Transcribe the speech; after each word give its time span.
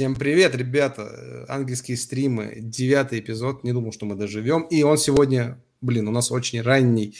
Всем 0.00 0.14
привет, 0.14 0.54
ребята. 0.54 1.44
Английские 1.46 1.98
стримы, 1.98 2.54
девятый 2.56 3.20
эпизод. 3.20 3.64
Не 3.64 3.74
думал, 3.74 3.92
что 3.92 4.06
мы 4.06 4.14
доживем. 4.14 4.62
И 4.62 4.82
он 4.82 4.96
сегодня, 4.96 5.62
блин, 5.82 6.08
у 6.08 6.10
нас 6.10 6.32
очень 6.32 6.62
ранний. 6.62 7.18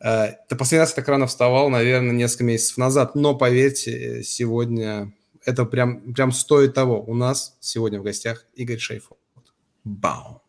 Э, 0.00 0.28
ты 0.48 0.56
последний 0.56 0.80
раз 0.80 0.94
так 0.94 1.06
рано 1.08 1.26
вставал, 1.26 1.68
наверное, 1.68 2.12
несколько 2.12 2.44
месяцев 2.44 2.78
назад. 2.78 3.16
Но 3.16 3.36
поверьте, 3.36 4.22
сегодня 4.22 5.12
это 5.44 5.66
прям, 5.66 6.14
прям 6.14 6.32
стоит 6.32 6.72
того. 6.72 7.02
У 7.02 7.14
нас 7.14 7.58
сегодня 7.60 8.00
в 8.00 8.02
гостях 8.02 8.46
Игорь 8.54 8.78
Шейфов. 8.78 9.18
Бау. 9.84 10.40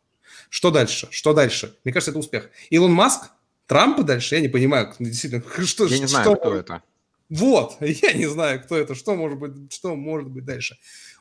Что 0.49 0.72
дальше? 0.72 1.09
Что 1.11 1.34
дальше? 1.34 1.75
Мне 1.84 1.91
кажется, 1.91 2.11
это 2.11 2.20
успех. 2.20 2.49
Илон 2.70 2.94
Маск? 2.94 3.23
Трампа 3.66 4.03
дальше? 4.03 4.36
Я 4.36 4.41
не 4.41 4.47
понимаю. 4.47 4.94
Действительно, 4.99 5.44
что, 5.66 5.86
Я 5.88 5.99
не 5.99 6.08
знаю, 6.08 6.38
кто 6.38 6.55
это. 6.55 6.81
Вот, 7.30 7.75
я 7.81 8.13
не 8.13 8.25
знаю, 8.25 8.61
кто 8.63 8.77
это, 8.77 8.95
что 8.95 9.16
может 9.16 9.38
быть, 9.38 9.73
что 9.73 9.95
может 9.95 10.30
быть 10.30 10.45
дальше. 10.45 10.77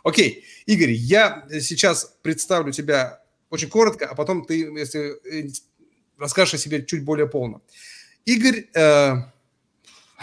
Окей, 0.07 0.45
Игорь, 0.67 0.93
я 0.93 1.49
сейчас 1.61 2.17
представлю 2.23 2.71
тебя 2.71 3.25
очень 3.51 3.69
коротко, 3.69 4.07
а 4.07 4.15
потом 4.15 4.45
ты, 4.45 4.61
если 4.61 5.17
э, 5.29 5.49
расскажешь 6.17 6.55
о 6.55 6.59
себе 6.59 6.87
чуть 6.87 7.03
более 7.03 7.27
полно. 7.27 7.61
Игорь 8.25 8.69
э, 8.73 9.15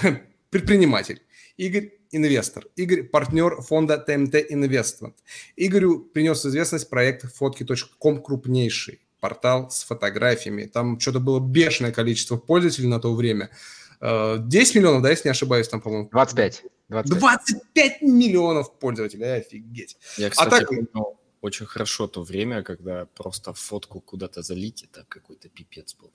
предприниматель, 0.50 1.22
Игорь 1.58 1.92
инвестор, 2.12 2.66
Игорь 2.78 3.04
партнер 3.04 3.62
фонда 3.62 3.98
ТМТ 3.98 4.36
Investment. 4.50 5.16
Игорю 5.58 6.00
принес 6.00 6.46
известность 6.46 6.90
проект 6.90 7.26
фотки.ком 7.36 8.24
крупнейший 8.24 9.02
портал 9.20 9.70
с 9.70 9.84
фотографиями. 9.84 10.64
Там 10.64 10.98
что-то 10.98 11.20
было 11.20 11.42
бешеное 11.42 11.92
количество 11.92 12.38
пользователей 12.38 12.88
на 12.88 13.02
то 13.02 13.14
время– 13.14 13.50
10 14.04 14.76
э, 14.76 14.80
миллионов, 14.80 15.02
да, 15.02 15.10
если 15.10 15.30
не 15.30 15.32
ошибаюсь, 15.32 15.68
там, 15.68 15.82
по-моему. 15.82 16.10
25. 16.12 16.64
25. 16.90 17.20
25 17.20 18.02
миллионов 18.02 18.78
пользователей, 18.78 19.38
офигеть. 19.38 19.98
Я, 20.18 20.30
кстати, 20.30 20.48
а 20.48 20.60
так... 20.60 20.68
помню 20.68 21.18
очень 21.44 21.66
хорошо 21.66 22.08
то 22.08 22.24
время, 22.24 22.64
когда 22.64 23.06
просто 23.06 23.54
фотку 23.54 24.00
куда-то 24.00 24.42
залить, 24.42 24.84
это 24.84 25.06
какой-то 25.10 25.50
пипец 25.50 25.96
был. 25.96 26.12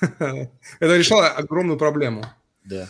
Это 0.80 0.96
решало 0.96 1.28
огромную 1.28 1.78
проблему. 1.78 2.24
Да. 2.64 2.88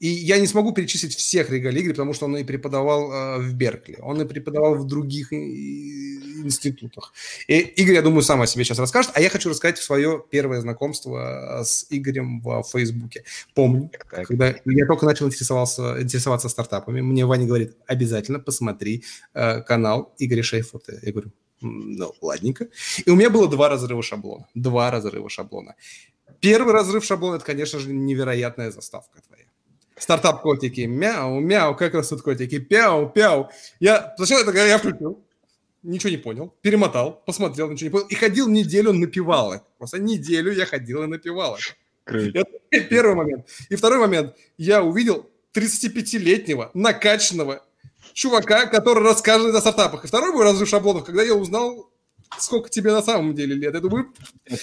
И 0.00 0.08
я 0.08 0.38
не 0.38 0.46
смогу 0.46 0.72
перечислить 0.72 1.14
всех 1.14 1.50
регалий 1.50 1.90
потому 1.90 2.14
что 2.14 2.24
он 2.24 2.36
и 2.38 2.44
преподавал 2.44 3.12
э, 3.12 3.38
в 3.38 3.54
Беркли, 3.54 3.98
он 4.00 4.20
и 4.22 4.24
преподавал 4.24 4.74
в 4.74 4.86
других 4.86 5.30
институтах. 5.32 7.12
И 7.48 7.58
Игорь, 7.58 7.96
я 7.96 8.02
думаю, 8.02 8.22
сам 8.22 8.40
о 8.40 8.46
себе 8.46 8.64
сейчас 8.64 8.78
расскажет, 8.78 9.12
а 9.14 9.20
я 9.20 9.28
хочу 9.28 9.50
рассказать 9.50 9.78
свое 9.78 10.24
первое 10.30 10.60
знакомство 10.62 11.60
с 11.64 11.86
Игорем 11.90 12.40
в 12.40 12.62
Фейсбуке. 12.72 13.24
Помню, 13.54 13.90
так. 13.92 14.26
когда 14.26 14.54
я 14.64 14.86
только 14.86 15.04
начал 15.04 15.26
интересоваться, 15.26 15.96
интересоваться 16.00 16.48
стартапами, 16.48 17.02
мне 17.02 17.26
Ваня 17.26 17.46
говорит, 17.46 17.76
обязательно 17.86 18.38
посмотри 18.38 19.04
э, 19.34 19.60
канал 19.60 20.14
Игоря 20.18 20.42
Шейфота. 20.42 20.98
Я 21.02 21.12
говорю, 21.12 21.30
ну, 21.60 22.14
ладненько. 22.22 22.68
И 23.04 23.10
у 23.10 23.16
меня 23.16 23.28
было 23.28 23.48
два 23.48 23.68
разрыва 23.68 24.02
шаблона. 24.02 24.46
Два 24.54 24.90
разрыва 24.90 25.28
шаблона. 25.28 25.74
Первый 26.40 26.72
разрыв 26.72 27.04
шаблона– 27.04 27.34
это, 27.36 27.44
конечно 27.44 27.78
же, 27.78 27.92
невероятная 27.92 28.70
заставка 28.70 29.20
твоя 29.20 29.49
стартап 30.00 30.42
котики, 30.42 30.82
мяу, 30.82 31.40
мяу, 31.40 31.76
как 31.76 31.94
раз 31.94 32.08
тут 32.08 32.22
котики, 32.22 32.58
пяу, 32.58 33.08
пяу. 33.08 33.50
Я 33.78 34.14
сначала 34.16 34.40
это 34.40 34.66
я 34.66 34.78
включил, 34.78 35.22
ничего 35.82 36.10
не 36.10 36.16
понял, 36.16 36.54
перемотал, 36.62 37.22
посмотрел, 37.26 37.70
ничего 37.70 37.86
не 37.86 37.92
понял, 37.92 38.06
и 38.06 38.14
ходил 38.14 38.48
неделю 38.48 38.92
напевал 38.92 39.52
это. 39.52 39.64
Просто 39.78 39.98
неделю 39.98 40.52
я 40.52 40.66
ходил 40.66 41.02
и 41.02 41.06
напевал 41.06 41.56
это. 41.56 42.40
Это 42.70 42.80
первый 42.88 43.14
момент. 43.14 43.46
И 43.68 43.76
второй 43.76 43.98
момент. 43.98 44.34
Я 44.56 44.82
увидел 44.82 45.28
35-летнего 45.54 46.70
накачанного 46.74 47.64
чувака, 48.12 48.66
который 48.66 49.02
рассказывает 49.04 49.54
о 49.54 49.60
стартапах. 49.60 50.04
И 50.04 50.08
второй 50.08 50.32
мой 50.32 50.44
разрыв 50.44 50.68
шаблонов, 50.68 51.04
когда 51.04 51.22
я 51.22 51.34
узнал 51.34 51.89
сколько 52.38 52.68
тебе 52.68 52.92
на 52.92 53.02
самом 53.02 53.34
деле 53.34 53.54
лет. 53.54 53.74
Я 53.74 53.80
думаю, 53.80 54.12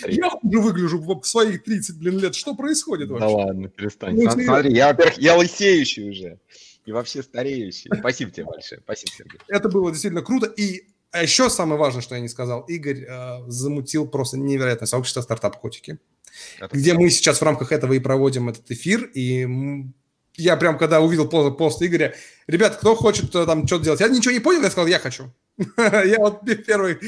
я 0.08 0.30
хуже 0.30 0.60
выгляжу 0.60 1.00
в 1.00 1.24
своих 1.24 1.64
30, 1.64 1.98
блин, 1.98 2.20
лет. 2.20 2.36
Что 2.36 2.56
происходит 2.56 3.10
вообще? 3.10 3.28
Да 3.28 3.34
ладно, 3.34 3.70
перестань. 3.70 4.16
Ну, 4.16 4.30
Смотри, 4.30 4.74
я, 4.74 4.88
во-первых, 4.90 5.18
я 5.18 5.36
лысеющий 5.36 6.10
уже. 6.10 6.40
И 6.86 6.92
вообще 6.92 7.22
стареющий. 7.22 7.92
Спасибо 8.00 8.32
тебе 8.32 8.46
большое. 8.46 8.82
Спасибо, 8.82 9.12
Сергей. 9.12 9.40
Это 9.50 9.68
было 9.68 9.92
действительно 9.92 10.22
круто. 10.22 10.48
И 10.48 10.88
а 11.12 11.24
еще 11.24 11.50
самое 11.50 11.80
важное, 11.80 12.02
что 12.02 12.16
я 12.16 12.22
не 12.22 12.30
сказал, 12.30 12.62
Игорь 12.62 13.06
э, 13.08 13.40
замутил 13.48 14.08
просто 14.08 14.38
невероятное 14.38 14.88
сообщество 14.88 15.22
стартап-котики, 15.22 16.00
где 16.72 16.94
мы 16.94 17.10
сейчас 17.10 17.40
в 17.40 17.44
рамках 17.44 17.72
этого 17.72 17.94
и 17.94 18.00
проводим 18.00 18.50
этот 18.50 18.70
эфир. 18.72 19.10
И 19.14 19.48
я 20.36 20.58
прям, 20.58 20.78
когда 20.78 21.02
увидел 21.02 21.28
пост, 21.28 21.58
пост 21.58 21.82
Игоря, 21.82 22.14
ребят, 22.48 22.76
кто 22.76 22.96
хочет 22.96 23.34
э, 23.36 23.46
там 23.46 23.66
что-то 23.66 23.86
делать, 23.86 24.00
я 24.02 24.10
ничего 24.10 24.34
не 24.34 24.40
понял, 24.40 24.62
я 24.62 24.70
сказал, 24.70 24.88
я 24.88 25.00
хочу. 25.00 25.32
Я 25.78 26.20
вот 26.20 26.42
первый 26.68 27.00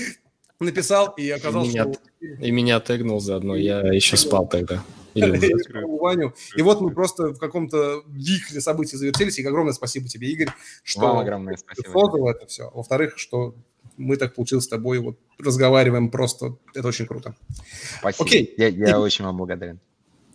написал, 0.66 1.14
и 1.18 1.30
оказалось, 1.30 1.70
и 1.70 1.72
меня, 1.72 1.84
что... 1.84 2.02
И 2.46 2.52
меня 2.52 2.80
тегнул 2.80 3.20
заодно, 3.20 3.56
я 3.56 3.80
еще 3.82 4.18
спал 4.18 4.48
тогда. 4.48 4.84
Ваню. 5.16 6.34
И 6.56 6.62
вот 6.62 6.82
мы 6.82 6.92
просто 6.92 7.30
в 7.30 7.40
каком-то 7.40 8.04
вихре 8.08 8.62
событий 8.62 8.98
завертелись, 8.98 9.40
и 9.40 9.46
огромное 9.46 9.74
спасибо 9.74 10.08
тебе, 10.08 10.30
Игорь, 10.32 10.50
что 10.84 11.02
Вам 11.02 11.20
огромное 11.20 11.58
спасибо. 11.58 11.92
создал 11.92 12.30
это 12.30 12.46
все. 12.48 12.70
Во-вторых, 12.74 13.18
что 13.18 13.56
мы 13.98 14.16
так 14.16 14.36
получилось 14.36 14.66
с 14.66 14.70
тобой 14.70 15.00
вот 15.00 15.18
разговариваем 15.38 16.10
просто, 16.10 16.58
это 16.74 16.88
очень 16.88 17.06
круто. 17.06 17.36
Спасибо. 18.00 18.26
Окей. 18.26 18.54
Я, 18.58 18.68
я 18.68 19.00
очень 19.00 19.26
вам 19.26 19.38
благодарен. 19.38 19.80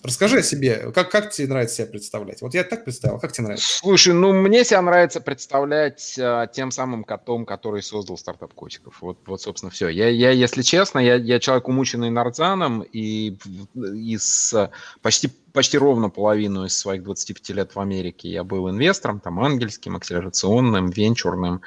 Расскажи 0.05 0.41
о 0.41 0.43
себе, 0.43 0.93
как, 0.95 1.11
как 1.11 1.31
тебе 1.31 1.49
нравится 1.49 1.77
себя 1.77 1.87
представлять? 1.87 2.43
Вот 2.43 2.53
я 2.53 2.63
так 2.63 2.85
представил, 2.85 3.19
как 3.19 3.33
тебе 3.33 3.45
нравится? 3.45 3.79
Слушай, 3.79 4.13
ну 4.13 4.35
мне 4.35 4.63
себя 4.63 4.83
нравится 4.83 5.19
представлять 5.23 6.17
а, 6.19 6.47
тем 6.47 6.71
самым 6.71 7.05
котом, 7.05 7.47
который 7.47 7.83
создал 7.83 8.19
стартап 8.19 8.53
котиков. 8.53 9.01
Вот, 9.01 9.17
вот 9.25 9.41
собственно, 9.41 9.71
все. 9.71 9.89
Я, 9.89 10.11
я 10.11 10.31
если 10.31 10.61
честно, 10.61 10.99
я, 10.99 11.15
я 11.15 11.41
человек 11.41 11.69
умученный 11.69 12.11
нарзаном, 12.11 12.83
и 12.83 13.39
из 13.75 14.55
почти, 15.01 15.31
почти 15.55 15.79
ровно 15.79 16.11
половину 16.11 16.67
из 16.67 16.77
своих 16.77 17.03
25 17.03 17.49
лет 17.57 17.75
в 17.75 17.81
Америке 17.81 18.29
я 18.29 18.45
был 18.45 18.69
инвестором, 18.69 19.21
там, 19.21 19.41
ангельским, 19.41 19.97
акселерационным, 19.97 20.91
венчурным, 20.91 21.63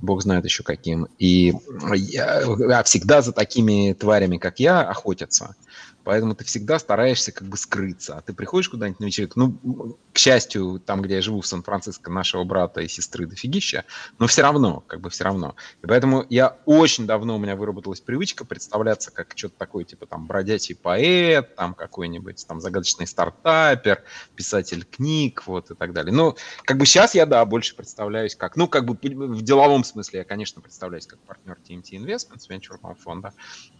бог 0.00 0.22
знает 0.22 0.46
еще 0.46 0.62
каким. 0.62 1.08
И 1.18 1.52
я 1.94 2.82
всегда 2.84 3.20
за 3.20 3.32
такими 3.32 3.92
тварями, 3.92 4.38
как 4.38 4.60
я, 4.60 4.80
охотятся. 4.80 5.56
Поэтому 6.04 6.34
ты 6.34 6.44
всегда 6.44 6.78
стараешься 6.78 7.32
как 7.32 7.48
бы 7.48 7.56
скрыться. 7.56 8.16
А 8.16 8.20
ты 8.22 8.32
приходишь 8.32 8.68
куда-нибудь 8.68 9.00
на 9.00 9.04
вечеринку, 9.04 9.38
ну, 9.38 9.98
к 10.12 10.18
счастью, 10.18 10.80
там, 10.84 11.02
где 11.02 11.16
я 11.16 11.22
живу, 11.22 11.40
в 11.40 11.46
Сан-Франциско, 11.46 12.10
нашего 12.10 12.44
брата 12.44 12.80
и 12.80 12.88
сестры 12.88 13.26
дофигища, 13.26 13.84
но 14.18 14.26
все 14.26 14.42
равно, 14.42 14.80
как 14.86 15.00
бы 15.00 15.10
все 15.10 15.24
равно. 15.24 15.54
И 15.82 15.86
поэтому 15.86 16.26
я 16.28 16.58
очень 16.66 17.06
давно 17.06 17.36
у 17.36 17.38
меня 17.38 17.56
выработалась 17.56 18.00
привычка 18.00 18.44
представляться 18.44 19.10
как 19.10 19.32
что-то 19.36 19.56
такое, 19.58 19.84
типа 19.84 20.06
там 20.06 20.26
бродячий 20.26 20.74
поэт, 20.74 21.54
там 21.56 21.74
какой-нибудь 21.74 22.44
там 22.46 22.60
загадочный 22.60 23.06
стартапер, 23.06 24.02
писатель 24.34 24.84
книг, 24.84 25.44
вот 25.46 25.70
и 25.70 25.74
так 25.74 25.92
далее. 25.92 26.12
Ну, 26.12 26.36
как 26.64 26.78
бы 26.78 26.86
сейчас 26.86 27.14
я, 27.14 27.26
да, 27.26 27.44
больше 27.44 27.76
представляюсь 27.76 28.34
как, 28.34 28.56
ну, 28.56 28.68
как 28.68 28.84
бы 28.84 28.94
в 28.94 29.42
деловом 29.42 29.84
смысле 29.84 30.20
я, 30.20 30.24
конечно, 30.24 30.60
представляюсь 30.60 31.06
как 31.06 31.18
партнер 31.20 31.58
TMT 31.68 31.90
Investments, 31.92 32.46
венчурного 32.48 32.94
фонда, 32.94 33.32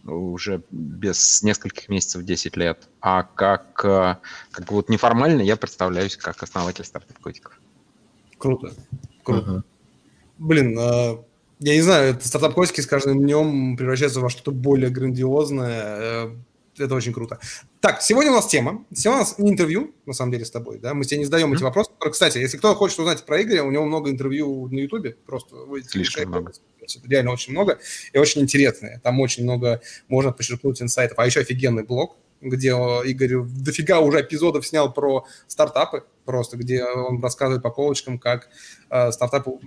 уже 0.03 0.63
без 0.71 1.43
нескольких 1.43 1.89
месяцев, 1.89 2.12
10 2.21 2.57
лет, 2.57 2.89
а 3.01 3.23
как, 3.23 3.83
э, 3.83 4.17
как 4.51 4.67
бы 4.67 4.75
вот 4.75 4.89
неформально 4.89 5.41
я 5.41 5.55
представляюсь 5.55 6.15
как 6.15 6.43
основатель 6.43 6.85
стартап 6.85 7.17
котиков. 7.19 7.59
Круто. 8.37 8.73
Круто. 9.23 9.49
Uh-huh. 9.49 9.63
Блин, 10.37 10.77
э, 10.77 11.17
я 11.59 11.75
не 11.75 11.81
знаю, 11.81 12.19
стартап 12.21 12.53
котики 12.53 12.81
с 12.81 12.87
каждым 12.87 13.21
днем 13.21 13.77
превращаются 13.77 14.19
во 14.19 14.29
что-то 14.29 14.51
более 14.51 14.89
грандиозное. 14.89 16.31
Это 16.77 16.95
очень 16.95 17.13
круто. 17.13 17.39
Так, 17.81 18.01
сегодня 18.01 18.31
у 18.31 18.35
нас 18.35 18.47
тема. 18.47 18.85
Сегодня 18.93 19.21
у 19.21 19.25
нас 19.25 19.37
не 19.37 19.51
интервью, 19.51 19.93
на 20.05 20.13
самом 20.13 20.31
деле, 20.31 20.45
с 20.45 20.51
тобой. 20.51 20.79
Да? 20.79 20.93
Мы 20.93 21.05
тебе 21.05 21.19
не 21.19 21.25
задаем 21.25 21.51
mm-hmm. 21.51 21.55
эти 21.55 21.63
вопросы. 21.63 21.91
Кстати, 22.11 22.39
если 22.39 22.57
кто 22.57 22.73
хочет 22.75 22.99
узнать 22.99 23.23
про 23.25 23.41
Игоря, 23.41 23.63
у 23.63 23.71
него 23.71 23.85
много 23.85 24.09
интервью 24.09 24.67
на 24.69 24.79
Ютубе. 24.79 25.15
Просто 25.25 25.55
вы 25.55 25.83
Слишком 25.83 26.29
много. 26.29 26.53
Реально 27.05 27.31
очень 27.31 27.53
много. 27.53 27.79
И 28.11 28.17
очень 28.17 28.41
интересные. 28.41 28.99
Там 29.03 29.19
очень 29.19 29.43
много 29.43 29.81
можно 30.07 30.31
подчеркнуть 30.31 30.81
инсайтов. 30.81 31.19
А 31.19 31.25
еще 31.25 31.41
офигенный 31.41 31.83
блог 31.83 32.17
где 32.43 32.71
Игорь 33.05 33.43
дофига 33.45 33.99
уже 34.01 34.21
эпизодов 34.21 34.67
снял 34.67 34.91
про 34.91 35.25
стартапы, 35.47 36.03
просто 36.25 36.57
где 36.57 36.83
он 36.83 37.21
рассказывает 37.21 37.63
по 37.63 37.69
полочкам, 37.69 38.19
как 38.19 38.49
э, 38.89 39.11
стартапу 39.11 39.61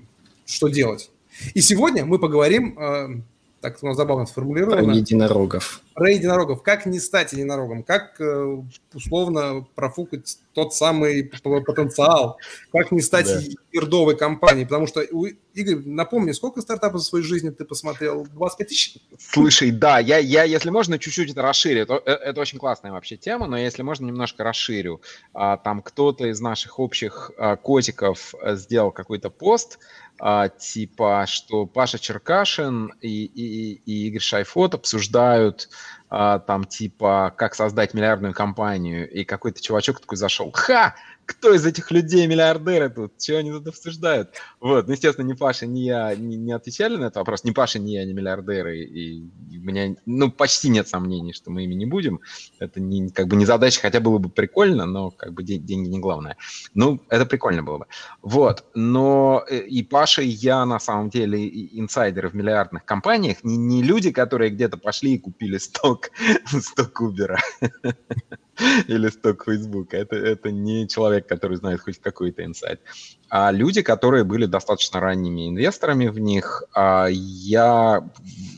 что 0.44 0.68
делать. 0.68 1.10
И 1.54 1.60
сегодня 1.60 2.04
мы 2.04 2.18
поговорим, 2.18 2.78
э, 2.78 3.22
так 3.70 3.82
у 3.82 3.86
нас 3.86 3.96
забавно 3.96 4.26
сформулировано. 4.26 4.84
Про 4.84 4.94
единорогов. 4.94 5.80
про 5.94 6.10
единорогов. 6.10 6.62
Как 6.62 6.86
не 6.86 7.00
стать 7.00 7.32
единорогом? 7.32 7.82
Как 7.82 8.20
э, 8.20 8.62
условно 8.94 9.66
профукать 9.74 10.38
тот 10.54 10.72
самый 10.72 11.24
потенциал? 11.42 12.38
Как 12.70 12.92
не 12.92 13.00
стать 13.00 13.26
да. 13.26 13.40
ердовой 13.72 14.16
компанией? 14.16 14.66
Потому 14.66 14.86
что, 14.86 15.00
Игорь, 15.00 15.82
напомни, 15.84 16.30
сколько 16.30 16.60
стартапов 16.60 17.00
за 17.00 17.06
свою 17.06 17.24
жизнь 17.24 17.52
ты 17.52 17.64
посмотрел? 17.64 18.24
25 18.34 18.68
тысяч? 18.68 18.98
Слушай, 19.18 19.72
да, 19.72 19.98
я, 19.98 20.18
я 20.18 20.44
если 20.44 20.70
можно, 20.70 20.96
чуть-чуть 20.98 21.32
это 21.32 21.42
расширю. 21.42 21.82
Это, 21.82 21.94
э, 22.04 22.12
это 22.12 22.40
очень 22.40 22.60
классная 22.60 22.92
вообще 22.92 23.16
тема, 23.16 23.48
но 23.48 23.58
если 23.58 23.82
можно, 23.82 24.06
немножко 24.06 24.44
расширю. 24.44 25.00
А, 25.34 25.56
там 25.56 25.82
кто-то 25.82 26.26
из 26.28 26.40
наших 26.40 26.78
общих 26.78 27.32
а, 27.36 27.56
котиков 27.56 28.32
э, 28.40 28.54
сделал 28.54 28.92
какой-то 28.92 29.28
пост, 29.28 29.80
а, 30.18 30.48
типа, 30.48 31.24
что 31.26 31.66
Паша 31.66 31.98
Черкашин 31.98 32.92
и, 33.00 33.24
и, 33.24 33.82
и 33.84 34.08
Игорь 34.08 34.20
Шайфот 34.20 34.74
обсуждают 34.74 35.68
а, 36.08 36.38
там, 36.38 36.64
типа, 36.64 37.34
как 37.36 37.54
создать 37.54 37.94
миллиардную 37.94 38.32
компанию, 38.32 39.10
и 39.10 39.24
какой-то 39.24 39.60
чувачок 39.60 40.00
такой 40.00 40.16
зашел, 40.16 40.50
ха, 40.52 40.94
кто 41.26 41.52
из 41.52 41.66
этих 41.66 41.90
людей 41.90 42.26
миллиардеры 42.26 42.88
тут, 42.88 43.18
чего 43.18 43.38
они 43.38 43.50
тут 43.50 43.66
обсуждают? 43.66 44.30
Вот, 44.60 44.86
ну, 44.86 44.92
естественно, 44.92 45.26
ни 45.26 45.32
Паша, 45.34 45.66
ни 45.66 45.80
я 45.80 46.14
не, 46.14 46.36
не 46.36 46.52
отвечали 46.52 46.96
на 46.96 47.06
этот 47.06 47.16
вопрос, 47.16 47.44
ни 47.44 47.50
Паша, 47.50 47.78
ни 47.78 47.90
я 47.90 48.04
не 48.04 48.12
миллиардеры, 48.12 48.78
и, 48.78 49.22
у 49.22 49.60
меня, 49.60 49.96
ну, 50.06 50.30
почти 50.30 50.68
нет 50.68 50.88
сомнений, 50.88 51.32
что 51.32 51.50
мы 51.50 51.64
ими 51.64 51.74
не 51.74 51.86
будем. 51.86 52.20
Это 52.60 52.80
не, 52.80 53.10
как 53.10 53.26
бы 53.26 53.36
не 53.36 53.44
задача, 53.44 53.80
хотя 53.80 54.00
было 54.00 54.18
бы 54.18 54.28
прикольно, 54.28 54.86
но 54.86 55.10
как 55.10 55.34
бы 55.34 55.42
день, 55.42 55.66
деньги 55.66 55.88
не 55.88 55.98
главное. 55.98 56.36
Ну, 56.74 57.00
это 57.08 57.26
прикольно 57.26 57.62
было 57.62 57.78
бы. 57.78 57.86
Вот, 58.22 58.64
но 58.74 59.44
э, 59.50 59.58
и 59.58 59.82
Паша, 59.82 60.22
и 60.22 60.28
я 60.28 60.64
на 60.64 60.78
самом 60.78 61.10
деле 61.10 61.46
инсайдеры 61.78 62.28
в 62.28 62.34
миллиардных 62.34 62.84
компаниях, 62.84 63.42
не, 63.42 63.56
не 63.56 63.82
люди, 63.82 64.12
которые 64.12 64.50
где-то 64.50 64.76
пошли 64.76 65.14
и 65.14 65.18
купили 65.18 65.58
сток, 65.58 66.10
сток 66.46 67.02
Uber. 67.02 67.36
или 68.88 69.08
сток 69.08 69.44
Фейсбука. 69.44 69.96
Это, 69.96 70.16
это 70.16 70.50
не 70.50 70.88
человек, 70.88 71.26
который 71.26 71.56
знает 71.56 71.80
хоть 71.80 71.98
какой-то 72.00 72.44
инсайт. 72.44 72.80
А 73.28 73.50
люди, 73.50 73.82
которые 73.82 74.24
были 74.24 74.46
достаточно 74.46 75.00
ранними 75.00 75.48
инвесторами 75.48 76.08
в 76.08 76.18
них, 76.18 76.64
а 76.74 77.06
я 77.10 78.08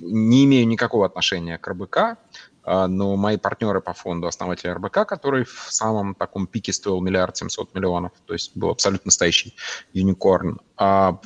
не 0.00 0.44
имею 0.44 0.66
никакого 0.66 1.06
отношения 1.06 1.58
к 1.58 1.66
РБК, 1.66 2.18
а, 2.64 2.86
но 2.86 3.16
мои 3.16 3.38
партнеры 3.38 3.80
по 3.80 3.94
фонду, 3.94 4.26
основатели 4.26 4.70
РБК, 4.70 5.06
который 5.06 5.44
в 5.44 5.66
самом 5.70 6.14
таком 6.14 6.46
пике 6.46 6.72
стоил 6.72 7.00
миллиард 7.00 7.36
семьсот 7.36 7.74
миллионов, 7.74 8.12
то 8.26 8.34
есть 8.34 8.56
был 8.56 8.68
абсолютно 8.68 9.08
настоящий 9.08 9.54
юникорн. 9.94 10.60
А, 10.80 11.18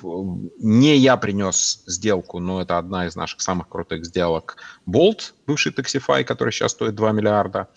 не 0.59 0.97
я 0.97 1.19
принес 1.19 1.83
сделку, 1.87 2.39
но 2.39 2.63
это 2.63 2.79
одна 2.79 3.07
из 3.07 3.17
наших 3.17 3.43
самых 3.43 3.69
крутых 3.69 4.07
сделок. 4.07 4.57
Bolt, 4.89 5.35
бывший 5.47 5.73
Taxify, 5.73 6.25
который 6.25 6.53
сейчас 6.53 6.73
стоит 6.73 6.95
2 6.95 7.13
миллиарда. 7.13 7.69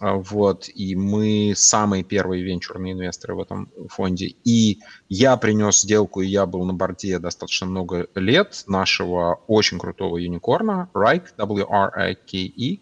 А, 0.00 0.14
вот, 0.14 0.68
и 0.68 0.94
мы 0.94 1.54
самые 1.56 2.04
первые 2.04 2.44
венчурные 2.44 2.92
инвесторы 2.92 3.34
в 3.34 3.40
этом 3.40 3.72
фонде. 3.88 4.36
И 4.44 4.78
я 5.08 5.36
принес 5.36 5.80
сделку, 5.80 6.20
и 6.20 6.28
я 6.28 6.46
был 6.46 6.64
на 6.64 6.74
борде 6.74 7.18
достаточно 7.18 7.66
много 7.66 8.06
лет 8.14 8.62
нашего 8.68 9.40
очень 9.48 9.80
крутого 9.80 10.18
юникорна, 10.18 10.90
RIKE, 10.94 11.34
W-R-I-K-E, 11.38 12.78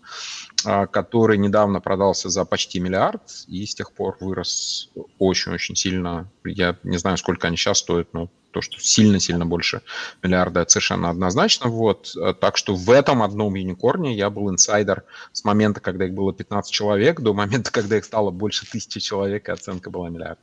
который 0.64 1.38
недавно 1.38 1.80
продался 1.80 2.28
за 2.28 2.44
почти 2.44 2.80
миллиард, 2.80 3.22
и 3.46 3.64
с 3.66 3.74
тех 3.74 3.92
пор 3.92 4.16
вырос 4.20 4.90
очень-очень 5.18 5.76
сильно. 5.76 6.30
Я 6.44 6.76
не 6.82 6.98
знаю, 6.98 7.16
сколько 7.16 7.46
они 7.46 7.56
сейчас 7.56 7.78
стоят, 7.78 8.08
но 8.12 8.30
то, 8.50 8.60
что 8.60 8.78
сильно-сильно 8.78 9.44
больше 9.44 9.82
миллиарда, 10.22 10.60
это 10.60 10.70
совершенно 10.70 11.10
однозначно. 11.10 11.68
Вот. 11.68 12.14
Так 12.40 12.56
что 12.56 12.74
в 12.74 12.88
этом 12.90 13.22
одном 13.22 13.54
юникорне 13.54 14.14
я 14.14 14.30
был 14.30 14.48
инсайдер 14.48 15.02
с 15.32 15.42
момента, 15.44 15.80
когда 15.80 16.06
их 16.06 16.14
было 16.14 16.32
15 16.32 16.72
человек, 16.72 17.20
до 17.20 17.34
момента, 17.34 17.72
когда 17.72 17.96
их 17.98 18.04
стало 18.04 18.30
больше 18.30 18.64
тысячи 18.70 19.00
человек, 19.00 19.48
и 19.48 19.52
оценка 19.52 19.90
была 19.90 20.08
миллиард. 20.08 20.38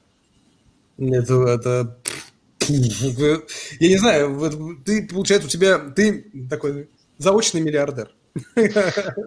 Это, 0.97 1.33
это... 1.47 1.97
Я 2.67 3.87
не 3.87 3.97
знаю, 3.97 4.77
ты, 4.85 5.07
получается, 5.07 5.47
у 5.47 5.49
тебя... 5.49 5.79
Ты 5.79 6.29
такой 6.49 6.89
заочный 7.17 7.61
миллиардер. 7.61 8.11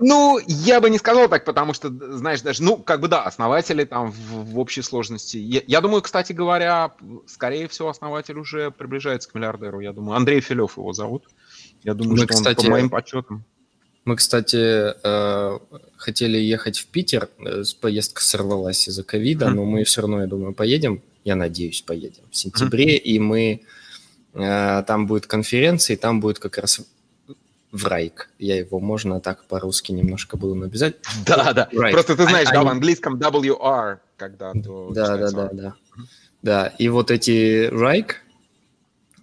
Ну, 0.00 0.40
я 0.46 0.80
бы 0.80 0.90
не 0.90 0.98
сказал 0.98 1.28
так, 1.28 1.44
потому 1.44 1.74
что, 1.74 1.90
знаешь, 2.16 2.40
даже, 2.42 2.62
ну, 2.62 2.76
как 2.76 3.00
бы 3.00 3.08
да, 3.08 3.22
основатели 3.24 3.84
там 3.84 4.10
в, 4.10 4.52
в 4.52 4.58
общей 4.58 4.82
сложности. 4.82 5.36
Я, 5.36 5.62
я 5.66 5.80
думаю, 5.80 6.02
кстати 6.02 6.32
говоря, 6.32 6.92
скорее 7.26 7.68
всего, 7.68 7.88
основатель 7.88 8.38
уже 8.38 8.70
приближается 8.70 9.28
к 9.28 9.34
миллиардеру. 9.34 9.80
Я 9.80 9.92
думаю, 9.92 10.16
Андрей 10.16 10.40
Филев 10.40 10.76
его 10.76 10.92
зовут. 10.92 11.24
Я 11.82 11.94
думаю, 11.94 12.12
мы, 12.12 12.18
что 12.18 12.28
кстати, 12.28 12.60
он 12.60 12.64
по 12.64 12.70
моим 12.70 12.90
подсчетам. 12.90 13.44
Мы, 14.04 14.16
кстати, 14.16 14.92
э, 15.02 15.58
хотели 15.96 16.36
ехать 16.36 16.78
в 16.78 16.86
Питер, 16.86 17.28
э, 17.38 17.62
поездка 17.80 18.22
сорвалась 18.22 18.86
из-за 18.86 19.02
ковида, 19.02 19.48
но 19.50 19.64
мы 19.64 19.84
все 19.84 20.02
равно, 20.02 20.20
я 20.20 20.26
думаю, 20.26 20.52
поедем. 20.54 21.02
Я 21.24 21.36
надеюсь, 21.36 21.80
поедем 21.80 22.22
в 22.30 22.36
сентябре, 22.36 22.96
и 22.98 23.18
мы 23.18 23.62
э, 24.34 24.84
там 24.86 25.06
будет 25.06 25.26
конференция, 25.26 25.94
и 25.94 25.98
там 25.98 26.20
будет 26.20 26.38
как 26.38 26.58
раз 26.58 26.82
в 27.74 27.86
Райк. 27.86 28.30
Я 28.38 28.56
его 28.56 28.78
можно 28.78 29.20
так 29.20 29.44
по-русски 29.46 29.90
немножко 29.90 30.36
буду 30.36 30.54
написать. 30.54 30.94
Да, 31.26 31.52
да. 31.52 31.68
Right. 31.72 31.90
Просто 31.90 32.16
ты 32.16 32.22
знаешь, 32.22 32.48
а, 32.48 32.52
да, 32.52 32.60
они... 32.60 32.68
в 32.68 32.72
английском 32.72 33.16
WR, 33.16 33.98
когда 34.16 34.52
то 34.52 34.90
Да, 34.94 35.16
да, 35.16 35.30
да, 35.30 35.48
да. 35.52 35.74
Да, 36.42 36.66
и 36.78 36.88
вот 36.88 37.10
эти 37.10 37.66
Райк, 37.66 38.22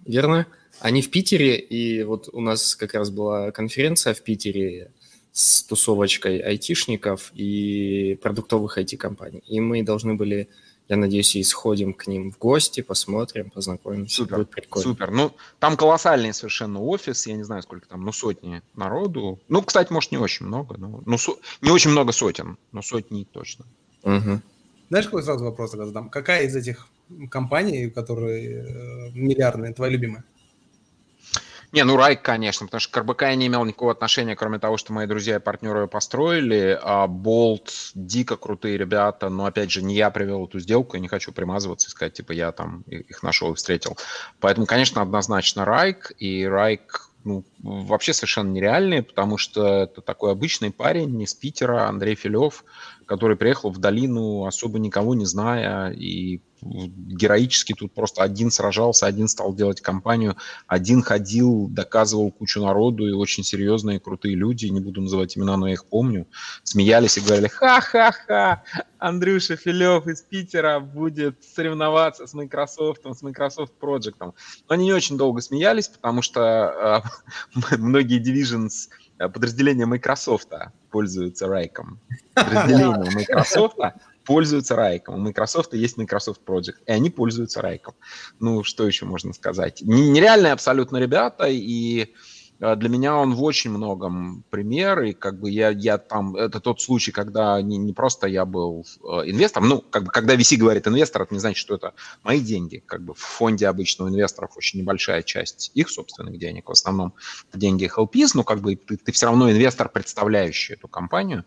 верно? 0.04 0.46
Они 0.80 1.00
в 1.00 1.10
Питере, 1.10 1.56
и 1.56 2.02
вот 2.02 2.28
у 2.32 2.40
нас 2.40 2.74
как 2.74 2.92
раз 2.94 3.10
была 3.10 3.52
конференция 3.52 4.12
в 4.12 4.22
Питере 4.22 4.90
с 5.32 5.62
тусовочкой 5.62 6.38
айтишников 6.38 7.32
и 7.34 8.18
продуктовых 8.22 8.76
IT-компаний. 8.76 9.42
И 9.46 9.60
мы 9.60 9.82
должны 9.82 10.14
были 10.14 10.48
я 10.88 10.96
надеюсь, 10.96 11.36
и 11.36 11.42
сходим 11.42 11.94
к 11.94 12.06
ним 12.06 12.32
в 12.32 12.38
гости, 12.38 12.80
посмотрим, 12.80 13.50
познакомимся. 13.50 14.16
Супер, 14.16 14.38
Будет 14.38 14.50
прикольно. 14.50 14.82
супер. 14.82 15.10
Ну, 15.10 15.32
там 15.58 15.76
колоссальный 15.76 16.34
совершенно 16.34 16.82
офис, 16.82 17.26
я 17.26 17.34
не 17.34 17.44
знаю, 17.44 17.62
сколько 17.62 17.88
там, 17.88 18.04
ну, 18.04 18.12
сотни 18.12 18.62
народу. 18.74 19.40
Ну, 19.48 19.62
кстати, 19.62 19.92
может, 19.92 20.12
не 20.12 20.18
очень 20.18 20.46
много, 20.46 20.76
но 20.76 21.02
ну, 21.06 21.18
со... 21.18 21.32
не 21.60 21.70
очень 21.70 21.90
много 21.90 22.12
сотен, 22.12 22.58
но 22.72 22.82
сотни 22.82 23.24
точно. 23.24 23.64
Угу. 24.02 24.40
Знаешь, 24.88 25.06
какой 25.06 25.22
сразу 25.22 25.44
вопрос 25.44 25.72
задам? 25.72 26.10
Какая 26.10 26.46
из 26.46 26.54
этих 26.54 26.88
компаний, 27.30 27.88
которые 27.88 28.62
э, 28.62 29.10
миллиардные, 29.12 29.72
твоя 29.72 29.92
любимая? 29.92 30.24
Не, 31.72 31.84
ну 31.84 31.96
Райк, 31.96 32.20
конечно, 32.20 32.66
потому 32.66 32.80
что 32.80 32.92
к 32.92 33.02
РБК 33.02 33.22
я 33.22 33.34
не 33.34 33.46
имел 33.46 33.64
никакого 33.64 33.92
отношения, 33.92 34.36
кроме 34.36 34.58
того, 34.58 34.76
что 34.76 34.92
мои 34.92 35.06
друзья 35.06 35.36
и 35.36 35.40
партнеры 35.40 35.88
построили. 35.88 36.78
А 36.82 37.06
Болт, 37.06 37.92
дико 37.94 38.36
крутые 38.36 38.76
ребята, 38.76 39.30
но, 39.30 39.46
опять 39.46 39.70
же, 39.70 39.82
не 39.82 39.94
я 39.94 40.10
привел 40.10 40.44
эту 40.44 40.60
сделку, 40.60 40.96
я 40.96 41.00
не 41.00 41.08
хочу 41.08 41.32
примазываться 41.32 41.88
и 41.88 41.90
сказать, 41.90 42.12
типа, 42.12 42.32
я 42.32 42.52
там 42.52 42.82
их 42.82 43.22
нашел 43.22 43.52
и 43.52 43.54
встретил. 43.54 43.96
Поэтому, 44.38 44.66
конечно, 44.66 45.00
однозначно 45.00 45.64
Райк, 45.64 46.12
и 46.18 46.44
Райк 46.44 47.08
ну, 47.24 47.44
вообще 47.62 48.12
совершенно 48.12 48.50
нереальные, 48.50 49.02
потому 49.02 49.38
что 49.38 49.84
это 49.84 50.02
такой 50.02 50.32
обычный 50.32 50.72
парень 50.72 51.22
из 51.22 51.32
Питера, 51.34 51.88
Андрей 51.88 52.16
Филев, 52.16 52.64
который 53.06 53.36
приехал 53.36 53.70
в 53.70 53.78
долину, 53.78 54.44
особо 54.44 54.78
никого 54.78 55.14
не 55.14 55.24
зная, 55.24 55.90
и 55.90 56.40
героически 56.62 57.74
тут 57.74 57.92
просто 57.92 58.22
один 58.22 58.50
сражался, 58.50 59.06
один 59.06 59.28
стал 59.28 59.54
делать 59.54 59.80
компанию, 59.80 60.36
один 60.66 61.02
ходил, 61.02 61.68
доказывал 61.68 62.30
кучу 62.30 62.62
народу, 62.62 63.08
и 63.08 63.12
очень 63.12 63.42
серьезные, 63.42 64.00
крутые 64.00 64.36
люди, 64.36 64.66
не 64.66 64.80
буду 64.80 65.02
называть 65.02 65.36
имена, 65.36 65.56
но 65.56 65.66
я 65.66 65.74
их 65.74 65.84
помню, 65.86 66.28
смеялись 66.62 67.18
и 67.18 67.20
говорили, 67.20 67.48
ха-ха-ха, 67.48 68.62
Андрюша 68.98 69.56
Филев 69.56 70.06
из 70.06 70.22
Питера 70.22 70.78
будет 70.78 71.42
соревноваться 71.42 72.26
с 72.26 72.34
Microsoft, 72.34 73.02
с 73.04 73.22
Microsoft 73.22 73.72
Project. 73.80 74.14
Но 74.20 74.34
они 74.68 74.84
не 74.84 74.92
очень 74.92 75.16
долго 75.16 75.40
смеялись, 75.40 75.88
потому 75.88 76.22
что 76.22 77.02
э, 77.58 77.76
многие 77.78 78.20
divisions 78.20 78.88
э, 79.24 79.28
подразделения 79.28 79.86
Microsoft 79.86 80.48
пользуются 80.90 81.46
Райком. 81.48 82.00
Подразделения 82.34 83.10
Microsoft 83.10 83.76
пользуются 84.24 84.76
Райком. 84.76 85.14
У 85.16 85.18
Microsoft 85.18 85.74
есть 85.74 85.96
Microsoft 85.96 86.40
Project, 86.46 86.76
и 86.86 86.92
они 86.92 87.10
пользуются 87.10 87.62
Райком. 87.62 87.94
Ну, 88.40 88.64
что 88.64 88.86
еще 88.86 89.04
можно 89.04 89.32
сказать? 89.32 89.82
Нереальные 89.82 90.52
абсолютно 90.52 90.98
ребята, 90.98 91.46
и 91.48 92.14
для 92.62 92.88
меня 92.88 93.16
он 93.16 93.34
в 93.34 93.42
очень 93.42 93.72
многом 93.72 94.44
пример, 94.50 95.02
и 95.02 95.12
как 95.12 95.40
бы 95.40 95.50
я, 95.50 95.70
я 95.70 95.98
там, 95.98 96.36
это 96.36 96.60
тот 96.60 96.80
случай, 96.80 97.10
когда 97.10 97.60
не, 97.60 97.76
не 97.76 97.92
просто 97.92 98.28
я 98.28 98.44
был 98.44 98.86
э, 99.02 99.06
инвестором, 99.24 99.68
ну, 99.68 99.80
как 99.80 100.04
бы, 100.04 100.10
когда 100.12 100.36
VC 100.36 100.56
говорит 100.58 100.86
инвестор, 100.86 101.22
это 101.22 101.34
не 101.34 101.40
значит, 101.40 101.58
что 101.58 101.74
это 101.74 101.92
мои 102.22 102.40
деньги, 102.40 102.80
как 102.86 103.02
бы 103.02 103.14
в 103.14 103.18
фонде 103.18 103.66
обычно 103.66 104.04
у 104.04 104.08
инвесторов 104.08 104.56
очень 104.56 104.78
небольшая 104.78 105.24
часть 105.24 105.72
их 105.74 105.90
собственных 105.90 106.38
денег, 106.38 106.68
в 106.68 106.72
основном 106.72 107.14
деньги 107.52 107.90
HLPs, 107.92 108.30
но 108.34 108.44
как 108.44 108.60
бы 108.60 108.76
ты, 108.76 108.96
ты 108.96 109.10
все 109.10 109.26
равно 109.26 109.50
инвестор, 109.50 109.88
представляющий 109.88 110.74
эту 110.74 110.86
компанию, 110.86 111.44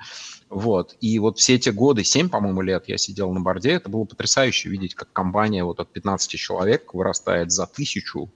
вот, 0.49 0.97
и 0.99 1.17
вот 1.19 1.39
все 1.39 1.55
эти 1.55 1.69
годы, 1.69 2.03
7, 2.03 2.27
по-моему, 2.27 2.61
лет 2.61 2.89
я 2.89 2.97
сидел 2.97 3.31
на 3.31 3.39
борде, 3.39 3.71
это 3.71 3.87
было 3.87 4.03
потрясающе 4.03 4.67
видеть, 4.67 4.95
как 4.95 5.13
компания 5.13 5.63
вот 5.63 5.79
от 5.79 5.93
15 5.93 6.29
человек 6.31 6.93
вырастает 6.93 7.53
за 7.53 7.67
тысячу, 7.67 8.31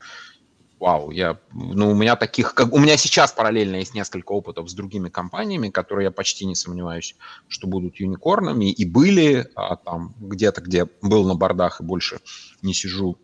вау, 0.80 1.12
я, 1.12 1.38
ну, 1.54 1.92
у 1.92 1.96
меня 1.96 2.16
таких, 2.16 2.54
как, 2.54 2.74
у 2.74 2.80
меня 2.80 2.98
сейчас 2.98 3.32
параллельно 3.32 3.78
есть 3.78 3.94
несколько 3.94 4.32
опытов 4.32 4.70
с 4.70 4.74
другими 4.74 5.10
компаниями, 5.10 5.70
которые 5.70 6.06
я 6.06 6.12
почти 6.12 6.46
не 6.46 6.56
сомневаюсь, 6.56 7.16
что 7.48 7.68
будут 7.68 7.98
юникорнами, 7.98 8.72
и 8.72 8.86
были 8.86 9.48
а, 9.56 9.76
там 9.76 10.16
где-то, 10.20 10.62
где 10.62 10.88
был 11.02 11.28
на 11.28 11.36
бордах 11.36 11.82
и 11.82 11.84
больше 11.84 12.20
не 12.62 12.74
сижу, 12.74 13.18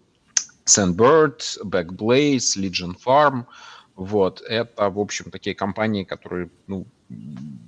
Sandbird, 0.65 1.41
Backblaze, 1.63 2.57
Legion 2.57 2.95
Farm, 3.05 3.45
вот, 3.95 4.41
это, 4.41 4.89
в 4.89 4.99
общем, 4.99 5.31
такие 5.31 5.55
компании, 5.55 6.03
которые, 6.03 6.49
ну, 6.67 6.85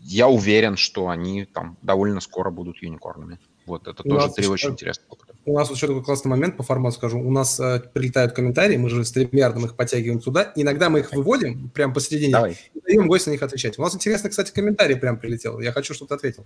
я 0.01 0.27
уверен, 0.27 0.75
что 0.75 1.07
они 1.07 1.45
там 1.45 1.77
довольно 1.81 2.19
скоро 2.19 2.49
будут 2.49 2.81
юникорнами. 2.81 3.39
Вот, 3.67 3.85
это 3.85 4.01
у 4.03 4.09
тоже 4.09 4.33
три 4.33 4.47
очень 4.47 4.69
интересных 4.69 5.11
опыта. 5.11 5.33
У 5.45 5.53
нас 5.53 5.69
еще 5.69 5.87
такой 5.87 6.01
классный 6.01 6.29
момент 6.29 6.55
по 6.55 6.63
формату 6.63 6.95
скажу. 6.95 7.19
У 7.19 7.29
нас 7.29 7.59
э, 7.59 7.81
прилетают 7.93 8.31
комментарии, 8.31 8.77
мы 8.77 8.89
же 8.89 9.03
с 9.03 9.11
тремярдом 9.11 9.65
их 9.65 9.75
подтягиваем 9.75 10.21
сюда. 10.21 10.53
Иногда 10.55 10.89
мы 10.89 10.99
их 10.99 11.11
выводим 11.11 11.69
прямо 11.69 11.93
посередине 11.93 12.31
Давай. 12.31 12.57
и 12.73 12.79
даем 12.79 13.07
гостю 13.07 13.29
на 13.29 13.33
них 13.33 13.43
отвечать. 13.43 13.77
У 13.77 13.81
нас 13.81 13.93
интересно, 13.93 14.29
кстати, 14.29 14.53
комментарий 14.53 14.95
прям 14.95 15.19
прилетел. 15.19 15.59
Я 15.59 15.73
хочу, 15.73 15.93
чтобы 15.93 16.07
ты 16.07 16.15
ответил. 16.15 16.45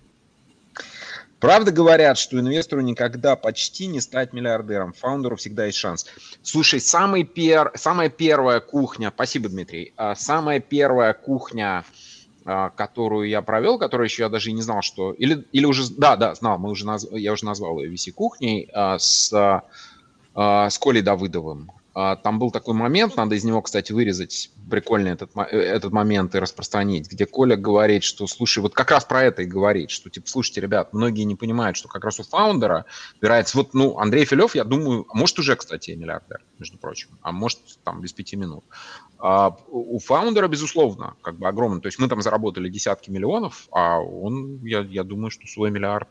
Правда 1.38 1.70
говорят, 1.70 2.18
что 2.18 2.38
инвестору 2.38 2.82
никогда 2.82 3.36
почти 3.36 3.86
не 3.86 4.00
стать 4.00 4.32
миллиардером. 4.32 4.92
Фаундеру 4.92 5.36
всегда 5.36 5.66
есть 5.66 5.78
шанс. 5.78 6.06
Слушай, 6.42 6.80
самый 6.80 7.22
пер... 7.22 7.70
самая 7.76 8.10
первая 8.10 8.58
кухня, 8.58 9.12
спасибо, 9.14 9.48
Дмитрий, 9.48 9.92
а, 9.96 10.14
самая 10.16 10.58
первая 10.58 11.12
кухня 11.12 11.84
которую 12.44 13.28
я 13.28 13.42
провел, 13.42 13.78
которую 13.78 14.06
еще 14.06 14.22
я 14.22 14.28
даже 14.28 14.50
и 14.50 14.52
не 14.52 14.62
знал, 14.62 14.82
что... 14.82 15.12
Или, 15.12 15.46
или 15.52 15.64
уже... 15.64 15.92
Да, 15.94 16.16
да, 16.16 16.34
знал, 16.34 16.58
мы 16.58 16.70
уже 16.70 16.86
наз... 16.86 17.06
я 17.10 17.32
уже 17.32 17.44
назвал 17.44 17.78
ее 17.78 17.92
VC-кухней 17.92 18.68
а, 18.72 18.98
с, 18.98 19.32
а, 20.34 20.70
с 20.70 20.78
Колей 20.78 21.02
Давыдовым. 21.02 21.70
Там 21.94 22.38
был 22.38 22.50
такой 22.50 22.72
момент, 22.72 23.16
надо 23.16 23.34
из 23.34 23.44
него, 23.44 23.60
кстати, 23.60 23.92
вырезать 23.92 24.50
прикольно 24.70 25.08
этот, 25.08 25.30
э, 25.36 25.58
этот 25.58 25.92
момент 25.92 26.34
и 26.34 26.38
распространить, 26.38 27.10
где 27.10 27.26
Коля 27.26 27.56
говорит, 27.56 28.02
что, 28.02 28.26
слушай, 28.26 28.60
вот 28.60 28.72
как 28.72 28.90
раз 28.90 29.04
про 29.04 29.24
это 29.24 29.42
и 29.42 29.44
говорит, 29.44 29.90
что, 29.90 30.08
типа, 30.08 30.26
слушайте, 30.26 30.62
ребят, 30.62 30.94
многие 30.94 31.24
не 31.24 31.36
понимают, 31.36 31.76
что 31.76 31.88
как 31.88 32.02
раз 32.04 32.18
у 32.20 32.22
фаундера 32.22 32.86
опирается, 33.18 33.58
вот, 33.58 33.74
ну, 33.74 33.98
Андрей 33.98 34.24
Филев, 34.24 34.54
я 34.54 34.64
думаю, 34.64 35.06
а 35.10 35.16
может 35.18 35.38
уже, 35.38 35.54
кстати, 35.56 35.90
миллиардер, 35.90 36.42
между 36.58 36.78
прочим, 36.78 37.10
а 37.20 37.32
может, 37.32 37.58
там, 37.84 38.00
без 38.00 38.14
пяти 38.14 38.36
минут. 38.36 38.64
А 39.24 39.56
у 39.68 40.00
фаундера, 40.00 40.48
безусловно, 40.48 41.14
как 41.22 41.36
бы 41.36 41.46
огромный. 41.46 41.80
То 41.80 41.86
есть 41.86 42.00
мы 42.00 42.08
там 42.08 42.20
заработали 42.22 42.68
десятки 42.68 43.08
миллионов, 43.08 43.68
а 43.70 44.00
он, 44.00 44.64
я, 44.64 44.80
я 44.80 45.04
думаю, 45.04 45.30
что 45.30 45.46
свой 45.46 45.70
миллиард 45.70 46.08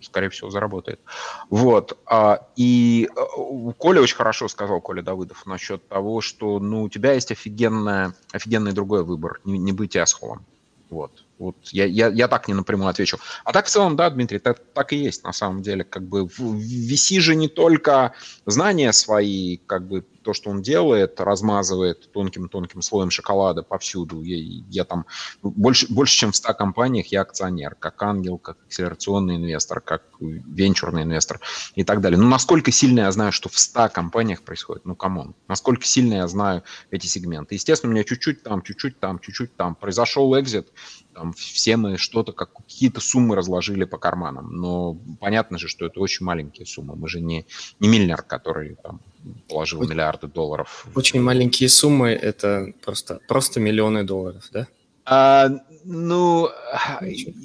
скорее 0.00 0.28
всего, 0.28 0.50
заработает. 0.50 1.00
Вот. 1.48 1.96
А, 2.04 2.46
и 2.56 3.08
э, 3.08 3.72
Коля 3.78 4.02
очень 4.02 4.16
хорошо 4.16 4.48
сказал, 4.48 4.82
Коля 4.82 5.00
Давыдов, 5.00 5.46
насчет 5.46 5.88
того, 5.88 6.20
что 6.20 6.58
ну, 6.58 6.82
у 6.82 6.88
тебя 6.90 7.14
есть 7.14 7.32
офигенная, 7.32 8.14
офигенный 8.30 8.72
другой 8.72 9.02
выбор, 9.02 9.40
не, 9.44 9.56
не 9.56 9.72
быть 9.72 9.96
асхолом. 9.96 10.44
Вот. 10.90 11.24
Вот 11.38 11.56
я, 11.72 11.86
я, 11.86 12.08
я 12.08 12.28
так 12.28 12.48
не 12.48 12.54
напрямую 12.54 12.88
отвечу. 12.88 13.18
А 13.44 13.52
так 13.52 13.66
в 13.66 13.70
целом, 13.70 13.96
да, 13.96 14.10
Дмитрий, 14.10 14.40
так, 14.40 14.60
так 14.74 14.92
и 14.92 14.96
есть 14.96 15.24
на 15.24 15.32
самом 15.32 15.62
деле. 15.62 15.84
Как 15.84 16.02
бы 16.02 16.28
в 16.28 16.38
VC 16.38 17.20
же 17.20 17.34
не 17.34 17.48
только 17.48 18.12
знания 18.44 18.92
свои, 18.92 19.56
как 19.66 19.88
бы 19.88 20.04
то, 20.24 20.32
что 20.32 20.50
он 20.50 20.62
делает, 20.62 21.20
размазывает 21.20 22.10
тонким-тонким 22.12 22.82
слоем 22.82 23.10
шоколада 23.10 23.62
повсюду. 23.62 24.22
Я, 24.22 24.62
я 24.70 24.84
там 24.84 25.06
больше, 25.42 25.86
больше, 25.92 26.16
чем 26.16 26.32
в 26.32 26.36
100 26.36 26.54
компаниях 26.54 27.06
я 27.08 27.22
акционер, 27.22 27.76
как 27.76 28.02
ангел, 28.02 28.38
как 28.38 28.56
акселерационный 28.66 29.36
инвестор, 29.36 29.80
как 29.80 30.02
венчурный 30.20 31.02
инвестор 31.02 31.40
и 31.74 31.84
так 31.84 32.00
далее. 32.00 32.18
Ну, 32.18 32.28
насколько 32.28 32.72
сильно 32.72 33.00
я 33.00 33.12
знаю, 33.12 33.32
что 33.32 33.48
в 33.48 33.58
100 33.58 33.90
компаниях 33.90 34.42
происходит? 34.42 34.84
Ну, 34.84 34.96
come 34.96 35.18
on. 35.18 35.34
Насколько 35.46 35.84
сильно 35.84 36.14
я 36.14 36.26
знаю 36.26 36.64
эти 36.90 37.06
сегменты? 37.06 37.54
Естественно, 37.54 37.90
у 37.90 37.94
меня 37.94 38.04
чуть-чуть 38.04 38.42
там, 38.42 38.62
чуть-чуть 38.62 38.98
там, 38.98 39.18
чуть-чуть 39.18 39.54
там. 39.56 39.74
Произошел 39.74 40.38
exit, 40.40 40.68
там 41.14 41.32
все 41.32 41.76
мы 41.76 41.96
что-то, 41.96 42.32
как 42.32 42.52
какие-то 42.52 43.00
суммы 43.00 43.36
разложили 43.36 43.84
по 43.84 43.98
карманам. 43.98 44.50
Но 44.52 44.98
понятно 45.20 45.58
же, 45.58 45.68
что 45.68 45.86
это 45.86 46.00
очень 46.00 46.26
маленькие 46.26 46.66
суммы. 46.66 46.96
Мы 46.96 47.08
же 47.08 47.20
не, 47.20 47.46
не 47.80 47.88
миллиард, 47.88 48.26
который 48.26 48.76
там, 48.82 49.00
положил 49.48 49.80
очень, 49.80 49.92
миллиарды 49.92 50.26
долларов. 50.26 50.86
Очень 50.94 51.22
маленькие 51.22 51.68
суммы– 51.68 52.10
это 52.10 52.72
просто, 52.84 53.20
просто 53.28 53.60
миллионы 53.60 54.04
долларов, 54.04 54.44
да? 54.52 54.66
А, 55.06 55.50
ну, 55.84 56.48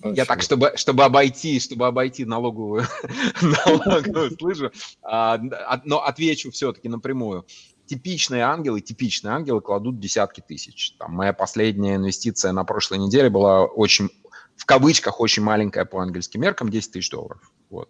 я 0.04 0.26
так, 0.26 0.42
чтобы, 0.42 0.72
чтобы 0.76 1.04
обойти, 1.04 1.60
чтобы 1.60 1.88
обойти 1.88 2.24
налоговую, 2.24 2.86
налоговую 3.42 4.32
слышу, 4.38 4.72
а, 5.04 5.40
но 5.84 6.06
отвечу 6.06 6.52
все-таки 6.52 6.88
напрямую 6.88 7.46
типичные 7.90 8.44
ангелы, 8.44 8.82
типичные 8.82 9.34
ангелы 9.34 9.62
кладут 9.62 10.00
десятки 10.00 10.42
тысяч. 10.42 10.96
Там, 11.00 11.14
моя 11.14 11.34
последняя 11.34 11.96
инвестиция 11.96 12.52
на 12.52 12.64
прошлой 12.64 13.00
неделе 13.00 13.32
была 13.32 13.66
очень, 13.66 14.10
в 14.56 14.66
кавычках, 14.66 15.20
очень 15.20 15.42
маленькая 15.42 15.86
по 15.86 16.00
ангельским 16.00 16.42
меркам, 16.42 16.70
10 16.70 16.92
тысяч 16.92 17.10
долларов. 17.10 17.52
Вот. 17.72 17.90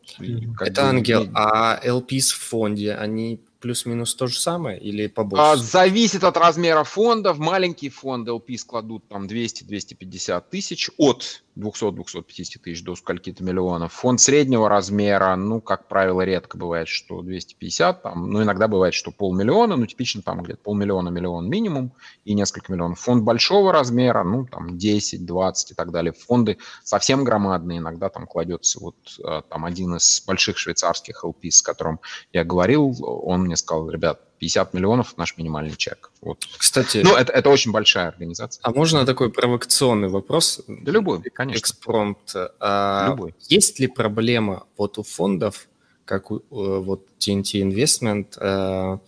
Это 0.62 0.82
бы, 0.82 0.88
ангел, 0.88 1.28
а 1.34 1.80
LPs 1.86 2.32
в 2.32 2.40
фонде, 2.40 2.94
они 2.94 3.42
плюс-минус 3.60 4.16
то 4.16 4.28
же 4.28 4.40
самое 4.40 4.80
или 4.80 5.08
побольше? 5.08 5.44
А, 5.46 5.56
зависит 5.58 6.24
от 6.24 6.38
размера 6.38 6.86
фондов. 6.86 7.38
Маленькие 7.38 7.92
фонды 7.92 8.32
LP 8.32 8.58
складут 8.58 9.06
там 9.10 9.26
200-250 9.26 10.44
тысяч 10.50 10.90
от 10.98 11.44
200-250 11.60 12.60
тысяч 12.64 12.84
до 12.84 12.96
скольки-то 12.96 13.44
миллионов. 13.44 13.94
Фонд 13.94 14.22
среднего 14.22 14.70
размера, 14.70 15.36
ну, 15.36 15.62
как 15.62 15.88
правило, 15.88 16.22
редко 16.22 16.58
бывает, 16.58 16.88
что 16.88 17.22
250, 17.22 18.02
там, 18.02 18.32
ну, 18.32 18.44
иногда 18.44 18.68
бывает, 18.68 18.94
что 18.94 19.12
полмиллиона, 19.12 19.76
ну, 19.76 19.86
типично 19.86 20.22
там 20.22 20.42
где-то 20.42 20.60
полмиллиона, 20.64 21.10
миллион 21.10 21.50
минимум 21.50 21.94
и 22.26 22.34
несколько 22.34 22.72
миллионов. 22.72 23.00
Фонд 23.00 23.24
большого 23.24 23.72
размера, 23.72 24.24
ну, 24.24 24.46
там 24.46 24.78
10, 24.78 25.26
20 25.26 25.72
и 25.72 25.74
так 25.74 25.92
далее. 25.92 26.14
Фонды 26.14 26.58
совсем 26.84 27.24
громадные, 27.24 27.80
иногда 27.80 28.10
там 28.10 28.26
кладется 28.26 28.80
вот 28.80 28.96
э, 29.24 29.42
там 29.50 29.66
один 29.66 29.96
из 29.96 30.24
больших 30.26 30.58
швейцарских 30.58 31.24
LP, 31.24 31.52
с 31.52 31.62
которым 31.62 32.00
я 32.34 32.44
говорил, 32.44 32.96
он 33.02 33.44
мне 33.44 33.56
сказал, 33.56 33.90
ребят, 33.90 34.22
50 34.40 34.74
миллионов 34.74 35.18
наш 35.18 35.38
минимальный 35.38 35.76
чек. 35.76 36.12
Вот. 36.22 36.46
Кстати, 36.58 37.02
ну 37.04 37.16
это, 37.16 37.32
это 37.34 37.50
очень 37.50 37.72
большая 37.72 38.08
организация. 38.08 38.62
А 38.64 38.72
можно 38.72 39.06
такой 39.06 39.32
провокационный 39.32 40.08
вопрос? 40.08 40.62
Да 40.68 40.92
любой, 40.92 41.22
конечно. 41.22 41.60
Экспромт. 41.60 42.34
А 42.60 43.10
любой. 43.10 43.36
Есть 43.48 43.80
ли 43.80 43.88
проблема 43.88 44.66
вот 44.78 44.98
у 44.98 45.04
фондов, 45.04 45.68
как 46.06 46.32
у, 46.32 46.38
э, 46.38 46.42
вот 46.50 47.08
TNT 47.20 47.62
Investment, 47.62 48.38
а, 48.38 49.00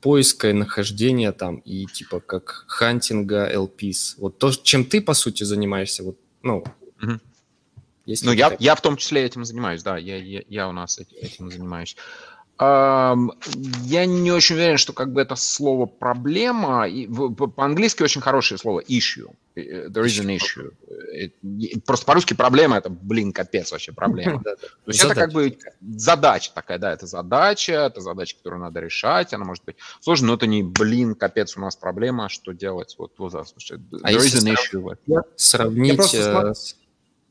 поиска 0.00 0.50
и 0.50 0.52
нахождения 0.52 1.32
там 1.32 1.56
и 1.56 1.86
типа 1.86 2.20
как 2.20 2.64
хантинга 2.68 3.52
LPs? 3.52 4.14
Вот 4.18 4.38
то, 4.38 4.52
чем 4.52 4.84
ты 4.84 5.00
по 5.00 5.14
сути 5.14 5.42
занимаешься, 5.44 6.04
вот, 6.04 6.16
ну, 6.42 6.64
угу. 7.02 7.20
Есть 8.06 8.24
ну, 8.24 8.30
я, 8.30 8.56
я 8.60 8.76
в 8.76 8.80
том 8.80 8.96
числе 8.96 9.24
этим 9.24 9.44
занимаюсь, 9.44 9.82
да, 9.82 9.98
я, 9.98 10.16
я, 10.16 10.42
я 10.48 10.68
у 10.68 10.72
нас 10.72 11.00
этим 11.20 11.50
занимаюсь. 11.50 11.96
Я 12.58 14.06
не 14.06 14.32
очень 14.32 14.54
уверен, 14.54 14.78
что 14.78 14.92
как 14.92 15.12
бы 15.12 15.20
это 15.20 15.36
слово 15.36 15.86
проблема. 15.86 16.86
По-английски 17.54 18.02
очень 18.02 18.22
хорошее 18.22 18.58
слово 18.58 18.80
issue. 18.80 19.30
Э, 19.56 19.88
there 19.88 20.04
is 20.04 20.20
an 20.20 20.36
issue. 20.36 20.72
Э, 21.12 21.80
просто 21.84 22.06
по-русски 22.06 22.34
проблема 22.34 22.76
это, 22.76 22.90
блин, 22.90 23.32
капец 23.32 23.72
вообще 23.72 23.92
проблема. 23.92 24.42
То 24.44 24.56
есть 24.86 25.02
это 25.02 25.14
как 25.14 25.32
бы 25.32 25.58
задача 25.80 26.50
такая, 26.54 26.78
да, 26.78 26.92
это 26.92 27.06
задача, 27.06 27.72
это 27.72 28.00
задача, 28.00 28.36
которую 28.36 28.60
надо 28.60 28.80
решать, 28.80 29.32
она 29.32 29.44
может 29.44 29.64
быть 29.64 29.76
сложная, 30.00 30.28
но 30.28 30.34
это 30.34 30.46
не, 30.46 30.62
блин, 30.62 31.14
капец, 31.14 31.56
у 31.56 31.60
нас 31.60 31.74
проблема, 31.74 32.28
что 32.28 32.52
делать? 32.52 32.94
Вот, 32.98 33.12
вот, 33.18 33.32
слушай, 33.48 33.80
а 34.02 34.12
there 34.12 34.18
is 34.18 34.42
an 34.42 34.54
issue. 34.54 35.24
Сравнить 35.36 36.14
э, 36.14 36.52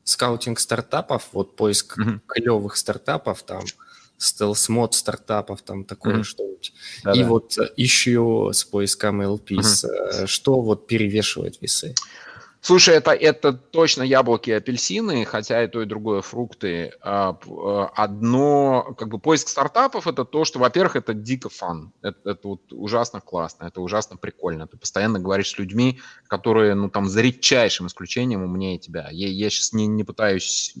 скаутинг 0.02 0.58
стартапов, 0.58 1.28
вот 1.32 1.56
поиск 1.56 1.96
клевых 2.26 2.76
стартапов, 2.76 3.42
там, 3.42 3.62
стелс-мод 4.18 4.94
стартапов, 4.94 5.62
там 5.62 5.84
такое 5.84 6.16
mm-hmm. 6.16 6.24
что-нибудь. 6.24 6.72
Да-да. 7.04 7.20
И 7.20 7.24
вот 7.24 7.56
ищу 7.76 8.52
с 8.52 8.64
поиском 8.64 9.22
LPs, 9.22 9.84
mm-hmm. 9.84 10.26
что 10.26 10.60
вот 10.60 10.86
перевешивает 10.86 11.60
весы? 11.60 11.94
Слушай, 12.66 12.96
это, 12.96 13.12
это 13.12 13.52
точно 13.52 14.02
яблоки 14.02 14.50
и 14.50 14.52
апельсины, 14.52 15.24
хотя 15.24 15.62
и 15.62 15.68
то, 15.68 15.82
и 15.82 15.84
другое 15.84 16.20
фрукты. 16.20 16.94
А, 17.00 17.38
а, 17.46 17.92
одно, 17.94 18.92
как 18.98 19.06
бы 19.06 19.20
поиск 19.20 19.46
стартапов, 19.46 20.08
это 20.08 20.24
то, 20.24 20.44
что, 20.44 20.58
во-первых, 20.58 20.96
это 20.96 21.14
дико 21.14 21.48
фан. 21.48 21.92
Это, 22.02 22.18
это 22.30 22.48
вот 22.48 22.72
ужасно 22.72 23.20
классно, 23.20 23.66
это 23.66 23.80
ужасно 23.80 24.16
прикольно. 24.16 24.66
Ты 24.66 24.78
постоянно 24.78 25.20
говоришь 25.20 25.50
с 25.50 25.58
людьми, 25.58 26.00
которые, 26.26 26.74
ну, 26.74 26.90
там, 26.90 27.08
за 27.08 27.20
редчайшим 27.20 27.86
исключением 27.86 28.42
умнее 28.42 28.78
тебя. 28.78 29.10
Я, 29.12 29.28
я 29.28 29.48
сейчас 29.48 29.72
не, 29.72 29.86
не 29.86 30.02
пытаюсь 30.02 30.74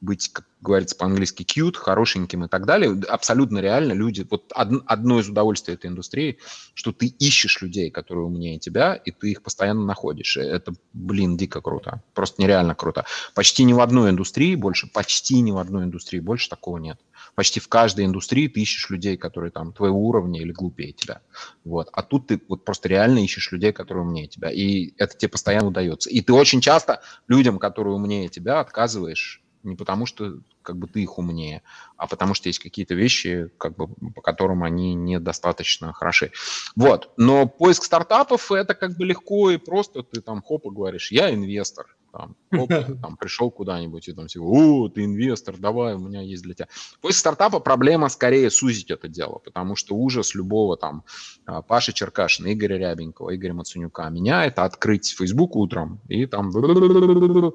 быть, 0.00 0.28
как 0.28 0.46
говорится 0.60 0.96
по-английски, 0.96 1.42
cute, 1.42 1.76
хорошеньким 1.76 2.44
и 2.44 2.48
так 2.48 2.66
далее. 2.66 3.00
Абсолютно 3.08 3.58
реально 3.58 3.92
люди, 3.92 4.26
вот 4.28 4.52
од, 4.54 4.82
одно 4.86 5.20
из 5.20 5.28
удовольствий 5.28 5.74
этой 5.74 5.86
индустрии, 5.86 6.38
что 6.74 6.92
ты 6.92 7.06
ищешь 7.06 7.62
людей, 7.62 7.90
которые 7.90 8.26
умнее 8.26 8.58
тебя, 8.58 8.94
и 8.94 9.10
ты 9.10 9.30
их 9.30 9.42
постоянно 9.42 9.84
находишь. 9.84 10.36
Это 10.36 10.74
блин, 10.92 11.36
дико 11.36 11.60
круто. 11.60 12.02
Просто 12.14 12.42
нереально 12.42 12.74
круто. 12.74 13.04
Почти 13.34 13.64
ни 13.64 13.72
в 13.72 13.80
одной 13.80 14.10
индустрии 14.10 14.54
больше, 14.54 14.86
почти 14.86 15.40
ни 15.40 15.50
в 15.50 15.58
одной 15.58 15.84
индустрии 15.84 16.20
больше 16.20 16.48
такого 16.48 16.78
нет. 16.78 17.00
почти 17.34 17.60
в 17.60 17.68
каждой 17.68 18.04
индустрии 18.04 18.48
ты 18.48 18.60
ищешь 18.60 18.90
людей, 18.90 19.16
которые 19.16 19.50
там 19.50 19.72
твоего 19.72 19.98
уровня 19.98 20.40
или 20.40 20.52
глупее 20.52 20.92
тебя. 20.92 21.20
Вот. 21.64 21.88
А 21.92 22.02
тут 22.02 22.26
ты 22.26 22.40
вот 22.48 22.64
просто 22.64 22.88
реально 22.88 23.20
ищешь 23.20 23.52
людей, 23.52 23.72
которые 23.72 24.04
умнее 24.04 24.26
тебя. 24.26 24.50
И 24.50 24.92
это 24.98 25.16
тебе 25.16 25.30
постоянно 25.30 25.68
удается. 25.68 26.10
И 26.10 26.20
ты 26.20 26.32
очень 26.32 26.60
часто 26.60 27.00
людям, 27.28 27.58
которые 27.58 27.94
умнее 27.94 28.28
тебя, 28.28 28.60
отказываешь 28.60 29.42
не 29.62 29.76
потому, 29.76 30.06
что 30.06 30.38
как 30.62 30.76
бы 30.76 30.86
ты 30.86 31.02
их 31.02 31.18
умнее, 31.18 31.62
а 31.96 32.06
потому 32.06 32.34
что 32.34 32.48
есть 32.48 32.58
какие-то 32.58 32.94
вещи, 32.94 33.50
как 33.58 33.76
бы, 33.76 33.88
по 34.12 34.20
которым 34.22 34.62
они 34.62 34.94
недостаточно 34.94 35.92
хороши. 35.92 36.32
Вот. 36.76 37.12
Но 37.16 37.46
поиск 37.46 37.84
стартапов 37.84 38.50
это 38.52 38.74
как 38.74 38.96
бы 38.96 39.04
легко 39.04 39.50
и 39.50 39.56
просто. 39.56 40.02
Ты 40.02 40.20
там 40.20 40.42
хоп 40.42 40.66
и 40.66 40.70
говоришь, 40.70 41.12
я 41.12 41.32
инвестор. 41.32 41.86
Там, 42.12 42.36
оп, 42.52 42.68
там 43.02 43.16
пришел 43.16 43.50
куда-нибудь 43.50 44.08
и 44.08 44.12
там 44.12 44.26
типа, 44.26 44.42
о, 44.42 44.88
ты 44.88 45.04
инвестор, 45.04 45.56
давай, 45.56 45.94
у 45.94 45.98
меня 45.98 46.20
есть 46.20 46.42
для 46.42 46.54
тебя. 46.54 46.68
Поиск 47.00 47.18
стартапа 47.18 47.60
проблема 47.60 48.08
скорее 48.08 48.50
сузить 48.50 48.90
это 48.90 49.08
дело, 49.08 49.38
потому 49.44 49.76
что 49.76 49.94
ужас 49.94 50.34
любого 50.34 50.76
там 50.76 51.04
а, 51.46 51.62
Паши 51.62 51.92
Черкашина, 51.92 52.52
Игоря 52.52 52.78
Рябенького, 52.78 53.34
Игоря 53.34 53.54
Мацунюка 53.54 54.08
меня 54.10 54.44
это 54.44 54.64
открыть 54.64 55.14
Facebook 55.16 55.56
утром 55.56 56.00
и 56.08 56.26
там 56.26 56.50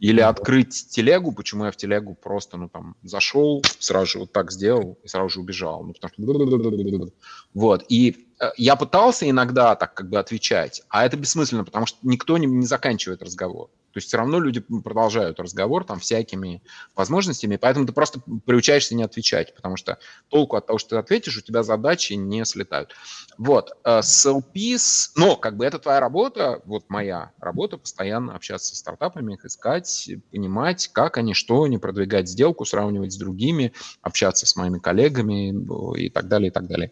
или 0.00 0.20
открыть 0.20 0.88
телегу, 0.88 1.32
почему 1.32 1.66
я 1.66 1.70
в 1.70 1.76
телегу 1.76 2.14
просто, 2.20 2.56
ну 2.56 2.68
там, 2.68 2.96
зашел, 3.04 3.62
сразу 3.78 4.06
же 4.06 4.18
вот 4.18 4.32
так 4.32 4.50
сделал 4.50 4.98
и 5.04 5.08
сразу 5.08 5.28
же 5.28 5.40
убежал. 5.40 5.84
Ну, 5.84 5.92
потому 5.92 6.12
что... 6.12 7.12
Вот, 7.54 7.84
и 7.88 8.26
я 8.56 8.76
пытался 8.76 9.28
иногда 9.28 9.74
так 9.76 9.94
как 9.94 10.08
бы 10.08 10.18
отвечать, 10.18 10.82
а 10.88 11.04
это 11.04 11.16
бессмысленно, 11.16 11.64
потому 11.64 11.86
что 11.86 11.98
никто 12.02 12.38
не, 12.38 12.46
не 12.46 12.66
заканчивает 12.66 13.22
разговор. 13.22 13.68
То 13.92 13.98
есть 13.98 14.08
все 14.08 14.16
равно 14.16 14.40
люди 14.40 14.60
продолжают 14.60 15.38
разговор 15.38 15.84
там 15.84 16.00
всякими 16.00 16.62
возможностями, 16.96 17.56
поэтому 17.56 17.86
ты 17.86 17.92
просто 17.92 18.20
приучаешься 18.46 18.94
не 18.94 19.02
отвечать, 19.02 19.54
потому 19.54 19.76
что 19.76 19.98
толку 20.28 20.56
от 20.56 20.66
того, 20.66 20.78
что 20.78 20.90
ты 20.90 20.96
ответишь, 20.96 21.36
у 21.36 21.42
тебя 21.42 21.62
задачи 21.62 22.14
не 22.14 22.44
слетают. 22.46 22.94
Вот, 23.36 23.72
э, 23.84 24.00
с 24.02 24.26
LPs, 24.26 25.10
но 25.16 25.36
как 25.36 25.56
бы 25.56 25.66
это 25.66 25.78
твоя 25.78 26.00
работа, 26.00 26.62
вот 26.64 26.88
моя 26.88 27.32
работа, 27.38 27.76
постоянно 27.76 28.34
общаться 28.34 28.74
с 28.74 28.78
стартапами, 28.78 29.34
их 29.34 29.44
искать, 29.44 30.10
понимать, 30.30 30.88
как 30.88 31.18
они, 31.18 31.34
что 31.34 31.64
они, 31.64 31.76
продвигать 31.76 32.28
сделку, 32.28 32.64
сравнивать 32.64 33.12
с 33.12 33.16
другими, 33.16 33.74
общаться 34.00 34.46
с 34.46 34.56
моими 34.56 34.78
коллегами 34.78 35.52
и 35.98 36.08
так 36.08 36.28
далее, 36.28 36.48
и 36.48 36.52
так 36.52 36.66
далее 36.66 36.90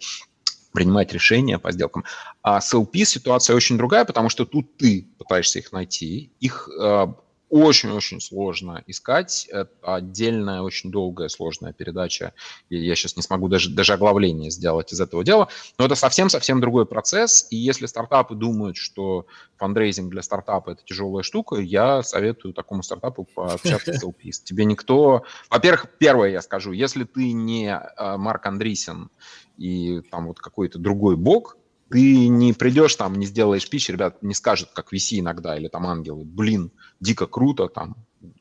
принимать 0.73 1.13
решения 1.13 1.59
по 1.59 1.73
сделкам. 1.73 2.05
А 2.43 2.61
с 2.61 2.75
LP 2.75 3.05
ситуация 3.05 3.57
очень 3.57 3.77
другая, 3.77 4.05
потому 4.05 4.29
что 4.29 4.45
тут 4.45 4.77
ты 4.77 5.09
пытаешься 5.19 5.59
их 5.59 5.73
найти, 5.73 6.31
их 6.41 6.69
э, 6.81 7.07
очень-очень 7.51 8.21
сложно 8.21 8.83
искать. 8.87 9.47
Это 9.51 9.71
отдельная, 9.83 10.63
очень 10.63 10.91
долгая, 10.91 11.29
сложная 11.29 11.73
передача. 11.73 12.33
И 12.69 12.77
я 12.79 12.95
сейчас 12.95 13.17
не 13.17 13.23
смогу 13.23 13.49
даже, 13.49 13.71
даже 13.71 13.93
оглавление 13.93 14.51
сделать 14.51 14.93
из 14.93 15.01
этого 15.01 15.25
дела. 15.25 15.49
Но 15.77 15.85
это 15.85 15.97
совсем-совсем 15.97 16.61
другой 16.61 16.87
процесс. 16.87 17.49
И 17.51 17.57
если 17.57 17.87
стартапы 17.87 18.37
думают, 18.37 18.77
что 18.77 19.27
фандрейзинг 19.57 20.11
для 20.11 20.23
стартапа– 20.23 20.71
это 20.73 20.83
тяжелая 20.85 21.25
штука, 21.25 21.57
я 21.57 22.03
советую 22.03 22.55
такому 22.55 22.83
стартапу 22.83 23.25
пообщаться 23.35 23.93
с 23.93 24.05
LP. 24.05 24.31
Тебе 24.45 24.65
никто... 24.65 25.25
Во-первых, 25.51 25.87
первое 25.99 26.31
я 26.31 26.43
скажу, 26.43 26.73
если 26.73 27.05
ты 27.05 27.33
не 27.33 27.69
э, 27.69 28.17
Марк 28.17 28.47
Андрисен 28.47 29.11
и 29.59 30.01
там 30.11 30.29
вот 30.29 30.39
какой-то 30.39 30.79
другой 30.79 31.17
бог, 31.17 31.57
ты 31.91 32.29
не 32.29 32.53
придешь 32.53 32.95
там, 32.95 33.17
не 33.17 33.27
сделаешь 33.27 33.69
пич, 33.69 33.89
ребят 33.89 34.23
не 34.23 34.35
скажут, 34.35 34.71
как 34.73 34.93
VC 34.93 35.19
иногда, 35.19 35.57
или 35.57 35.69
там 35.69 35.87
ангелы, 35.87 36.25
блин, 36.25 36.73
дико 37.01 37.27
круто, 37.27 37.69
там, 37.69 37.97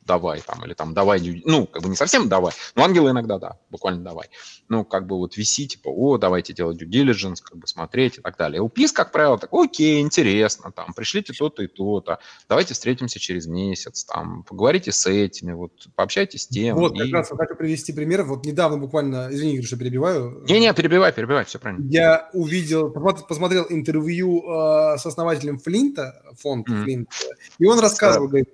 давай 0.06 0.42
там, 0.42 0.66
или 0.66 0.74
там 0.74 0.94
давай, 0.94 1.42
ну, 1.46 1.68
как 1.68 1.84
бы 1.84 1.90
не 1.90 1.96
совсем 1.96 2.28
давай, 2.28 2.54
но 2.76 2.84
ангелы 2.84 3.12
иногда 3.12 3.38
да, 3.38 3.58
буквально 3.70 4.04
давай. 4.04 4.30
Ну, 4.68 4.84
как 4.84 5.08
бы 5.08 5.18
вот 5.18 5.38
виси, 5.38 5.68
типа, 5.68 5.90
о, 5.90 6.18
давайте 6.18 6.54
делать 6.54 6.82
due 6.82 6.88
diligence, 6.88 7.38
как 7.42 7.58
бы 7.58 7.68
смотреть 7.68 8.18
и 8.18 8.22
так 8.22 8.38
далее. 8.38 8.62
LPs, 8.62 8.92
как 8.94 9.12
правило, 9.12 9.38
так, 9.38 9.50
окей, 9.54 10.02
интересно, 10.02 10.72
там, 10.72 10.94
пришлите 10.94 11.34
то-то 11.34 11.64
и 11.64 11.68
то-то, 11.68 12.20
давайте 12.48 12.74
встретимся 12.74 13.20
через 13.20 13.48
месяц, 13.48 14.04
там, 14.04 14.44
поговорите 14.44 14.92
с 14.92 15.06
этими, 15.08 15.54
вот, 15.54 15.72
пообщайтесь 15.96 16.44
с 16.44 16.48
тем. 16.48 16.76
Вот, 16.76 16.96
и... 16.96 17.00
как 17.00 17.12
раз 17.12 17.30
хочу 17.30 17.56
привести 17.56 17.94
пример, 17.94 18.24
вот 18.24 18.46
недавно 18.46 18.78
буквально, 18.78 19.30
извини, 19.32 19.62
что 19.62 19.78
перебиваю. 19.78 20.44
Не-не, 20.48 20.74
перебивай, 20.74 21.14
перебивай, 21.14 21.46
все 21.46 21.60
правильно. 21.60 21.88
Я 21.90 22.30
увидел, 22.34 22.90
посмотрел 22.90 23.66
интервью 23.70 24.44
э, 24.44 24.98
с 24.98 25.06
основателем 25.06 25.60
Флинта, 25.60 26.22
фонда 26.38 26.72
mm-hmm. 26.72 26.84
Флинта, 26.84 27.12
и 27.60 27.66
он 27.66 27.80
рассказывал, 27.80 28.28
говорит, 28.28 28.50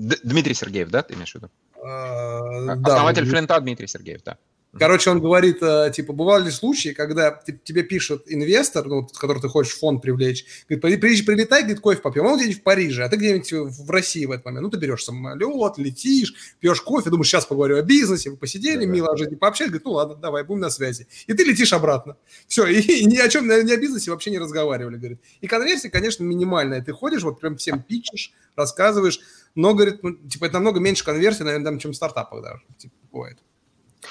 Дмитрий 0.00 0.54
Сергеев, 0.54 0.88
да, 0.88 1.02
ты 1.02 1.14
имеешь 1.14 1.32
в 1.32 1.34
виду? 1.34 1.50
А, 1.82 2.72
Основатель 2.72 3.24
да, 3.24 3.30
Флинта 3.30 3.60
Дмитрий 3.60 3.86
Сергеев, 3.86 4.22
да. 4.24 4.38
Короче, 4.78 5.10
он 5.10 5.20
говорит, 5.20 5.58
э, 5.62 5.90
типа, 5.92 6.12
бывали 6.12 6.44
ли 6.44 6.50
случаи, 6.52 6.90
когда 6.90 7.42
тебе 7.64 7.82
пишет 7.82 8.22
инвестор, 8.26 8.86
ну, 8.86 9.04
который 9.04 9.42
ты 9.42 9.48
хочешь 9.48 9.76
фонд 9.76 10.00
привлечь, 10.00 10.44
говорит, 10.68 11.00
прилетай, 11.00 11.24
прилетай, 11.26 11.62
говорит, 11.62 11.80
кофе 11.80 12.00
попьем. 12.00 12.26
Он 12.26 12.36
где-нибудь 12.36 12.60
в 12.60 12.62
Париже, 12.62 13.02
а 13.02 13.08
ты 13.08 13.16
где-нибудь 13.16 13.52
в 13.52 13.90
России 13.90 14.24
в 14.26 14.30
этот 14.30 14.44
момент. 14.44 14.62
Ну, 14.62 14.70
ты 14.70 14.78
берешь 14.78 15.02
самолет, 15.02 15.76
летишь, 15.76 16.34
пьешь 16.60 16.80
кофе, 16.82 17.10
думаешь, 17.10 17.26
сейчас 17.26 17.46
поговорю 17.46 17.78
о 17.78 17.82
бизнесе, 17.82 18.30
вы 18.30 18.36
посидели, 18.36 18.84
да, 18.84 18.86
мило 18.86 19.12
о 19.12 19.16
жизни 19.16 19.34
пообщались, 19.34 19.70
говорит, 19.72 19.86
ну, 19.86 19.92
ладно, 19.92 20.14
давай, 20.14 20.44
будем 20.44 20.60
на 20.60 20.70
связи. 20.70 21.08
И 21.26 21.32
ты 21.32 21.42
летишь 21.42 21.72
обратно. 21.72 22.16
Все, 22.46 22.66
и, 22.66 22.80
и 22.80 23.06
ни 23.06 23.18
о 23.18 23.28
чем, 23.28 23.48
ни 23.48 23.72
о 23.72 23.76
бизнесе 23.76 24.12
вообще 24.12 24.30
не 24.30 24.38
разговаривали, 24.38 24.98
говорит. 24.98 25.20
И 25.40 25.48
конверсия, 25.48 25.90
конечно, 25.90 26.22
минимальная. 26.22 26.80
Ты 26.80 26.92
ходишь, 26.92 27.22
вот 27.22 27.40
прям 27.40 27.56
всем 27.56 27.82
пичешь, 27.82 28.32
рассказываешь, 28.54 29.18
но, 29.54 29.74
говорит, 29.74 30.02
ну, 30.02 30.14
типа, 30.14 30.46
это 30.46 30.54
намного 30.54 30.80
меньше 30.80 31.04
конверсии, 31.04 31.42
наверное, 31.42 31.78
чем 31.78 31.92
в 31.92 31.96
стартапах 31.96 32.42
даже, 32.42 32.62
типа, 32.78 32.94
бывает. 33.12 33.38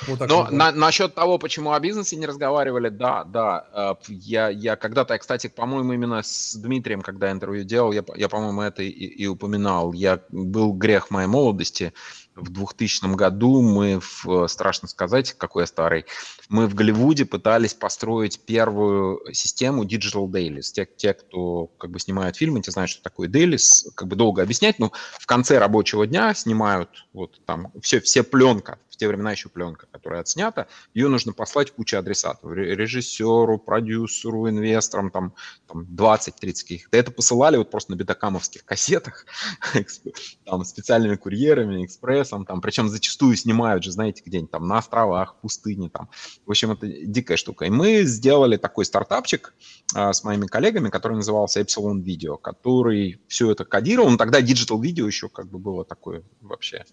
Вот 0.07 0.27
Но 0.27 0.47
на, 0.51 0.71
насчет 0.71 1.15
того, 1.15 1.39
почему 1.39 1.73
о 1.73 1.79
бизнесе 1.79 2.15
не 2.15 2.27
разговаривали, 2.27 2.89
да, 2.89 3.23
да. 3.23 3.65
Э, 3.73 3.95
я, 4.07 4.49
я 4.49 4.75
когда-то, 4.75 5.17
кстати, 5.17 5.47
по-моему, 5.47 5.93
именно 5.93 6.21
с 6.21 6.55
Дмитрием, 6.55 7.01
когда 7.01 7.31
интервью 7.31 7.63
делал, 7.63 7.91
я, 7.91 8.03
я 8.15 8.29
по-моему, 8.29 8.61
это 8.61 8.83
и, 8.83 8.89
и 8.89 9.27
упоминал. 9.27 9.93
Я 9.93 10.21
был 10.29 10.73
грех 10.73 11.09
моей 11.09 11.27
молодости 11.27 11.93
в 12.39 12.49
2000 12.49 13.15
году 13.15 13.61
мы, 13.61 13.99
в, 13.99 14.47
страшно 14.47 14.87
сказать, 14.87 15.33
какой 15.33 15.63
я 15.63 15.67
старый, 15.67 16.05
мы 16.49 16.67
в 16.67 16.73
Голливуде 16.73 17.25
пытались 17.25 17.73
построить 17.73 18.39
первую 18.45 19.21
систему 19.33 19.83
Digital 19.83 20.27
Dailies. 20.27 20.71
Те, 20.73 20.85
те 20.85 21.13
кто 21.13 21.67
как 21.77 21.91
бы 21.91 21.99
снимают 21.99 22.37
фильмы, 22.37 22.61
те 22.61 22.71
знают, 22.71 22.91
что 22.91 23.03
такое 23.03 23.27
Dailies, 23.27 23.89
как 23.95 24.07
бы 24.07 24.15
долго 24.15 24.41
объяснять, 24.41 24.79
но 24.79 24.91
в 25.19 25.25
конце 25.25 25.59
рабочего 25.59 26.07
дня 26.07 26.33
снимают 26.33 27.05
вот 27.13 27.39
там 27.45 27.71
все, 27.81 27.99
все 27.99 28.23
пленка, 28.23 28.79
те 28.99 29.07
времена 29.07 29.31
еще 29.31 29.49
пленка, 29.49 29.87
которая 29.91 30.21
отснята, 30.21 30.67
ее 30.93 31.07
нужно 31.07 31.31
послать 31.31 31.71
куче 31.71 31.97
адресатов, 31.97 32.51
режиссеру, 32.51 33.57
продюсеру, 33.57 34.49
инвесторам, 34.49 35.09
там, 35.09 35.33
там 35.67 35.83
20-30 35.83 36.33
каких-то. 36.33 36.97
Это 36.97 37.11
посылали 37.11 37.57
вот 37.57 37.71
просто 37.71 37.93
на 37.93 37.95
бетакамовских 37.95 38.65
кассетах, 38.65 39.25
там 40.45 40.65
специальными 40.65 41.15
курьерами, 41.15 41.85
экспрессом, 41.85 42.45
там, 42.45 42.61
причем 42.61 42.89
зачастую 42.89 43.37
снимают 43.37 43.83
же, 43.83 43.91
знаете, 43.91 44.21
где-нибудь 44.25 44.51
там 44.51 44.67
на 44.67 44.79
островах, 44.79 45.35
пустыне, 45.41 45.89
там, 45.89 46.09
в 46.45 46.49
общем, 46.49 46.71
это 46.71 46.87
дикая 46.87 47.37
штука. 47.37 47.65
И 47.65 47.69
мы 47.69 48.03
сделали 48.03 48.57
такой 48.57 48.83
стартапчик 48.85 49.53
а, 49.95 50.11
с 50.11 50.23
моими 50.23 50.45
коллегами, 50.45 50.89
который 50.89 51.13
назывался 51.13 51.61
Epsilon 51.61 52.03
Video, 52.03 52.37
который 52.37 53.21
все 53.27 53.51
это 53.51 53.65
кодировал. 53.65 54.09
Ну, 54.09 54.17
тогда 54.17 54.41
Digital 54.41 54.79
Video 54.79 55.05
еще 55.05 55.29
как 55.29 55.47
бы 55.47 55.57
было 55.57 55.85
такое 55.85 56.23
вообще. 56.41 56.85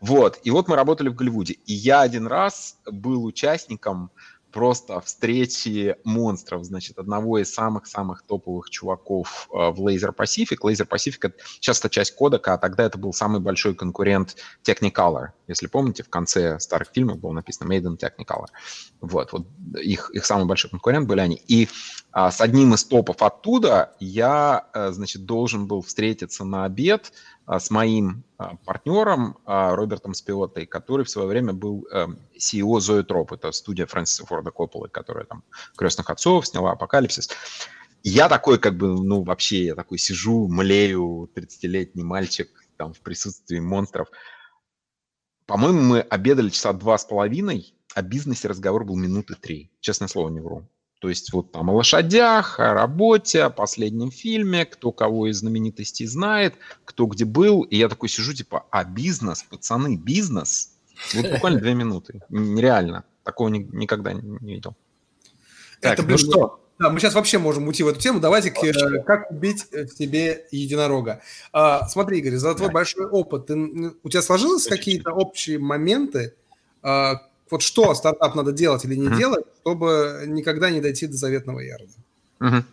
Вот. 0.00 0.40
И 0.44 0.50
вот 0.50 0.68
мы 0.68 0.76
работали 0.76 1.08
в 1.08 1.14
Голливуде. 1.14 1.49
И 1.52 1.74
я 1.74 2.00
один 2.00 2.26
раз 2.26 2.78
был 2.86 3.24
участником 3.24 4.10
просто 4.50 5.00
встречи 5.00 5.96
монстров, 6.04 6.64
значит, 6.64 6.98
одного 6.98 7.38
из 7.38 7.52
самых-самых 7.52 8.22
топовых 8.22 8.70
чуваков 8.70 9.48
э, 9.52 9.56
в 9.70 9.86
Laser 9.86 10.14
Pacific. 10.14 10.58
Laser 10.62 10.88
Pacific 10.88 11.18
это, 11.22 11.36
сейчас 11.60 11.78
это 11.78 11.88
часть 11.88 12.14
кодека, 12.14 12.54
а 12.54 12.58
тогда 12.58 12.84
это 12.84 12.98
был 12.98 13.12
самый 13.12 13.40
большой 13.40 13.74
конкурент 13.74 14.36
Technicolor. 14.64 15.28
Если 15.46 15.66
помните, 15.66 16.02
в 16.02 16.08
конце 16.08 16.58
старых 16.60 16.88
фильмов 16.92 17.18
было 17.20 17.32
написано 17.32 17.72
Made 17.72 17.84
in 17.84 17.98
Technicolor. 17.98 18.48
Вот, 19.00 19.32
вот 19.32 19.46
их, 19.78 20.10
их 20.10 20.26
самый 20.26 20.46
большой 20.46 20.70
конкурент 20.70 21.08
были 21.08 21.20
они. 21.20 21.40
И 21.46 21.68
а, 22.12 22.30
с 22.30 22.40
одним 22.40 22.74
из 22.74 22.84
топов 22.84 23.22
оттуда 23.22 23.94
я, 24.00 24.66
а, 24.72 24.92
значит, 24.92 25.24
должен 25.24 25.66
был 25.66 25.82
встретиться 25.82 26.44
на 26.44 26.64
обед 26.64 27.12
с 27.58 27.70
моим 27.70 28.22
а, 28.38 28.56
партнером 28.64 29.38
а, 29.44 29.74
Робертом 29.74 30.14
Спиотой, 30.14 30.66
который 30.66 31.04
в 31.04 31.10
свое 31.10 31.26
время 31.26 31.52
был 31.52 31.86
а, 31.90 32.08
CEO 32.38 32.78
Zoetrope, 32.78 33.34
это 33.34 33.50
студия 33.50 33.86
Фрэнсиса 33.86 34.24
Форда 34.26 34.50
Копполы, 34.50 34.88
которая 34.88 35.24
там 35.24 35.42
«Крестных 35.76 36.10
отцов» 36.10 36.46
сняла 36.46 36.72
«Апокалипсис». 36.72 37.30
Я 38.02 38.28
такой, 38.28 38.58
как 38.58 38.76
бы, 38.76 38.88
ну, 39.02 39.24
вообще, 39.24 39.64
я 39.64 39.74
такой 39.74 39.98
сижу, 39.98 40.48
млею, 40.48 41.28
30-летний 41.34 42.04
мальчик, 42.04 42.48
там, 42.76 42.94
в 42.94 43.00
присутствии 43.00 43.58
монстров. 43.58 44.08
По-моему, 45.46 45.80
мы 45.80 46.00
обедали 46.00 46.48
часа 46.48 46.72
два 46.72 46.96
с 46.96 47.04
половиной, 47.04 47.74
о 47.94 48.02
бизнесе 48.02 48.48
разговор 48.48 48.84
был 48.84 48.96
минуты 48.96 49.34
три. 49.34 49.72
Честное 49.80 50.08
слово, 50.08 50.30
не 50.30 50.40
вру. 50.40 50.68
То 51.00 51.08
есть 51.08 51.32
вот 51.32 51.50
там 51.50 51.70
о 51.70 51.72
лошадях, 51.72 52.60
о 52.60 52.74
работе, 52.74 53.42
о 53.42 53.50
последнем 53.50 54.10
фильме, 54.10 54.66
кто 54.66 54.92
кого 54.92 55.28
из 55.28 55.38
знаменитостей 55.38 56.06
знает, 56.06 56.54
кто 56.84 57.06
где 57.06 57.24
был. 57.24 57.62
И 57.62 57.76
я 57.76 57.88
такой 57.88 58.10
сижу, 58.10 58.34
типа, 58.34 58.66
а 58.70 58.84
бизнес, 58.84 59.42
пацаны, 59.42 59.96
бизнес? 59.96 60.72
Вот 61.14 61.30
буквально 61.30 61.58
две 61.58 61.74
минуты. 61.74 62.20
Нереально 62.28 63.04
Такого 63.24 63.48
ни, 63.48 63.58
никогда 63.72 64.12
не, 64.12 64.38
видел. 64.40 64.76
Так, 65.80 65.98
это, 65.98 66.08
ну 66.08 66.18
что? 66.18 66.60
Да, 66.78 66.90
мы 66.90 66.98
сейчас 66.98 67.14
вообще 67.14 67.38
можем 67.38 67.68
уйти 67.68 67.82
в 67.82 67.88
эту 67.88 68.00
тему. 68.00 68.20
Давайте, 68.20 68.50
к, 68.50 68.62
э, 68.62 69.02
как 69.02 69.30
убить 69.30 69.66
в 69.70 69.88
себе 69.88 70.46
единорога. 70.50 71.22
А, 71.52 71.86
смотри, 71.88 72.18
Игорь, 72.18 72.36
за 72.36 72.54
твой 72.54 72.68
да. 72.68 72.74
большой 72.74 73.06
опыт, 73.06 73.46
ты, 73.46 73.54
у 74.02 74.08
тебя 74.08 74.22
сложились 74.22 74.66
какие-то 74.66 75.12
общие 75.12 75.58
моменты, 75.58 76.34
а, 76.82 77.22
вот 77.50 77.62
что 77.62 77.94
стартап 77.94 78.34
надо 78.34 78.52
делать 78.52 78.84
или 78.84 78.94
не 78.94 79.08
uh-huh. 79.08 79.18
делать, 79.18 79.44
чтобы 79.60 80.24
никогда 80.26 80.70
не 80.70 80.80
дойти 80.80 81.06
до 81.06 81.16
заветного 81.16 81.60
ярда? 81.60 81.92
Uh-huh. 82.40 82.64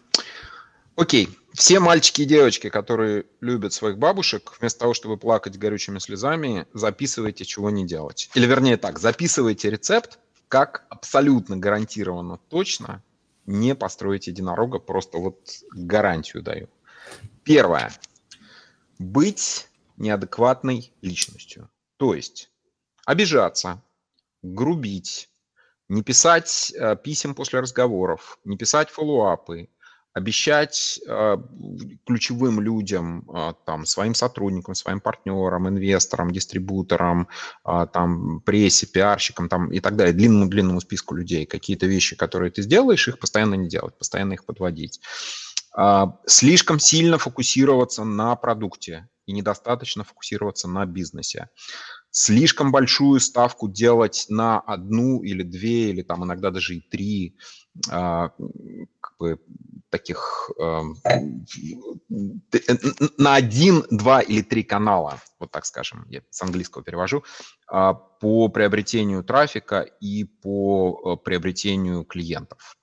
Окей. 0.96 1.30
Все 1.54 1.80
мальчики 1.80 2.22
и 2.22 2.26
девочки, 2.26 2.70
которые 2.70 3.26
любят 3.42 3.74
своих 3.74 3.98
бабушек, 3.98 4.54
вместо 4.60 4.82
того, 4.82 4.94
чтобы 4.94 5.18
плакать 5.18 5.58
горючими 5.58 5.98
слезами, 5.98 6.68
записывайте, 6.74 7.46
чего 7.46 7.72
не 7.72 7.86
делать. 7.86 8.30
Или 8.36 8.46
вернее 8.46 8.78
так, 8.78 9.00
записывайте 9.00 9.72
рецепт, 9.72 10.20
как 10.48 10.86
абсолютно 10.90 11.58
гарантированно 11.58 12.40
точно 12.50 13.04
не 13.48 13.74
построить 13.74 14.28
единорога, 14.28 14.78
просто 14.78 15.18
вот 15.18 15.40
гарантию 15.72 16.44
даю. 16.44 16.70
Первое. 17.44 17.92
Быть 19.00 19.68
неадекватной 19.98 20.92
личностью. 21.02 21.70
То 21.98 22.14
есть 22.14 22.52
обижаться, 23.06 23.82
грубить, 24.54 25.30
не 25.90 26.04
писать 26.04 26.74
э, 26.76 26.96
писем 27.02 27.34
после 27.34 27.60
разговоров, 27.60 28.40
не 28.44 28.58
писать 28.58 28.90
фоллоуапы, 28.90 29.70
обещать 30.14 31.00
э, 31.08 31.38
ключевым 32.06 32.60
людям, 32.60 33.30
э, 33.30 33.54
там, 33.66 33.86
своим 33.86 34.14
сотрудникам, 34.14 34.76
своим 34.76 35.00
партнерам, 35.00 35.70
инвесторам, 35.70 36.32
дистрибуторам, 36.32 37.28
там, 37.64 38.42
прессе, 38.42 38.88
пиарщикам 38.88 39.48
там, 39.48 39.72
и 39.72 39.80
так 39.80 39.96
далее, 39.96 40.14
длинному-длинному 40.14 40.82
списку 40.82 41.16
людей, 41.16 41.46
какие-то 41.46 41.86
вещи, 41.86 42.16
которые 42.16 42.52
ты 42.52 42.64
сделаешь, 42.64 43.08
их 43.08 43.20
постоянно 43.20 43.56
не 43.56 43.70
делать, 43.70 43.98
постоянно 43.98 44.34
их 44.34 44.46
подводить. 44.46 45.00
Слишком 46.26 46.80
сильно 46.80 47.20
фокусироваться 47.20 48.04
на 48.04 48.36
продукте 48.36 49.08
и 49.28 49.34
недостаточно 49.34 50.04
фокусироваться 50.04 50.68
на 50.68 50.86
бизнесе 50.86 51.50
слишком 52.18 52.72
большую 52.72 53.20
ставку 53.20 53.68
делать 53.68 54.26
на 54.28 54.60
одну 54.60 55.22
или 55.22 55.44
две, 55.44 55.92
или 55.92 56.02
там 56.02 56.24
иногда 56.24 56.50
даже 56.50 56.76
и 56.76 56.82
три 56.82 57.38
а, 57.92 58.30
как 59.00 59.18
бы, 59.20 59.40
таких 59.92 60.50
эм, 60.60 60.96
на 63.18 63.36
один, 63.36 63.86
два 63.92 64.22
или 64.22 64.42
три 64.42 64.64
канала, 64.64 65.20
вот 65.40 65.52
так 65.52 65.66
скажем, 65.66 66.08
я 66.10 66.22
с 66.32 66.42
английского 66.42 66.84
перевожу, 66.84 67.24
а, 67.68 67.94
по 67.94 68.48
приобретению 68.50 69.24
трафика 69.24 69.82
и 69.82 70.24
по 70.24 71.20
э, 71.20 71.24
приобретению 71.24 72.04
клиентов 72.04 72.76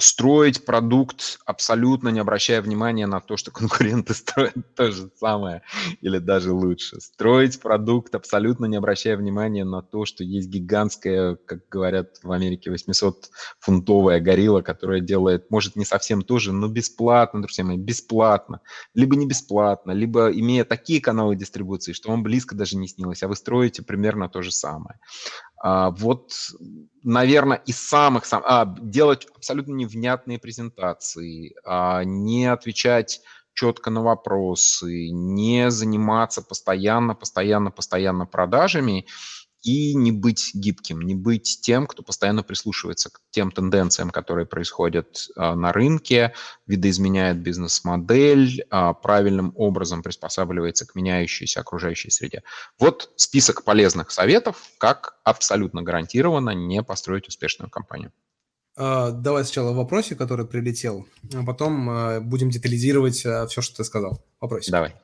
строить 0.00 0.64
продукт, 0.64 1.38
абсолютно 1.44 2.08
не 2.08 2.20
обращая 2.20 2.62
внимания 2.62 3.06
на 3.06 3.20
то, 3.20 3.36
что 3.36 3.50
конкуренты 3.52 4.14
строят 4.14 4.74
то 4.74 4.90
же 4.90 5.10
самое 5.16 5.62
или 6.00 6.18
даже 6.18 6.52
лучше. 6.52 7.00
Строить 7.00 7.60
продукт, 7.60 8.14
абсолютно 8.14 8.66
не 8.66 8.76
обращая 8.76 9.16
внимания 9.16 9.64
на 9.64 9.82
то, 9.82 10.04
что 10.04 10.24
есть 10.24 10.48
гигантская, 10.48 11.36
как 11.36 11.68
говорят 11.68 12.18
в 12.22 12.32
Америке, 12.32 12.70
800-фунтовая 12.70 14.20
горилла, 14.20 14.62
которая 14.62 15.00
делает, 15.00 15.50
может, 15.50 15.76
не 15.76 15.84
совсем 15.84 16.22
то 16.22 16.38
же, 16.38 16.52
но 16.52 16.68
бесплатно, 16.68 17.42
друзья 17.42 17.64
мои, 17.64 17.76
бесплатно. 17.76 18.60
Либо 18.94 19.16
не 19.16 19.26
бесплатно, 19.26 19.92
либо 19.92 20.30
имея 20.30 20.64
такие 20.64 21.00
каналы 21.00 21.36
дистрибуции, 21.36 21.92
что 21.92 22.10
вам 22.10 22.22
близко 22.22 22.54
даже 22.54 22.76
не 22.76 22.88
снилось, 22.88 23.22
а 23.22 23.28
вы 23.28 23.36
строите 23.36 23.82
примерно 23.82 24.28
то 24.28 24.42
же 24.42 24.50
самое. 24.50 24.98
А, 25.62 25.90
вот, 25.90 26.32
наверное, 27.02 27.58
из 27.66 27.78
самых, 27.78 28.24
сам, 28.24 28.42
а, 28.46 28.64
делать 28.64 29.28
абсолютно 29.36 29.74
невнятные 29.74 30.38
презентации, 30.38 31.54
а, 31.64 32.02
не 32.02 32.46
отвечать 32.46 33.20
четко 33.52 33.90
на 33.90 34.02
вопросы, 34.02 35.10
не 35.10 35.70
заниматься 35.70 36.40
постоянно, 36.40 37.14
постоянно, 37.14 37.70
постоянно 37.70 38.26
продажами– 38.26 39.06
и 39.62 39.94
не 39.94 40.12
быть 40.12 40.50
гибким, 40.54 41.02
не 41.02 41.14
быть 41.14 41.60
тем, 41.62 41.86
кто 41.86 42.02
постоянно 42.02 42.42
прислушивается 42.42 43.10
к 43.10 43.20
тем 43.30 43.50
тенденциям, 43.50 44.10
которые 44.10 44.46
происходят 44.46 45.28
а, 45.36 45.54
на 45.54 45.72
рынке, 45.72 46.34
видоизменяет 46.66 47.38
бизнес-модель, 47.38 48.64
а, 48.70 48.94
правильным 48.94 49.52
образом 49.56 50.02
приспосабливается 50.02 50.86
к 50.86 50.94
меняющейся 50.94 51.60
окружающей 51.60 52.10
среде. 52.10 52.42
Вот 52.78 53.12
список 53.16 53.64
полезных 53.64 54.10
советов, 54.10 54.56
как 54.78 55.18
абсолютно 55.24 55.82
гарантированно 55.82 56.50
не 56.50 56.82
построить 56.82 57.28
успешную 57.28 57.70
компанию. 57.70 58.12
А, 58.76 59.10
давай 59.10 59.44
сначала 59.44 59.72
вопросе, 59.72 60.16
который 60.16 60.46
прилетел, 60.46 61.06
а 61.34 61.44
потом 61.44 62.24
будем 62.26 62.50
детализировать 62.50 63.16
все, 63.16 63.60
что 63.60 63.76
ты 63.76 63.84
сказал. 63.84 64.24
Вопросик. 64.40 64.72
Давай. 64.72 64.94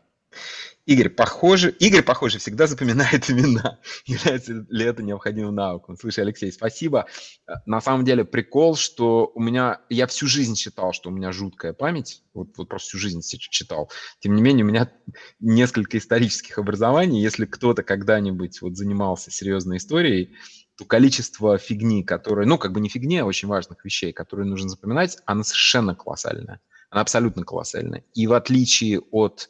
Игорь, 0.87 1.09
похоже, 1.09 1.71
Игорь, 1.71 2.03
похоже, 2.03 2.39
всегда 2.39 2.69
запоминает 2.69 3.29
имена. 3.31 3.81
Является 4.07 4.65
ли 4.69 4.85
это 4.85 5.03
необходимым 5.03 5.57
навыком? 5.57 5.97
Слушай, 5.97 6.21
Алексей, 6.21 6.53
спасибо. 6.53 7.07
Э, 7.49 7.55
на 7.67 7.81
самом 7.81 8.05
деле 8.05 8.25
прикол, 8.25 8.77
что 8.77 9.33
у 9.35 9.41
меня, 9.41 9.81
я 9.89 10.07
всю 10.07 10.29
жизнь 10.29 10.55
считал, 10.55 10.93
что 10.93 11.11
у 11.11 11.13
меня 11.13 11.33
жуткая 11.33 11.73
память, 11.73 12.23
вот, 12.35 12.57
вот 12.57 12.69
просто 12.69 12.91
всю 12.91 12.99
жизнь 12.99 13.21
читал. 13.21 13.91
Тем 14.21 14.37
не 14.37 14.43
менее, 14.43 14.65
у 14.65 14.69
меня 14.69 14.93
несколько 15.41 15.99
исторических 15.99 16.57
образований. 16.59 17.21
Если 17.21 17.47
кто-то 17.47 17.83
когда-нибудь 17.83 18.63
вот 18.63 18.77
занимался 18.77 19.33
серьезной 19.33 19.79
историей, 19.79 20.37
то 20.77 20.85
количество 20.85 21.59
фигни, 21.59 22.05
которые, 22.05 22.47
ну, 22.47 22.59
как 22.59 22.73
бы 22.73 22.81
не 22.81 22.89
фигни, 22.89 23.19
а 23.19 23.25
очень 23.25 23.49
важных 23.49 23.85
вещей, 23.85 24.13
которые 24.13 24.47
нужно 24.47 24.69
запоминать, 24.69 25.19
она 25.27 25.43
совершенно 25.43 25.97
колоссальная. 25.97 26.61
Она 26.91 27.01
абсолютно 27.01 27.43
колоссальная. 27.43 28.05
И 28.15 28.29
в 28.29 28.35
отличие 28.35 29.01
от 29.01 29.49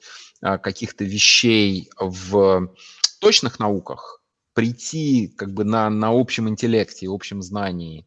каких-то 0.62 1.04
вещей 1.04 1.90
в 1.98 2.70
точных 3.20 3.58
науках, 3.58 4.22
прийти 4.54 5.28
как 5.28 5.52
бы 5.52 5.64
на, 5.64 5.90
на 5.90 6.08
общем 6.10 6.48
интеллекте, 6.48 7.08
общем 7.08 7.42
знании, 7.42 8.06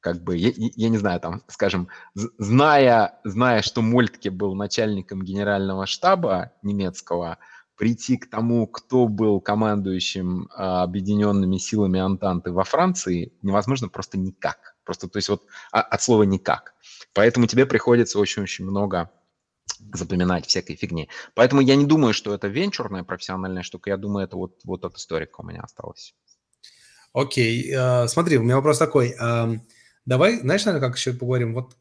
как 0.00 0.22
бы, 0.22 0.36
я, 0.36 0.52
я 0.56 0.88
не 0.88 0.98
знаю, 0.98 1.20
там, 1.20 1.42
скажем, 1.48 1.88
зная, 2.14 3.18
зная, 3.24 3.62
что 3.62 3.82
Мольтке 3.82 4.30
был 4.30 4.54
начальником 4.54 5.22
генерального 5.22 5.86
штаба 5.86 6.52
немецкого, 6.62 7.38
прийти 7.76 8.16
к 8.16 8.28
тому, 8.28 8.66
кто 8.66 9.06
был 9.06 9.40
командующим 9.40 10.48
а, 10.54 10.82
объединенными 10.82 11.58
силами 11.58 12.00
Антанты 12.00 12.52
во 12.52 12.64
Франции, 12.64 13.32
невозможно 13.42 13.88
просто 13.88 14.18
никак. 14.18 14.76
Просто, 14.84 15.08
то 15.08 15.18
есть 15.18 15.28
вот 15.28 15.44
а, 15.72 15.80
от 15.80 16.02
слова 16.02 16.24
никак. 16.24 16.74
Поэтому 17.14 17.46
тебе 17.46 17.66
приходится 17.66 18.18
очень-очень 18.18 18.64
много 18.64 19.10
запоминать 19.92 20.46
всякой 20.46 20.76
фигни. 20.76 21.08
Поэтому 21.34 21.60
я 21.60 21.76
не 21.76 21.86
думаю, 21.86 22.14
что 22.14 22.34
это 22.34 22.48
венчурная 22.48 23.04
профессиональная 23.04 23.62
штука, 23.62 23.90
я 23.90 23.96
думаю, 23.96 24.26
это 24.26 24.36
вот, 24.36 24.60
вот 24.64 24.84
от 24.84 24.96
историка 24.96 25.40
у 25.40 25.46
меня 25.46 25.60
осталось. 25.60 26.14
Окей, 27.12 27.72
okay. 27.72 28.04
uh, 28.04 28.08
смотри, 28.08 28.38
у 28.38 28.42
меня 28.42 28.56
вопрос 28.56 28.78
такой. 28.78 29.14
Uh, 29.20 29.58
давай, 30.06 30.40
знаешь, 30.40 30.64
наверное, 30.64 30.88
как 30.88 30.98
еще 30.98 31.12
поговорим? 31.12 31.54
Вот 31.54 31.76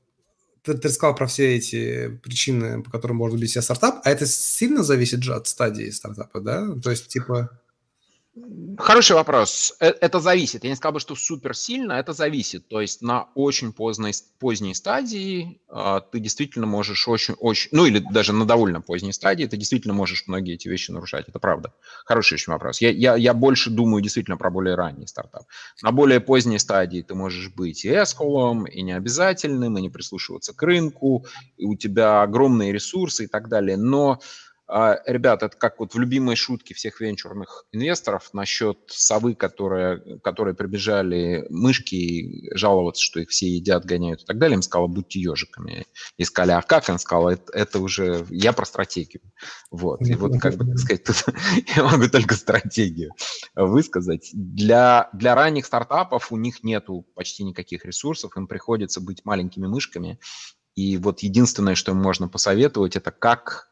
ты, 0.63 0.73
ты 0.73 0.87
рассказал 0.87 1.15
про 1.15 1.27
все 1.27 1.55
эти 1.55 2.09
причины, 2.23 2.83
по 2.83 2.91
которым 2.91 3.17
можно 3.17 3.37
убить 3.37 3.51
себя 3.51 3.61
стартап, 3.61 4.01
а 4.03 4.09
это 4.09 4.25
сильно 4.25 4.83
зависит 4.83 5.23
же 5.23 5.33
от 5.33 5.47
стадии 5.47 5.89
стартапа, 5.89 6.41
да? 6.41 6.67
То 6.83 6.91
есть, 6.91 7.07
типа... 7.07 7.59
Хороший 8.77 9.15
вопрос. 9.15 9.75
Э, 9.79 9.87
это 10.01 10.19
зависит. 10.19 10.63
Я 10.63 10.69
не 10.69 10.75
сказал 10.75 10.93
бы, 10.93 10.99
что 10.99 11.15
супер 11.15 11.55
сильно, 11.55 11.93
это 11.93 12.13
зависит. 12.13 12.67
То 12.67 12.79
есть 12.79 13.01
на 13.01 13.27
очень 13.33 13.73
поздней, 13.73 14.13
поздней 14.39 14.75
стадии 14.75 15.59
э, 15.69 16.01
ты 16.11 16.19
действительно 16.19 16.67
можешь 16.67 17.07
очень, 17.07 17.33
очень, 17.35 17.69
ну 17.71 17.85
или 17.85 17.99
даже 17.99 18.33
на 18.33 18.45
довольно 18.45 18.81
поздней 18.81 19.13
стадии 19.13 19.45
ты 19.45 19.57
действительно 19.57 19.95
можешь 19.95 20.25
многие 20.27 20.53
эти 20.53 20.67
вещи 20.67 20.91
нарушать. 20.91 21.27
Это 21.27 21.39
правда. 21.39 21.73
Хороший 22.05 22.35
очень 22.35 22.53
вопрос. 22.53 22.79
Я, 22.79 22.91
я, 22.91 23.15
я 23.15 23.33
больше 23.33 23.71
думаю 23.71 24.03
действительно 24.03 24.37
про 24.37 24.51
более 24.51 24.75
ранний 24.75 25.07
стартап. 25.07 25.43
На 25.81 25.91
более 25.91 26.19
поздней 26.19 26.59
стадии 26.59 27.01
ты 27.01 27.15
можешь 27.15 27.49
быть 27.49 27.83
и 27.83 27.89
эсколом, 27.89 28.65
и 28.65 28.83
необязательным, 28.83 29.77
и 29.77 29.81
не 29.81 29.89
прислушиваться 29.89 30.53
к 30.53 30.61
рынку, 30.61 31.25
и 31.57 31.65
у 31.65 31.75
тебя 31.75 32.21
огромные 32.21 32.71
ресурсы 32.71 33.23
и 33.23 33.27
так 33.27 33.49
далее. 33.49 33.77
Но 33.77 34.13
а, 34.13 34.19
ребят, 34.69 35.43
это 35.43 35.55
как 35.55 35.79
вот 35.79 35.93
в 35.93 35.99
любимой 35.99 36.35
шутке 36.35 36.73
всех 36.73 36.99
венчурных 36.99 37.65
инвесторов 37.71 38.29
насчет 38.33 38.77
совы, 38.87 39.33
которые, 39.33 40.19
которые 40.19 40.55
прибежали 40.55 41.45
мышки 41.49 41.95
и 41.95 42.55
жаловаться, 42.55 43.01
что 43.01 43.21
их 43.21 43.29
все 43.29 43.47
едят, 43.47 43.85
гоняют 43.85 44.23
и 44.23 44.25
так 44.25 44.37
далее. 44.37 44.55
Им 44.55 44.61
сказала, 44.61 44.87
будьте 44.87 45.21
ежиками. 45.21 45.85
И 46.17 46.25
сказали, 46.25 46.51
а 46.51 46.61
как? 46.61 46.89
Он 46.89 46.99
сказал, 46.99 47.29
это, 47.29 47.51
это 47.53 47.79
уже 47.79 48.25
я 48.29 48.51
про 48.51 48.65
стратегию. 48.65 49.21
Вот. 49.71 50.01
И 50.01 50.15
вот, 50.15 50.39
как 50.39 50.55
бы, 50.55 50.65
так 50.65 50.79
сказать, 50.79 51.03
тут 51.05 51.23
я 51.75 51.83
могу 51.83 52.09
только 52.09 52.35
стратегию 52.35 53.11
высказать. 53.55 54.29
Для, 54.33 55.09
для 55.13 55.33
ранних 55.35 55.65
стартапов 55.65 56.31
у 56.33 56.37
них 56.37 56.63
нету 56.63 57.05
почти 57.15 57.45
никаких 57.45 57.85
ресурсов, 57.85 58.35
им 58.35 58.47
приходится 58.47 58.99
быть 58.99 59.23
маленькими 59.23 59.67
мышками. 59.67 60.19
И 60.75 60.97
вот 60.97 61.21
единственное, 61.21 61.75
что 61.75 61.93
им 61.93 61.97
можно 61.97 62.27
посоветовать, 62.27 62.97
это 62.97 63.11
как 63.11 63.71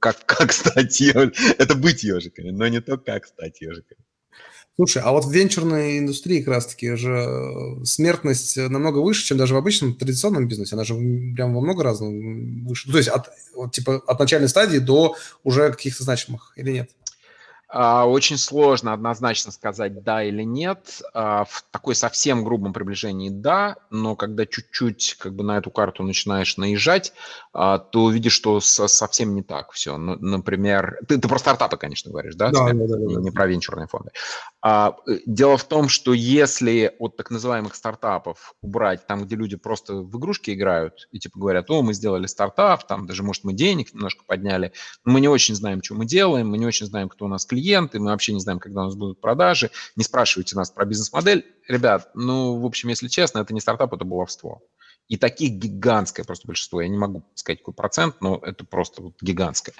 как, 0.00 0.24
как 0.26 0.52
стать 0.52 1.00
ежиком. 1.00 1.32
Это 1.58 1.74
быть 1.74 2.02
ежиками, 2.02 2.50
но 2.50 2.68
не 2.68 2.80
то, 2.80 2.96
как 2.98 3.26
стать 3.26 3.60
ежиками. 3.60 4.00
Слушай, 4.76 5.00
а 5.02 5.12
вот 5.12 5.24
в 5.24 5.32
венчурной 5.32 5.98
индустрии 5.98 6.42
как 6.42 6.54
раз-таки 6.54 6.96
же 6.96 7.10
э, 7.10 7.84
смертность 7.84 8.58
намного 8.58 8.98
выше, 8.98 9.24
чем 9.24 9.38
даже 9.38 9.54
в 9.54 9.56
обычном 9.56 9.94
традиционном 9.94 10.48
бизнесе. 10.48 10.74
Она 10.74 10.84
же 10.84 10.94
прям 11.34 11.54
во 11.54 11.62
много 11.62 11.82
раз 11.82 12.00
выше. 12.00 12.92
То 12.92 12.98
есть 12.98 13.08
от, 13.08 13.30
вот, 13.54 13.72
типа, 13.72 14.02
от 14.06 14.18
начальной 14.18 14.50
стадии 14.50 14.76
до 14.76 15.16
уже 15.44 15.70
каких-то 15.70 16.04
значимых 16.04 16.52
или 16.56 16.72
нет? 16.72 16.90
А, 17.68 18.06
очень 18.06 18.38
сложно 18.38 18.92
однозначно 18.92 19.50
сказать 19.50 20.02
да 20.04 20.22
или 20.22 20.42
нет. 20.42 21.02
А, 21.14 21.44
в 21.44 21.64
такой 21.70 21.94
совсем 21.94 22.44
грубом 22.44 22.72
приближении 22.72 23.28
да, 23.28 23.76
но 23.90 24.14
когда 24.14 24.46
чуть-чуть 24.46 25.16
как 25.18 25.34
бы 25.34 25.42
на 25.42 25.58
эту 25.58 25.70
карту 25.70 26.04
начинаешь 26.04 26.56
наезжать, 26.56 27.12
а, 27.52 27.78
то 27.78 28.04
увидишь, 28.04 28.34
что 28.34 28.60
совсем 28.60 29.34
не 29.34 29.42
так 29.42 29.72
все. 29.72 29.96
Например, 29.96 30.98
ты, 31.08 31.18
ты 31.18 31.28
про 31.28 31.38
стартапы, 31.38 31.76
конечно, 31.76 32.10
говоришь, 32.10 32.36
да? 32.36 32.50
Да, 32.50 32.66
да, 32.66 32.72
да, 32.72 32.86
да. 32.86 32.98
Не, 32.98 33.16
не 33.16 33.30
про 33.32 33.46
венчурные 33.46 33.88
фонды. 33.88 34.10
Э, 34.66 34.92
дело 35.26 35.56
в 35.56 35.64
том, 35.64 35.88
что 35.88 36.12
если 36.12 36.92
от 36.98 37.16
так 37.16 37.30
называемых 37.30 37.76
стартапов 37.76 38.54
убрать 38.62 39.06
там, 39.06 39.24
где 39.24 39.36
люди 39.36 39.56
просто 39.56 39.94
в 39.94 40.18
игрушки 40.18 40.50
играют 40.50 41.08
и 41.12 41.20
типа 41.20 41.38
говорят, 41.38 41.70
о, 41.70 41.82
мы 41.82 41.94
сделали 41.94 42.26
стартап, 42.26 42.84
там 42.86 43.06
даже, 43.06 43.22
может, 43.22 43.44
мы 43.44 43.52
денег 43.52 43.94
немножко 43.94 44.24
подняли, 44.26 44.72
но 45.04 45.12
мы 45.12 45.20
не 45.20 45.28
очень 45.28 45.54
знаем, 45.54 45.82
что 45.84 45.94
мы 45.94 46.04
делаем, 46.04 46.48
мы 46.48 46.58
не 46.58 46.66
очень 46.66 46.86
знаем, 46.86 47.08
кто 47.08 47.26
у 47.26 47.28
нас 47.28 47.46
клиенты, 47.46 48.00
мы 48.00 48.06
вообще 48.06 48.32
не 48.32 48.40
знаем, 48.40 48.58
когда 48.58 48.80
у 48.80 48.84
нас 48.86 48.96
будут 48.96 49.20
продажи, 49.20 49.70
не 49.94 50.02
спрашивайте 50.02 50.56
нас 50.56 50.70
про 50.72 50.84
бизнес-модель. 50.84 51.46
Ребят, 51.68 52.10
ну, 52.14 52.58
в 52.58 52.66
общем, 52.66 52.88
если 52.88 53.06
честно, 53.06 53.40
это 53.40 53.54
не 53.54 53.60
стартап, 53.60 53.92
это 53.92 54.04
баловство. 54.04 54.62
И 55.08 55.16
таких 55.16 55.52
гигантское 55.52 56.24
просто 56.24 56.48
большинство. 56.48 56.80
Я 56.80 56.88
не 56.88 56.98
могу 56.98 57.22
сказать, 57.34 57.60
какой 57.60 57.74
процент, 57.74 58.20
но 58.20 58.40
это 58.42 58.64
просто 58.64 59.02
вот 59.02 59.14
гигантское. 59.20 59.74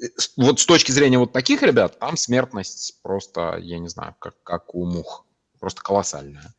Э, 0.00 0.06
вот 0.36 0.60
с 0.60 0.66
точки 0.66 0.92
зрения 0.92 1.18
вот 1.18 1.32
таких 1.32 1.62
ребят, 1.62 1.98
там 1.98 2.16
смертность 2.16 3.00
просто, 3.02 3.58
я 3.60 3.78
не 3.78 3.88
знаю, 3.88 4.14
как, 4.18 4.40
как 4.42 4.74
у 4.74 4.84
мух. 4.84 5.24
Просто 5.58 5.82
колоссальная. 5.82 6.54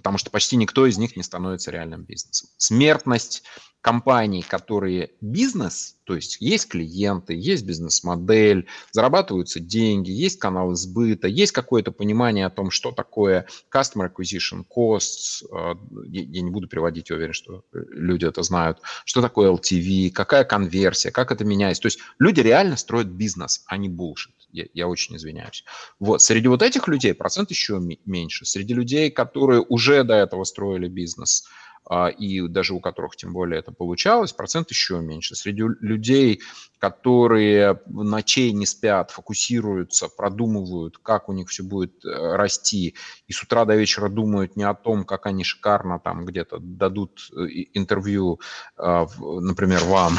Потому 0.00 0.18
что 0.18 0.30
почти 0.30 0.56
никто 0.56 0.86
из 0.86 0.98
них 0.98 1.16
не 1.16 1.22
становится 1.22 1.70
реальным 1.70 2.04
бизнесом. 2.04 2.48
Смертность 2.56 3.42
компаний, 3.80 4.42
которые 4.42 5.12
бизнес, 5.20 5.96
то 6.04 6.14
есть 6.14 6.38
есть 6.40 6.68
клиенты, 6.68 7.34
есть 7.34 7.64
бизнес-модель, 7.64 8.66
зарабатываются 8.92 9.58
деньги, 9.60 10.10
есть 10.10 10.38
канал 10.38 10.74
сбыта, 10.74 11.28
есть 11.28 11.52
какое-то 11.52 11.92
понимание 11.92 12.46
о 12.46 12.50
том, 12.50 12.70
что 12.70 12.92
такое 12.92 13.46
customer 13.74 14.10
acquisition 14.12 14.64
costs, 14.68 15.44
э, 15.50 15.74
я 16.08 16.42
не 16.42 16.50
буду 16.50 16.68
переводить, 16.68 17.10
я 17.10 17.16
уверен, 17.16 17.32
что 17.32 17.64
люди 17.72 18.26
это 18.26 18.42
знают, 18.42 18.80
что 19.04 19.22
такое 19.22 19.50
LTV, 19.50 20.10
какая 20.10 20.44
конверсия, 20.44 21.10
как 21.10 21.32
это 21.32 21.44
меняется. 21.44 21.82
То 21.82 21.86
есть 21.86 22.00
люди 22.18 22.40
реально 22.40 22.76
строят 22.76 23.08
бизнес, 23.08 23.62
а 23.66 23.76
не 23.76 23.88
bullshit. 23.88 24.34
Я, 24.52 24.66
я 24.74 24.88
очень 24.88 25.16
извиняюсь. 25.16 25.64
Вот, 25.98 26.22
среди 26.22 26.48
вот 26.48 26.62
этих 26.62 26.88
людей 26.88 27.14
процент 27.14 27.50
еще 27.50 27.80
меньше. 28.04 28.44
Среди 28.44 28.74
людей, 28.74 29.10
которые 29.10 29.60
уже 29.60 30.04
до 30.04 30.14
этого 30.14 30.44
строили 30.44 30.88
бизнес, 30.88 31.44
а, 31.88 32.08
и 32.08 32.46
даже 32.46 32.74
у 32.74 32.80
которых 32.80 33.16
тем 33.16 33.32
более 33.32 33.58
это 33.58 33.72
получалось, 33.72 34.32
процент 34.32 34.70
еще 34.70 35.00
меньше. 35.00 35.34
Среди 35.34 35.62
людей, 35.80 36.40
которые 36.78 37.80
ночей 37.86 38.52
не 38.52 38.66
спят, 38.66 39.10
фокусируются, 39.10 40.08
продумывают, 40.08 40.98
как 40.98 41.28
у 41.28 41.32
них 41.32 41.48
все 41.48 41.62
будет 41.62 42.04
э, 42.04 42.36
расти, 42.36 42.94
и 43.26 43.32
с 43.32 43.42
утра 43.42 43.64
до 43.64 43.74
вечера 43.74 44.08
думают 44.08 44.56
не 44.56 44.62
о 44.62 44.74
том, 44.74 45.04
как 45.04 45.26
они 45.26 45.42
шикарно 45.42 45.98
там 45.98 46.24
где-то 46.24 46.58
дадут 46.60 47.28
э, 47.32 47.46
интервью, 47.74 48.40
а, 48.76 49.06
например, 49.18 49.82
вам, 49.84 50.14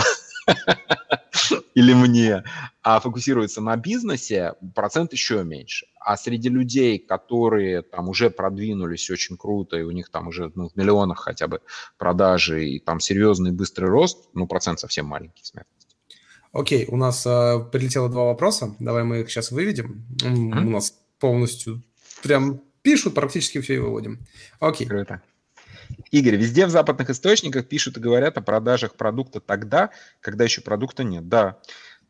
или 1.76 1.94
мне, 1.94 2.44
а 2.82 3.00
фокусируется 3.00 3.62
на 3.62 3.76
бизнесе, 3.78 4.54
процент 4.76 5.14
еще 5.14 5.44
меньше. 5.44 5.88
А 6.00 6.18
среди 6.18 6.50
людей, 6.50 7.00
которые 7.00 7.82
там 7.82 8.10
уже 8.10 8.30
продвинулись 8.30 9.10
очень 9.10 9.38
круто, 9.38 9.78
и 9.78 9.84
у 9.84 9.92
них 9.92 10.10
там 10.10 10.28
уже 10.28 10.52
ну, 10.56 10.70
в 10.70 10.76
миллионах 10.76 11.20
хотя 11.20 11.48
бы 11.48 11.62
продажи, 11.98 12.66
и 12.68 12.80
там 12.80 13.00
серьезный 13.00 13.52
быстрый 13.52 13.90
рост, 13.90 14.30
ну, 14.34 14.48
процент 14.48 14.80
совсем 14.80 15.06
маленький 15.06 15.44
смертности. 15.44 15.96
Окей, 16.54 16.86
у 16.90 16.98
нас 16.98 17.26
э, 17.26 17.60
прилетело 17.72 18.10
два 18.10 18.26
вопроса, 18.26 18.76
давай 18.80 19.04
мы 19.04 19.22
их 19.22 19.30
сейчас 19.30 19.52
выведем. 19.52 20.06
Mm-hmm. 20.22 20.66
У 20.66 20.70
нас 20.70 20.94
полностью 21.20 21.82
прям 22.24 22.62
пишут, 22.82 23.14
практически 23.14 23.62
все 23.62 23.76
и 23.76 23.78
выводим. 23.78 24.20
Окей. 24.60 24.88
Круто. 24.88 25.22
Игорь, 26.12 26.36
везде 26.36 26.66
в 26.66 26.70
западных 26.70 27.10
источниках 27.10 27.68
пишут 27.68 27.98
и 27.98 28.02
говорят 28.02 28.38
о 28.38 28.42
продажах 28.42 28.96
продукта 28.96 29.40
тогда, 29.40 29.92
когда 30.20 30.44
еще 30.44 30.62
продукта 30.62 31.04
нет. 31.04 31.28
Да. 31.28 31.60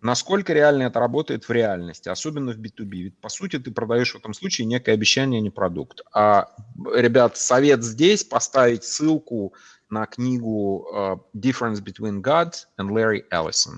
Насколько 0.02 0.54
реально 0.54 0.84
это 0.84 1.00
работает 1.00 1.48
в 1.48 1.52
реальности, 1.52 2.10
особенно 2.10 2.54
в 2.54 2.58
B2B? 2.58 2.90
Ведь, 2.90 3.18
по 3.20 3.30
сути, 3.30 3.60
ты 3.60 3.70
продаешь 3.70 4.14
в 4.14 4.18
этом 4.18 4.34
случае 4.34 4.66
некое 4.66 4.94
обещание, 4.94 5.40
а 5.40 5.42
не 5.44 5.52
продукт. 5.52 6.02
А, 6.12 6.50
ребят, 6.96 7.38
совет 7.38 7.84
здесь 7.84 8.24
поставить 8.24 8.84
ссылку 8.84 9.54
на 9.92 10.08
книгу 10.08 10.88
uh, 10.92 11.20
Difference 11.36 11.84
Between 11.84 12.22
God 12.22 12.54
and 12.80 12.90
Larry 12.90 13.24
Ellison. 13.32 13.78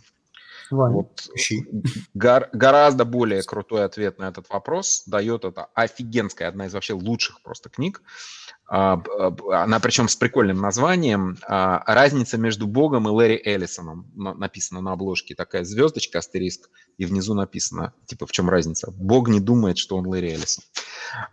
Вот 0.73 1.29
гор, 2.13 2.49
гораздо 2.53 3.05
более 3.05 3.43
крутой 3.43 3.85
ответ 3.85 4.19
на 4.19 4.29
этот 4.29 4.49
вопрос 4.49 5.03
дает 5.05 5.45
это 5.45 5.67
офигенская, 5.73 6.47
одна 6.47 6.67
из 6.67 6.73
вообще 6.73 6.93
лучших 6.93 7.41
просто 7.41 7.69
книг. 7.69 8.01
А, 8.67 9.01
она 9.51 9.79
причем 9.79 10.07
с 10.07 10.15
прикольным 10.15 10.61
названием 10.61 11.37
а, 11.47 11.83
«Разница 11.85 12.37
между 12.37 12.65
Богом 12.65 13.07
и 13.07 13.11
Лэри 13.11 13.41
Эллисоном». 13.43 14.11
Написано 14.15 14.81
на 14.81 14.93
обложке 14.93 15.35
такая 15.35 15.63
звездочка, 15.63 16.19
астериск, 16.19 16.69
и 16.97 17.05
внизу 17.05 17.33
написано, 17.33 17.93
типа, 18.05 18.25
в 18.25 18.31
чем 18.31 18.49
разница. 18.49 18.91
Бог 18.91 19.27
не 19.27 19.39
думает, 19.39 19.77
что 19.77 19.97
он 19.97 20.07
Лэри 20.07 20.31
Эллисон. 20.31 20.63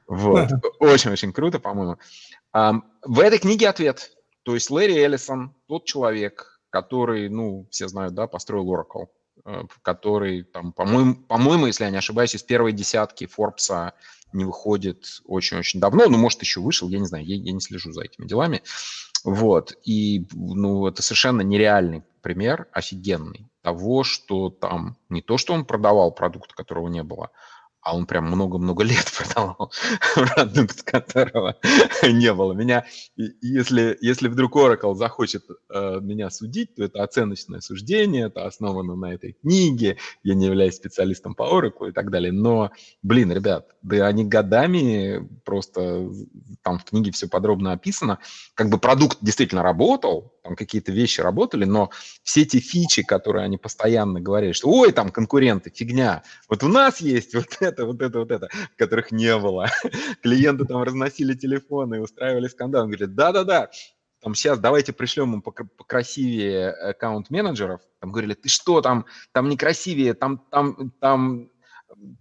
Вот. 0.06 0.50
Очень-очень 0.80 1.32
круто, 1.32 1.58
по-моему. 1.60 1.96
В 2.52 3.20
этой 3.20 3.38
книге 3.38 3.68
ответ. 3.68 4.10
То 4.42 4.54
есть 4.54 4.70
Лэри 4.70 4.94
Эллисон, 4.94 5.54
тот 5.68 5.84
человек, 5.84 6.60
который, 6.70 7.28
ну, 7.28 7.68
все 7.70 7.88
знают, 7.88 8.14
да, 8.14 8.26
построил 8.26 8.72
Oracle 8.72 9.06
Э, 9.06 9.19
который, 9.82 10.42
там, 10.42 10.72
по-моему, 10.72 11.14
по-моему, 11.16 11.66
если 11.66 11.84
я 11.84 11.90
не 11.90 11.98
ошибаюсь, 11.98 12.34
из 12.34 12.42
первой 12.42 12.72
десятки 12.72 13.26
Форбса 13.26 13.94
не 14.32 14.44
выходит 14.44 15.22
очень-очень 15.24 15.80
давно, 15.80 16.06
ну, 16.06 16.18
может, 16.18 16.40
еще 16.40 16.60
вышел, 16.60 16.88
я 16.88 16.98
не 16.98 17.06
знаю, 17.06 17.24
я, 17.26 17.36
я 17.36 17.52
не 17.52 17.60
слежу 17.60 17.92
за 17.92 18.02
этими 18.02 18.26
делами. 18.26 18.62
Вот, 19.24 19.76
и, 19.84 20.26
ну, 20.32 20.86
это 20.86 21.02
совершенно 21.02 21.42
нереальный 21.42 22.02
пример, 22.22 22.68
офигенный, 22.72 23.48
того, 23.62 24.04
что 24.04 24.50
там 24.50 24.96
не 25.08 25.20
то, 25.20 25.36
что 25.36 25.52
он 25.52 25.64
продавал 25.64 26.12
продукт, 26.12 26.52
которого 26.52 26.88
не 26.88 27.02
было, 27.02 27.30
а 27.82 27.96
он 27.96 28.06
прям 28.06 28.26
много-много 28.26 28.82
лет 28.84 29.06
продавал 29.16 29.72
продукт, 30.14 30.82
которого 30.82 31.56
не 32.02 32.32
было. 32.32 32.52
Меня, 32.52 32.84
если, 33.16 33.96
если 34.00 34.28
вдруг 34.28 34.56
Oracle 34.56 34.94
захочет 34.94 35.44
э, 35.72 35.98
меня 36.00 36.30
судить, 36.30 36.74
то 36.74 36.84
это 36.84 37.02
оценочное 37.02 37.60
суждение, 37.60 38.26
это 38.26 38.44
основано 38.44 38.96
на 38.96 39.14
этой 39.14 39.32
книге, 39.32 39.98
я 40.22 40.34
не 40.34 40.46
являюсь 40.46 40.76
специалистом 40.76 41.34
по 41.34 41.44
Oracle 41.44 41.90
и 41.90 41.92
так 41.92 42.10
далее. 42.10 42.32
Но, 42.32 42.70
блин, 43.02 43.32
ребят, 43.32 43.68
да 43.82 44.06
они 44.06 44.24
годами 44.24 45.28
просто, 45.44 46.10
там 46.62 46.78
в 46.78 46.84
книге 46.84 47.12
все 47.12 47.28
подробно 47.28 47.72
описано, 47.72 48.18
как 48.54 48.68
бы 48.68 48.78
продукт 48.78 49.18
действительно 49.20 49.62
работал, 49.62 50.34
там 50.42 50.56
какие-то 50.56 50.92
вещи 50.92 51.20
работали, 51.20 51.64
но 51.64 51.90
все 52.22 52.42
эти 52.42 52.58
фичи, 52.58 53.02
которые 53.02 53.44
они 53.44 53.58
постоянно 53.58 54.20
говорили, 54.20 54.52
что 54.52 54.68
ой, 54.70 54.92
там 54.92 55.10
конкуренты, 55.10 55.70
фигня, 55.70 56.22
вот 56.48 56.62
у 56.62 56.68
нас 56.68 57.00
есть 57.00 57.34
вот 57.34 57.56
это, 57.60 57.86
вот 57.86 58.02
это, 58.02 58.18
вот 58.18 58.30
это, 58.30 58.48
которых 58.76 59.12
не 59.12 59.36
было. 59.38 59.68
Клиенты 60.22 60.64
там 60.64 60.82
разносили 60.82 61.34
телефоны 61.34 62.00
устраивали 62.00 62.48
скандал. 62.48 62.84
Он 62.84 62.90
говорит, 62.90 63.14
да-да-да, 63.14 63.70
там 64.22 64.34
сейчас 64.34 64.58
давайте 64.58 64.92
пришлем 64.92 65.34
им 65.34 65.42
покрасивее 65.42 66.70
аккаунт-менеджеров. 66.70 67.80
Там 68.00 68.12
говорили, 68.12 68.34
ты 68.34 68.48
что, 68.48 68.80
там, 68.80 69.06
там 69.32 69.48
некрасивее, 69.48 70.14
там, 70.14 70.38
там, 70.50 70.92
там, 71.00 71.50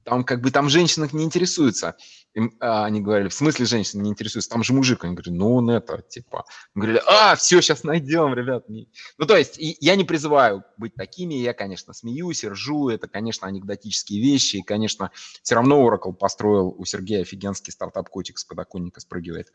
там 0.04 0.24
как 0.24 0.42
бы 0.42 0.52
там 0.52 0.70
женщинах 0.70 1.14
не 1.14 1.24
интересуются. 1.24 1.96
Им, 2.34 2.56
а, 2.60 2.86
они 2.86 3.02
говорили, 3.02 3.30
в 3.30 3.34
смысле 3.34 3.66
женщина 3.66 4.02
не 4.02 4.12
интересуется, 4.12 4.50
там 4.50 4.64
же 4.64 4.74
мужик. 4.74 5.04
Они 5.04 5.14
говорят, 5.14 5.34
ну 5.34 5.56
он 5.56 5.70
это, 5.70 6.02
типа. 6.02 6.46
Мы 6.74 6.84
говорили, 6.84 7.02
а, 7.08 7.36
все, 7.36 7.62
сейчас 7.62 7.84
найдем, 7.84 8.34
ребят. 8.34 8.66
Ну, 8.68 9.26
то 9.26 9.36
есть, 9.38 9.58
и, 9.60 9.78
я 9.80 9.96
не 9.96 10.04
призываю 10.04 10.64
быть 10.78 10.96
такими, 10.96 11.34
я, 11.36 11.54
конечно, 11.54 11.94
смеюсь, 11.94 12.44
ржу, 12.44 12.90
это, 12.90 13.08
конечно, 13.08 13.48
анекдотические 13.48 14.22
вещи, 14.22 14.58
и, 14.58 14.62
конечно, 14.62 15.12
все 15.42 15.56
равно 15.56 15.88
Oracle 15.88 16.14
построил 16.14 16.76
у 16.78 16.86
Сергея 16.86 17.22
офигенский 17.22 17.74
стартап 17.74 18.10
котик 18.10 18.38
с 18.38 18.46
подоконника 18.46 19.00
спрыгивает. 19.00 19.52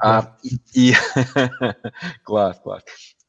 А, 0.00 0.36
и, 0.42 0.58
и... 0.74 0.94
класс, 2.24 2.58
класс. 2.62 2.82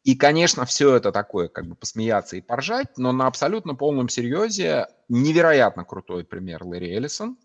И, 0.04 0.16
конечно, 0.16 0.66
все 0.66 0.96
это 0.96 1.12
такое, 1.12 1.48
как 1.48 1.68
бы 1.68 1.76
посмеяться 1.76 2.36
и 2.36 2.42
поржать, 2.42 2.98
но 2.98 3.12
на 3.12 3.28
абсолютно 3.28 3.76
полном 3.76 4.10
серьезе 4.10 4.88
невероятно 5.10 5.84
крутой 5.84 6.24
пример 6.24 6.64
Лэри 6.64 6.90
Эллисон. 6.96 7.38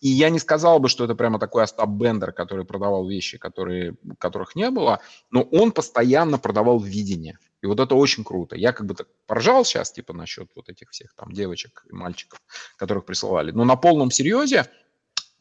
И 0.00 0.08
я 0.08 0.30
не 0.30 0.40
сказал 0.40 0.80
бы, 0.80 0.88
что 0.88 1.04
это 1.04 1.14
прямо 1.14 1.38
такой 1.38 1.62
Остап 1.62 1.90
Бендер, 1.90 2.32
который 2.32 2.64
продавал 2.64 3.06
вещи, 3.06 3.38
которые, 3.38 3.94
которых 4.18 4.56
не 4.56 4.70
было, 4.70 5.00
но 5.30 5.42
он 5.42 5.70
постоянно 5.70 6.38
продавал 6.38 6.80
видение. 6.80 7.38
И 7.62 7.66
вот 7.66 7.78
это 7.78 7.94
очень 7.94 8.24
круто. 8.24 8.56
Я 8.56 8.72
как 8.72 8.86
бы 8.86 8.94
так 8.94 9.06
поржал 9.26 9.64
сейчас, 9.64 9.92
типа, 9.92 10.14
насчет 10.14 10.48
вот 10.56 10.68
этих 10.68 10.90
всех 10.90 11.14
там 11.14 11.30
девочек 11.32 11.84
и 11.88 11.94
мальчиков, 11.94 12.40
которых 12.76 13.04
присылали. 13.04 13.50
Но 13.50 13.64
на 13.64 13.76
полном 13.76 14.10
серьезе 14.10 14.66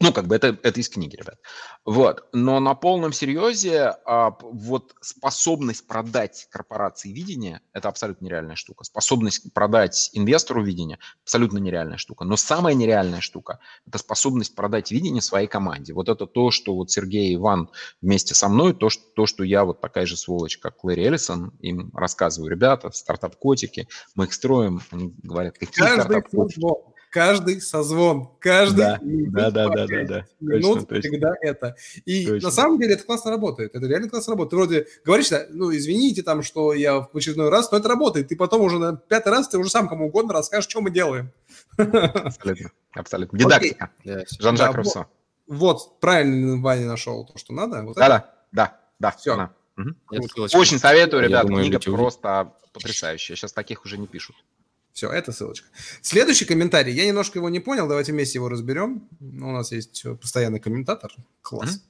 Ну, 0.01 0.13
как 0.13 0.27
бы 0.27 0.35
это, 0.35 0.57
это 0.63 0.79
из 0.79 0.87
книги, 0.87 1.17
ребят. 1.17 1.39
Вот. 1.83 2.23
Но 2.31 2.61
на 2.61 2.73
полном 2.73 3.11
серьезе 3.11 3.95
а, 4.05 4.33
вот 4.41 4.95
способность 5.01 5.87
продать 5.87 6.47
корпорации 6.49 7.11
видение– 7.11 7.59
это 7.73 7.89
абсолютно 7.89 8.23
нереальная 8.23 8.55
штука. 8.55 8.85
Способность 8.85 9.53
продать 9.53 10.09
инвестору 10.13 10.63
видение– 10.63 10.99
абсолютно 11.23 11.57
нереальная 11.57 11.97
штука. 11.97 12.23
Но 12.23 12.37
самая 12.37 12.75
нереальная 12.75 13.19
штука– 13.19 13.59
это 13.87 13.97
способность 13.97 14.55
продать 14.55 14.89
видение 14.89 15.21
своей 15.21 15.47
команде. 15.47 15.93
Вот 15.93 16.07
это 16.07 16.25
то, 16.25 16.49
что 16.49 16.75
вот 16.75 16.89
Сергей 16.89 17.31
и 17.31 17.35
Иван 17.35 17.69
вместе 18.01 18.33
со 18.33 18.47
мной, 18.47 18.73
то, 18.73 18.89
что, 18.89 19.03
то, 19.13 19.25
что 19.25 19.43
я 19.43 19.65
вот 19.65 19.81
такая 19.81 20.05
же 20.05 20.15
сволочь, 20.15 20.57
как 20.59 20.81
Лэри 20.85 21.03
Эллисон, 21.03 21.49
им 21.59 21.91
рассказываю, 21.93 22.49
ребята, 22.49 22.89
стартап-котики, 22.91 23.89
мы 24.15 24.25
их 24.25 24.33
строим, 24.33 24.81
они 24.91 25.13
говорят, 25.23 25.57
какие 25.57 25.85
стартап-котики 25.85 26.61
каждый 27.09 27.61
созвон, 27.61 28.29
каждый 28.39 28.77
да, 28.77 28.99
да, 29.01 29.51
да, 29.51 29.69
да, 29.69 29.87
да, 29.87 30.03
да, 30.05 30.25
минут 30.39 30.87
точно, 30.87 31.01
всегда 31.01 31.29
точно. 31.29 31.47
это. 31.47 31.75
И 32.05 32.25
точно. 32.25 32.47
на 32.47 32.51
самом 32.51 32.79
деле 32.79 32.93
это 32.93 33.03
классно 33.03 33.31
работает, 33.31 33.75
это 33.75 33.85
реально 33.85 34.09
классно 34.09 34.33
работает. 34.33 34.49
Ты 34.51 34.55
вроде 34.55 34.87
говоришь, 35.05 35.29
ну, 35.49 35.75
извините 35.75 36.23
там, 36.23 36.43
что 36.43 36.73
я 36.73 37.01
в 37.01 37.09
очередной 37.13 37.49
раз, 37.49 37.71
но 37.71 37.77
это 37.77 37.89
работает. 37.89 38.27
Ты 38.27 38.35
потом 38.35 38.61
уже 38.61 38.79
на 38.79 38.95
пятый 38.95 39.29
раз, 39.29 39.47
ты 39.47 39.57
уже 39.57 39.69
сам 39.69 39.87
кому 39.87 40.07
угодно 40.07 40.33
расскажешь, 40.33 40.69
что 40.69 40.81
мы 40.81 40.91
делаем. 40.91 41.31
Абсолютно, 41.77 42.71
абсолютно. 42.93 43.39
Дидактика. 43.39 43.91
Жан-Жак 44.39 44.75
Руссо. 44.75 45.07
Вот, 45.47 45.99
правильно 45.99 46.61
Ваня 46.61 46.85
нашел 46.85 47.25
то, 47.25 47.37
что 47.39 47.53
надо. 47.53 47.81
Вот 47.81 47.95
да, 47.95 48.07
да, 48.07 48.33
да, 48.51 48.79
да, 48.99 49.11
все. 49.11 49.33
Она. 49.33 49.51
Угу. 49.77 50.19
Очень 50.53 50.77
советую, 50.77 51.23
ребят, 51.23 51.47
книга 51.47 51.79
просто 51.79 52.53
потрясающая. 52.73 53.35
Сейчас 53.35 53.53
таких 53.53 53.85
уже 53.85 53.97
не 53.97 54.07
пишут. 54.07 54.35
Все, 54.99 55.09
это 55.09 55.31
ссылочка. 55.31 55.65
Следующий 56.01 56.43
комментарий. 56.43 56.91
Я 56.91 57.07
немножко 57.07 57.39
его 57.39 57.47
не 57.47 57.61
понял. 57.61 57.87
Давайте 57.87 58.11
вместе 58.11 58.37
его 58.37 58.49
разберем. 58.49 59.07
У 59.21 59.51
нас 59.51 59.71
есть 59.71 60.03
постоянный 60.19 60.59
комментатор. 60.59 61.09
Класс. 61.41 61.85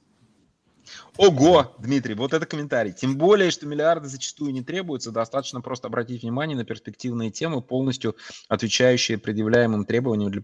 Ого, 1.16 1.74
Дмитрий, 1.80 2.14
вот 2.14 2.32
это 2.34 2.46
комментарий. 2.46 2.92
Тем 2.92 3.18
более, 3.18 3.50
что 3.50 3.66
миллиарды 3.66 4.08
зачастую 4.08 4.52
не 4.52 4.62
требуются, 4.62 5.10
достаточно 5.10 5.60
просто 5.60 5.88
обратить 5.88 6.22
внимание 6.22 6.56
на 6.56 6.64
перспективные 6.64 7.32
темы, 7.32 7.62
полностью 7.62 8.14
отвечающие 8.48 9.18
предъявляемым 9.18 9.84
требованиям 9.86 10.30
для, 10.30 10.40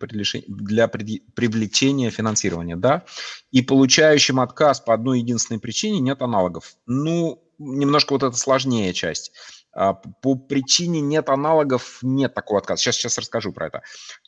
для 0.48 0.88
привлечения 0.88 2.10
финансирования, 2.10 2.74
да, 2.74 3.04
и 3.52 3.62
получающим 3.62 4.40
отказ 4.40 4.80
по 4.80 4.92
одной 4.92 5.20
единственной 5.20 5.60
причине 5.60 6.00
нет 6.00 6.20
аналогов. 6.20 6.74
Ну, 6.86 7.44
немножко 7.58 8.12
вот 8.12 8.24
это 8.24 8.36
сложнее 8.36 8.92
часть. 8.92 9.32
А, 9.78 9.92
по 9.92 10.36
причине 10.36 11.02
нет 11.02 11.28
аналогов, 11.28 11.98
нет 12.00 12.32
такого 12.32 12.60
отказа. 12.60 12.80
Сейчас, 12.80 12.96
сейчас 12.96 13.18
расскажу 13.18 13.52
про 13.52 13.66
это. 13.66 13.82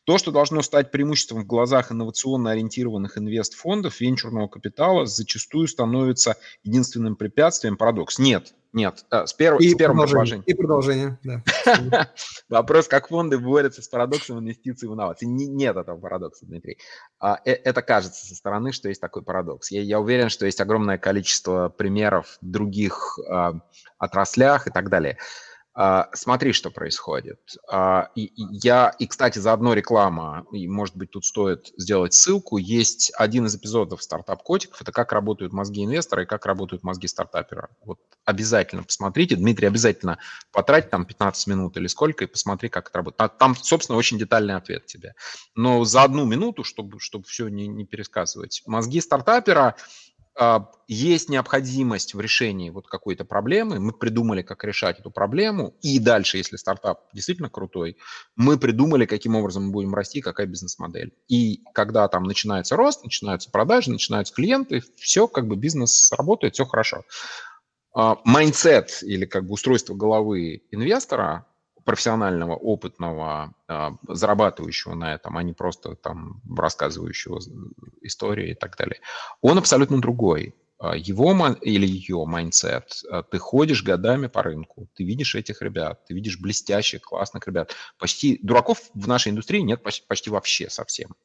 То, 0.04 0.18
что 0.18 0.30
должно 0.30 0.60
стать 0.60 0.90
преимуществом 0.90 1.42
в 1.42 1.46
глазах 1.46 1.90
инновационно 1.90 2.50
ориентированных 2.50 3.16
инвестфондов, 3.16 3.98
венчурного 4.00 4.48
капитала, 4.48 5.06
зачастую 5.06 5.66
становится 5.66 6.36
единственным 6.64 7.16
препятствием. 7.16 7.78
Парадокс. 7.78 8.18
Нет, 8.18 8.52
нет, 8.72 9.06
э, 9.10 9.26
с, 9.26 9.32
перв... 9.32 9.60
и 9.60 9.70
с 9.70 9.74
первым 9.74 10.00
предложением. 10.00 10.42
И 10.42 10.54
продолжение, 10.54 11.18
да. 11.24 12.10
Вопрос, 12.50 12.86
как 12.86 13.08
фонды 13.08 13.38
борются 13.38 13.80
с 13.82 13.88
парадоксом 13.88 14.40
инвестиций 14.40 14.88
в 14.88 14.94
инновации. 14.94 15.24
Нет 15.26 15.76
этого 15.76 15.98
парадокса, 15.98 16.44
Дмитрий. 16.44 16.78
А, 17.18 17.40
э, 17.44 17.52
это 17.52 17.80
кажется 17.80 18.26
со 18.26 18.34
стороны, 18.34 18.72
что 18.72 18.88
есть 18.88 19.00
такой 19.00 19.22
парадокс. 19.22 19.70
Я, 19.70 19.98
уверен, 20.00 20.28
что 20.28 20.44
есть 20.44 20.60
огромное 20.60 20.98
количество 20.98 21.70
примеров 21.70 22.38
в 22.42 22.46
других 22.50 23.18
а, 23.28 23.54
отраслях 23.98 24.66
и 24.66 24.70
так 24.70 24.90
далее. 24.90 25.16
А, 25.80 26.08
смотри, 26.12 26.52
что 26.52 26.72
происходит. 26.72 27.38
А, 27.70 28.08
я, 28.16 28.92
и, 28.98 29.06
кстати, 29.06 29.38
заодно 29.38 29.74
реклама, 29.74 30.44
и, 30.50 30.66
может 30.66 30.96
быть, 30.96 31.12
тут 31.12 31.24
стоит 31.24 31.72
сделать 31.76 32.14
ссылку. 32.14 32.56
Есть 32.56 33.12
один 33.16 33.46
из 33.46 33.54
эпизодов 33.54 34.02
стартап-котиков, 34.02 34.82
это 34.82 34.90
как 34.90 35.12
работают 35.12 35.52
мозги 35.52 35.84
инвестора 35.84 36.24
и 36.24 36.26
как 36.26 36.46
работают 36.46 36.82
мозги 36.82 37.06
стартапера. 37.06 37.68
Вот 37.84 38.00
обязательно 38.24 38.82
посмотрите. 38.82 39.36
Дмитрий, 39.36 39.68
обязательно 39.68 40.18
потрать 40.50 40.90
там 40.90 41.06
15 41.06 41.46
минут 41.46 41.76
или 41.76 41.86
сколько 41.86 42.24
и 42.24 42.26
посмотри, 42.26 42.68
как 42.68 42.88
это 42.88 42.98
работает. 42.98 43.38
Там, 43.38 43.54
собственно, 43.54 43.98
очень 43.98 44.18
детальный 44.18 44.56
ответ 44.56 44.86
тебе. 44.86 45.14
Но 45.54 45.84
за 45.84 46.02
одну 46.02 46.24
минуту, 46.24 46.64
чтобы, 46.64 46.98
чтобы 46.98 47.24
все 47.26 47.46
не, 47.46 47.68
не 47.68 47.84
пересказывать. 47.84 48.64
Мозги 48.66 49.00
стартапера 49.00 49.76
есть 50.86 51.28
необходимость 51.28 52.14
в 52.14 52.20
решении 52.20 52.70
вот 52.70 52.86
какой-то 52.86 53.24
проблемы, 53.24 53.80
мы 53.80 53.92
придумали, 53.92 54.42
как 54.42 54.62
решать 54.64 55.00
эту 55.00 55.10
проблему, 55.10 55.74
и 55.82 55.98
дальше, 55.98 56.36
если 56.36 56.56
стартап 56.56 57.00
действительно 57.12 57.50
крутой, 57.50 57.96
мы 58.36 58.56
придумали, 58.56 59.04
каким 59.04 59.34
образом 59.34 59.66
мы 59.66 59.72
будем 59.72 59.94
расти, 59.94 60.20
какая 60.20 60.46
бизнес-модель. 60.46 61.12
И 61.28 61.64
когда 61.74 62.06
там 62.08 62.22
начинается 62.22 62.76
рост, 62.76 63.02
начинаются 63.02 63.50
продажи, 63.50 63.90
начинаются 63.90 64.32
клиенты, 64.32 64.82
все 64.96 65.26
как 65.26 65.48
бы 65.48 65.56
бизнес 65.56 66.12
работает, 66.12 66.54
все 66.54 66.64
хорошо. 66.64 67.04
Mindset 68.24 69.02
или 69.02 69.26
как 69.26 69.44
бы 69.44 69.54
устройство 69.54 69.94
головы 69.94 70.62
инвестора 70.70 71.46
профессионального, 71.88 72.54
опытного, 72.54 73.54
а, 73.66 73.94
зарабатывающего 74.06 74.92
на 74.92 75.14
этом, 75.14 75.38
а 75.38 75.42
не 75.42 75.54
просто 75.54 75.94
там 75.94 76.42
рассказывающего 76.54 77.40
истории 78.02 78.50
и 78.50 78.54
так 78.54 78.76
далее, 78.76 79.00
он 79.40 79.56
абсолютно 79.56 79.98
другой. 79.98 80.54
А, 80.78 80.94
его 80.94 81.32
или 81.62 81.86
ее 81.86 82.26
mindset, 82.26 83.04
а, 83.10 83.22
ты 83.22 83.38
ходишь 83.38 83.82
годами 83.82 84.26
по 84.26 84.42
рынку, 84.42 84.86
ты 84.94 85.02
видишь 85.02 85.34
этих 85.34 85.62
ребят, 85.62 86.04
ты 86.04 86.12
видишь 86.12 86.38
блестящих, 86.38 87.00
классных 87.00 87.46
ребят. 87.46 87.74
Почти 87.98 88.38
дураков 88.42 88.82
в 88.92 89.08
нашей 89.08 89.32
индустрии 89.32 89.60
нет 89.60 89.82
почти, 89.82 90.06
почти 90.06 90.28
вообще 90.28 90.68
совсем. 90.68 91.16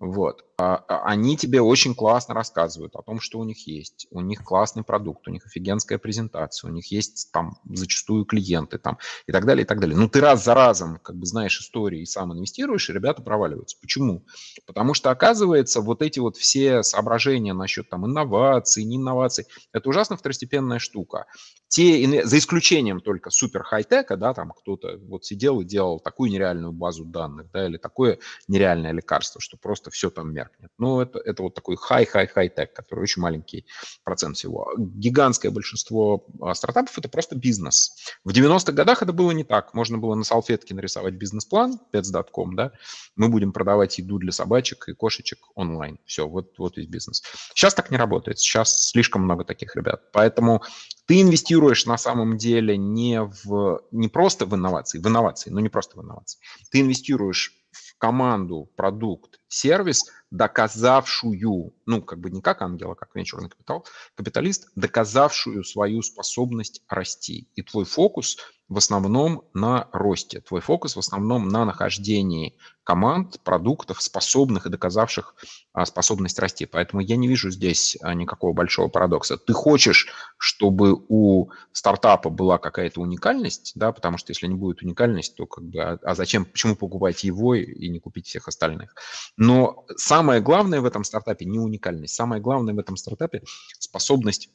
Вот. 0.00 0.46
А, 0.56 0.82
а, 0.88 1.04
они 1.04 1.36
тебе 1.36 1.60
очень 1.60 1.94
классно 1.94 2.32
рассказывают 2.34 2.96
о 2.96 3.02
том, 3.02 3.20
что 3.20 3.38
у 3.38 3.44
них 3.44 3.66
есть. 3.66 4.06
У 4.10 4.22
них 4.22 4.42
классный 4.42 4.82
продукт, 4.82 5.28
у 5.28 5.30
них 5.30 5.44
офигенская 5.44 5.98
презентация, 5.98 6.70
у 6.70 6.72
них 6.72 6.90
есть 6.90 7.30
там 7.32 7.58
зачастую 7.68 8.24
клиенты 8.24 8.78
там 8.78 8.96
и 9.26 9.32
так 9.32 9.44
далее, 9.44 9.64
и 9.64 9.66
так 9.66 9.78
далее. 9.78 9.98
Ну, 9.98 10.08
ты 10.08 10.22
раз 10.22 10.42
за 10.42 10.54
разом 10.54 10.98
как 11.00 11.16
бы 11.16 11.26
знаешь 11.26 11.60
истории 11.60 12.00
и 12.00 12.06
сам 12.06 12.32
инвестируешь, 12.32 12.88
и 12.88 12.94
ребята 12.94 13.20
проваливаются. 13.20 13.76
Почему? 13.78 14.24
Потому 14.66 14.94
что, 14.94 15.10
оказывается, 15.10 15.82
вот 15.82 16.00
эти 16.00 16.18
вот 16.18 16.38
все 16.38 16.82
соображения 16.82 17.52
насчет 17.52 17.90
там 17.90 18.06
инноваций, 18.06 18.84
не 18.84 18.96
инноваций, 18.96 19.44
это 19.72 19.90
ужасно 19.90 20.16
второстепенная 20.16 20.78
штука. 20.78 21.26
Те, 21.70 22.26
за 22.26 22.38
исключением 22.38 23.00
только 23.00 23.30
супер 23.30 23.62
хай-тека, 23.62 24.16
да, 24.16 24.34
там 24.34 24.50
кто-то 24.50 24.98
вот 25.06 25.24
сидел 25.24 25.60
и 25.60 25.64
делал 25.64 26.00
такую 26.00 26.32
нереальную 26.32 26.72
базу 26.72 27.04
данных, 27.04 27.48
да, 27.52 27.68
или 27.68 27.76
такое 27.76 28.18
нереальное 28.48 28.90
лекарство, 28.90 29.40
что 29.40 29.56
просто 29.56 29.92
все 29.92 30.10
там 30.10 30.34
меркнет. 30.34 30.72
Но 30.78 31.00
это, 31.00 31.20
это 31.20 31.44
вот 31.44 31.54
такой 31.54 31.76
хай-хай-хай-тек, 31.76 32.72
который 32.72 33.04
очень 33.04 33.22
маленький 33.22 33.66
процент 34.02 34.36
всего. 34.36 34.72
Гигантское 34.76 35.52
большинство 35.52 36.26
а, 36.40 36.54
стартапов– 36.54 36.98
это 36.98 37.08
просто 37.08 37.36
бизнес. 37.36 37.94
В 38.24 38.30
90-х 38.30 38.72
годах 38.72 39.04
это 39.04 39.12
было 39.12 39.30
не 39.30 39.44
так. 39.44 39.72
Можно 39.72 39.98
было 39.98 40.16
на 40.16 40.24
салфетке 40.24 40.74
нарисовать 40.74 41.14
бизнес-план, 41.14 41.78
pets.com, 41.92 42.56
да, 42.56 42.72
мы 43.14 43.28
будем 43.28 43.52
продавать 43.52 43.96
еду 43.98 44.18
для 44.18 44.32
собачек 44.32 44.88
и 44.88 44.94
кошечек 44.94 45.38
онлайн. 45.54 46.00
Все, 46.04 46.26
вот, 46.26 46.58
вот 46.58 46.76
весь 46.76 46.88
бизнес. 46.88 47.22
Сейчас 47.54 47.74
так 47.74 47.92
не 47.92 47.96
работает. 47.96 48.40
Сейчас 48.40 48.88
слишком 48.88 49.22
много 49.22 49.44
таких 49.44 49.76
ребят. 49.76 50.10
Поэтому 50.12 50.64
ты 51.06 51.20
инвестируешь 51.20 51.59
на 51.86 51.98
самом 51.98 52.36
деле 52.36 52.76
не, 52.76 53.22
в, 53.22 53.82
не 53.90 54.08
просто 54.08 54.46
в 54.46 54.54
инновации, 54.54 54.98
в 54.98 55.06
инновации, 55.06 55.50
но 55.50 55.60
не 55.60 55.68
просто 55.68 55.98
в 55.98 56.02
инновации. 56.02 56.40
Ты 56.70 56.80
инвестируешь 56.80 57.54
в 57.70 57.96
команду, 57.98 58.70
продукт, 58.76 59.40
сервис, 59.48 60.10
доказавшую, 60.30 61.74
ну, 61.86 62.02
как 62.02 62.18
бы 62.18 62.30
не 62.30 62.40
как 62.40 62.62
ангел, 62.62 62.92
а 62.92 62.94
как 62.94 63.14
венчурный 63.14 63.48
капитал, 63.48 63.86
капиталист, 64.14 64.70
доказавшую 64.74 65.64
свою 65.64 66.02
способность 66.02 66.82
расти. 66.88 67.48
И 67.54 67.62
твой 67.62 67.84
фокус 67.84 68.38
в 68.70 68.78
основном 68.78 69.42
на 69.52 69.88
росте, 69.92 70.40
твой 70.40 70.60
фокус 70.60 70.94
в 70.94 71.00
основном 71.00 71.48
на 71.48 71.64
нахождении 71.64 72.56
команд, 72.84 73.40
продуктов, 73.42 74.00
способных 74.00 74.66
и 74.66 74.70
доказавших 74.70 75.34
а, 75.72 75.84
способность 75.84 76.38
расти. 76.38 76.66
Поэтому 76.66 77.02
я 77.02 77.16
не 77.16 77.26
вижу 77.26 77.50
здесь 77.50 77.98
а, 78.00 78.14
никакого 78.14 78.52
большого 78.52 78.88
парадокса. 78.88 79.36
Ты 79.36 79.52
хочешь, 79.52 80.08
чтобы 80.38 81.04
у 81.08 81.50
стартапа 81.72 82.30
была 82.30 82.58
какая-то 82.58 83.00
уникальность, 83.00 83.72
да, 83.74 83.90
потому 83.90 84.18
что 84.18 84.30
если 84.30 84.46
не 84.46 84.54
будет 84.54 84.82
уникальность, 84.82 85.34
то 85.34 85.46
как 85.46 85.64
бы, 85.64 85.82
а, 85.82 85.98
а 86.02 86.14
зачем, 86.14 86.44
почему 86.44 86.76
покупать 86.76 87.24
его 87.24 87.56
и 87.56 87.88
не 87.88 87.98
купить 87.98 88.28
всех 88.28 88.46
остальных? 88.46 88.94
Но 89.36 89.84
самое 89.96 90.40
главное 90.40 90.80
в 90.80 90.84
этом 90.84 91.02
стартапе 91.02 91.44
не 91.44 91.58
уникальность, 91.58 92.14
самое 92.14 92.40
главное 92.40 92.72
в 92.72 92.78
этом 92.78 92.96
стартапе 92.96 93.42
способность 93.80 94.48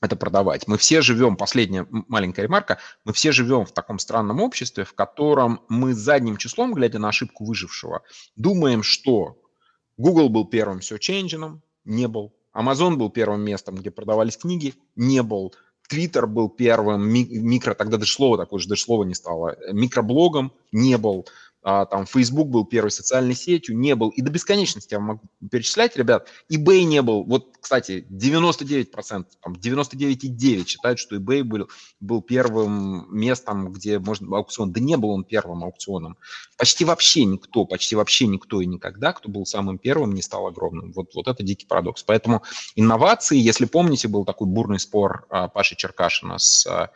это 0.00 0.16
продавать. 0.16 0.66
Мы 0.68 0.78
все 0.78 1.00
живем, 1.00 1.36
последняя 1.36 1.86
маленькая 1.90 2.42
ремарка, 2.42 2.78
мы 3.04 3.12
все 3.12 3.32
живем 3.32 3.64
в 3.64 3.72
таком 3.72 3.98
странном 3.98 4.40
обществе, 4.40 4.84
в 4.84 4.94
котором 4.94 5.60
мы 5.68 5.94
задним 5.94 6.36
числом, 6.36 6.74
глядя 6.74 6.98
на 6.98 7.08
ошибку 7.08 7.44
выжившего, 7.44 8.02
думаем, 8.36 8.82
что 8.82 9.38
Google 9.96 10.28
был 10.28 10.46
первым 10.46 10.78
search 10.78 11.60
не 11.84 12.08
был. 12.08 12.34
Amazon 12.54 12.96
был 12.96 13.10
первым 13.10 13.42
местом, 13.42 13.76
где 13.76 13.90
продавались 13.90 14.36
книги, 14.36 14.74
не 14.94 15.22
был. 15.22 15.54
Twitter 15.90 16.26
был 16.26 16.48
первым 16.48 17.08
микро, 17.08 17.74
тогда 17.74 17.96
даже 17.96 18.12
слова 18.12 18.36
такое 18.36 18.58
же, 18.60 18.68
даже 18.68 18.82
слова 18.82 19.04
не 19.04 19.14
стало, 19.14 19.56
микроблогом 19.72 20.52
не 20.72 20.98
был. 20.98 21.28
А, 21.68 21.84
там 21.84 22.06
Facebook 22.06 22.46
был 22.46 22.64
первой 22.64 22.92
социальной 22.92 23.34
сетью, 23.34 23.76
не 23.76 23.96
был, 23.96 24.10
и 24.10 24.22
до 24.22 24.30
бесконечности 24.30 24.94
я 24.94 25.00
могу 25.00 25.22
перечислять, 25.50 25.96
ребят, 25.96 26.28
eBay 26.48 26.84
не 26.84 27.02
был, 27.02 27.24
вот, 27.24 27.56
кстати, 27.60 28.06
99%, 28.08 29.26
там, 29.42 29.54
99,9 29.54 30.64
считают, 30.64 31.00
что 31.00 31.16
eBay 31.16 31.42
был, 31.42 31.68
был 31.98 32.22
первым 32.22 33.12
местом, 33.12 33.72
где 33.72 33.98
можно 33.98 34.36
аукцион, 34.36 34.70
да 34.70 34.80
не 34.80 34.96
был 34.96 35.10
он 35.10 35.24
первым 35.24 35.64
аукционом. 35.64 36.16
Почти 36.56 36.84
вообще 36.84 37.24
никто, 37.24 37.64
почти 37.64 37.96
вообще 37.96 38.28
никто 38.28 38.60
и 38.60 38.66
никогда, 38.66 39.12
кто 39.12 39.28
был 39.28 39.44
самым 39.44 39.78
первым, 39.78 40.12
не 40.14 40.22
стал 40.22 40.46
огромным. 40.46 40.92
Вот, 40.92 41.16
вот 41.16 41.26
это 41.26 41.42
дикий 41.42 41.66
парадокс. 41.66 42.04
Поэтому 42.04 42.44
инновации, 42.76 43.36
если 43.36 43.64
помните, 43.64 44.06
был 44.06 44.24
такой 44.24 44.46
бурный 44.46 44.78
спор 44.78 45.26
а, 45.30 45.48
Паши 45.48 45.74
Черкашина 45.74 46.38
с 46.38 46.64
а, 46.66 46.92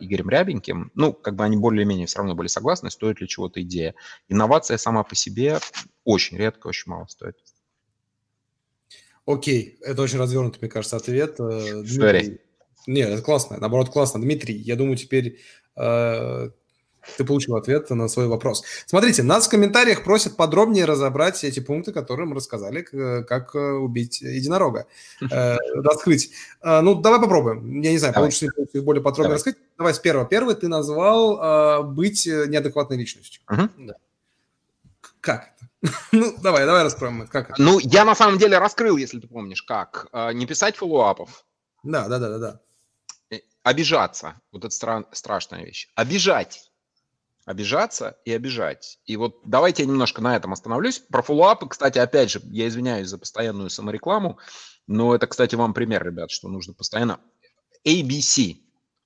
Игорем 0.00 0.30
Рябеньким, 0.30 0.92
ну, 0.94 1.12
как 1.12 1.36
бы 1.36 1.44
они 1.44 1.58
более-менее 1.58 2.06
все 2.06 2.18
равно 2.18 2.34
были 2.34 2.48
согласны, 2.48 2.90
стоит 2.90 3.20
ли 3.20 3.28
чего-то 3.28 3.60
идея. 3.60 3.94
Инновация 4.28 4.76
сама 4.76 5.02
по 5.02 5.14
себе 5.14 5.58
очень 6.04 6.36
редко, 6.36 6.68
очень 6.68 6.90
мало 6.90 7.06
стоит. 7.06 7.36
Окей, 9.26 9.78
это 9.80 10.02
очень 10.02 10.18
развернутый, 10.18 10.60
мне 10.60 10.70
кажется, 10.70 10.96
ответ. 10.96 11.40
Э, 11.40 11.82
Дмитрий. 11.82 12.40
Нет, 12.86 13.08
это 13.08 13.22
классно, 13.22 13.56
наоборот, 13.58 13.88
классно. 13.88 14.20
Дмитрий, 14.20 14.54
я 14.54 14.76
думаю, 14.76 14.96
теперь 14.96 15.40
э, 15.76 16.50
ты 17.16 17.24
получил 17.24 17.56
ответ 17.56 17.90
на 17.90 18.08
свой 18.08 18.26
вопрос. 18.26 18.64
Смотрите, 18.86 19.22
нас 19.22 19.46
в 19.46 19.50
комментариях 19.50 20.04
просят 20.04 20.36
подробнее 20.36 20.84
разобрать 20.84 21.42
эти 21.44 21.60
пункты, 21.60 21.92
которые 21.92 22.26
мы 22.26 22.34
рассказали, 22.36 22.82
как 22.82 23.54
э, 23.54 23.58
убить 23.58 24.20
единорога, 24.20 24.86
э, 25.30 25.56
раскрыть. 25.74 26.30
Э, 26.62 26.80
ну, 26.80 26.94
давай 26.94 27.20
попробуем. 27.20 27.80
Я 27.80 27.92
не 27.92 27.98
знаю, 27.98 28.14
давай. 28.14 28.30
получится 28.30 28.46
ли 28.72 28.80
более 28.80 29.02
подробно 29.02 29.24
давай. 29.24 29.36
раскрыть. 29.36 29.56
Давай 29.78 29.94
с 29.94 29.98
первого. 29.98 30.26
Первый 30.26 30.54
ты 30.54 30.68
назвал 30.68 31.38
э, 31.38 31.82
быть 31.84 32.26
неадекватной 32.26 32.96
личностью. 32.96 33.42
Угу. 33.50 33.68
Да. 33.78 33.94
Как 35.24 35.54
это? 35.56 35.92
ну, 36.12 36.36
давай, 36.42 36.66
давай 36.66 36.82
раскроем 36.82 37.22
это. 37.22 37.30
Как 37.30 37.50
это? 37.50 37.62
Ну, 37.62 37.78
я 37.78 38.04
на 38.04 38.14
самом 38.14 38.38
деле 38.38 38.58
раскрыл, 38.58 38.98
если 38.98 39.20
ты 39.20 39.26
помнишь, 39.26 39.62
как. 39.62 40.06
Э, 40.12 40.32
не 40.32 40.46
писать 40.46 40.76
фоллоуапов. 40.76 41.44
Да, 41.82 42.08
да, 42.08 42.18
да, 42.18 42.28
да, 42.28 42.38
да. 42.38 42.60
Э, 43.30 43.40
обижаться. 43.62 44.40
Вот 44.52 44.64
это 44.64 44.74
стра- 44.74 45.06
страшная 45.12 45.64
вещь. 45.64 45.88
Обижать 45.94 46.70
обижаться 47.46 48.16
и 48.24 48.32
обижать. 48.32 48.98
И 49.04 49.16
вот 49.16 49.40
давайте 49.44 49.82
я 49.82 49.88
немножко 49.88 50.22
на 50.22 50.34
этом 50.34 50.52
остановлюсь. 50.52 51.00
Про 51.10 51.22
фоллоуапы, 51.22 51.68
кстати, 51.68 51.98
опять 51.98 52.30
же, 52.30 52.40
я 52.44 52.66
извиняюсь 52.68 53.08
за 53.08 53.18
постоянную 53.18 53.70
саморекламу, 53.70 54.38
но 54.86 55.14
это, 55.14 55.26
кстати, 55.26 55.54
вам 55.54 55.74
пример, 55.74 56.04
ребят, 56.04 56.30
что 56.30 56.48
нужно 56.48 56.72
постоянно... 56.72 57.20
ABC. 57.86 58.63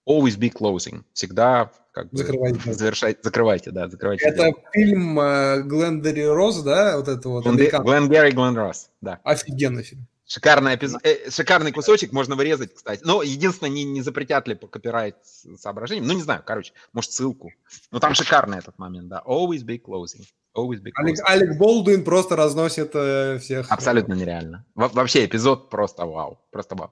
Always 0.08 0.38
be 0.38 0.50
closing. 0.50 1.02
Всегда 1.12 1.70
как 1.92 2.10
бы 2.10 2.18
закрывайте. 2.18 2.72
Завершать, 2.72 3.18
закрывайте, 3.22 3.70
да, 3.70 3.88
закрывайте. 3.88 4.24
Это 4.24 4.44
дело. 4.44 4.54
фильм 4.72 5.20
э, 5.20 5.62
Глендери 5.62 6.22
Росс, 6.22 6.62
да, 6.62 6.96
вот 6.96 7.08
это 7.08 7.28
вот. 7.28 7.44
Гленн 7.44 8.08
Глен 8.08 8.56
Росс, 8.56 8.90
да. 9.00 9.20
Офигенный 9.24 9.82
фильм. 9.82 10.06
Шикарный, 10.26 10.74
эпизод, 10.74 11.00
э, 11.04 11.30
шикарный 11.30 11.72
кусочек, 11.72 12.12
можно 12.12 12.36
вырезать, 12.36 12.74
кстати. 12.74 13.00
Но 13.02 13.22
единственное, 13.22 13.70
не, 13.70 13.84
не 13.84 14.02
запретят 14.02 14.46
ли 14.46 14.54
по 14.54 14.66
копирайт 14.66 15.16
соображениям. 15.56 16.06
Ну, 16.06 16.12
не 16.12 16.22
знаю, 16.22 16.42
короче, 16.44 16.74
может, 16.92 17.12
ссылку. 17.12 17.50
Но 17.90 17.98
там 17.98 18.14
шикарный 18.14 18.58
этот 18.58 18.78
момент, 18.78 19.08
да. 19.08 19.22
Always 19.26 19.64
be 19.64 19.80
closing. 19.80 20.26
Always 20.56 20.80
be 20.80 20.90
closing. 20.90 21.04
Алек, 21.04 21.18
Алек 21.24 21.58
Болдуин 21.58 22.04
просто 22.04 22.36
разносит 22.36 22.90
э, 22.94 23.38
всех. 23.38 23.70
Абсолютно 23.70 24.14
нереально. 24.14 24.64
Во 24.74 24.88
вообще 24.88 25.24
эпизод 25.24 25.70
просто 25.70 26.04
вау. 26.04 26.40
Просто 26.50 26.74
вау. 26.74 26.90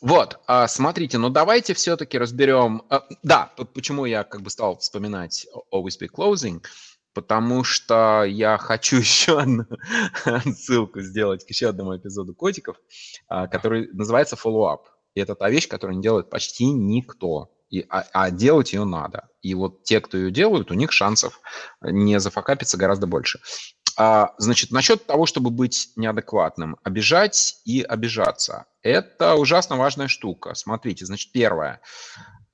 Вот, 0.00 0.40
э, 0.48 0.66
смотрите, 0.68 1.18
ну 1.18 1.28
давайте 1.28 1.74
все-таки 1.74 2.18
разберем... 2.18 2.82
Э, 2.90 3.00
да, 3.22 3.52
почему 3.74 4.06
я 4.06 4.24
как 4.24 4.42
бы 4.42 4.50
стал 4.50 4.78
вспоминать 4.78 5.46
Always 5.72 5.98
be 6.00 6.08
closing 6.12 6.62
потому 7.14 7.64
что 7.64 8.24
я 8.24 8.56
хочу 8.58 8.96
еще 8.98 9.38
одну 9.38 9.66
ссылку 10.54 11.00
сделать 11.00 11.44
к 11.44 11.50
еще 11.50 11.68
одному 11.68 11.96
эпизоду 11.96 12.34
котиков, 12.34 12.76
а, 13.28 13.46
который 13.48 13.88
называется 13.92 14.36
follow-up. 14.36 14.80
И 15.14 15.20
это 15.20 15.34
та 15.34 15.50
вещь, 15.50 15.68
которую 15.68 15.96
не 15.96 16.02
делает 16.02 16.30
почти 16.30 16.66
никто. 16.66 17.50
И, 17.70 17.86
а, 17.88 18.04
а 18.12 18.30
делать 18.30 18.72
ее 18.72 18.84
надо. 18.84 19.28
И 19.40 19.54
вот 19.54 19.82
те, 19.82 20.00
кто 20.00 20.18
ее 20.18 20.30
делают, 20.30 20.70
у 20.70 20.74
них 20.74 20.92
шансов 20.92 21.40
не 21.80 22.20
зафакапиться 22.20 22.76
гораздо 22.76 23.06
больше. 23.06 23.40
А, 23.96 24.34
значит, 24.38 24.70
насчет 24.70 25.06
того, 25.06 25.26
чтобы 25.26 25.50
быть 25.50 25.90
неадекватным, 25.96 26.76
обижать 26.82 27.60
и 27.64 27.82
обижаться. 27.82 28.66
Это 28.82 29.34
ужасно 29.34 29.76
важная 29.76 30.08
штука. 30.08 30.54
Смотрите, 30.54 31.06
значит, 31.06 31.32
первое. 31.32 31.80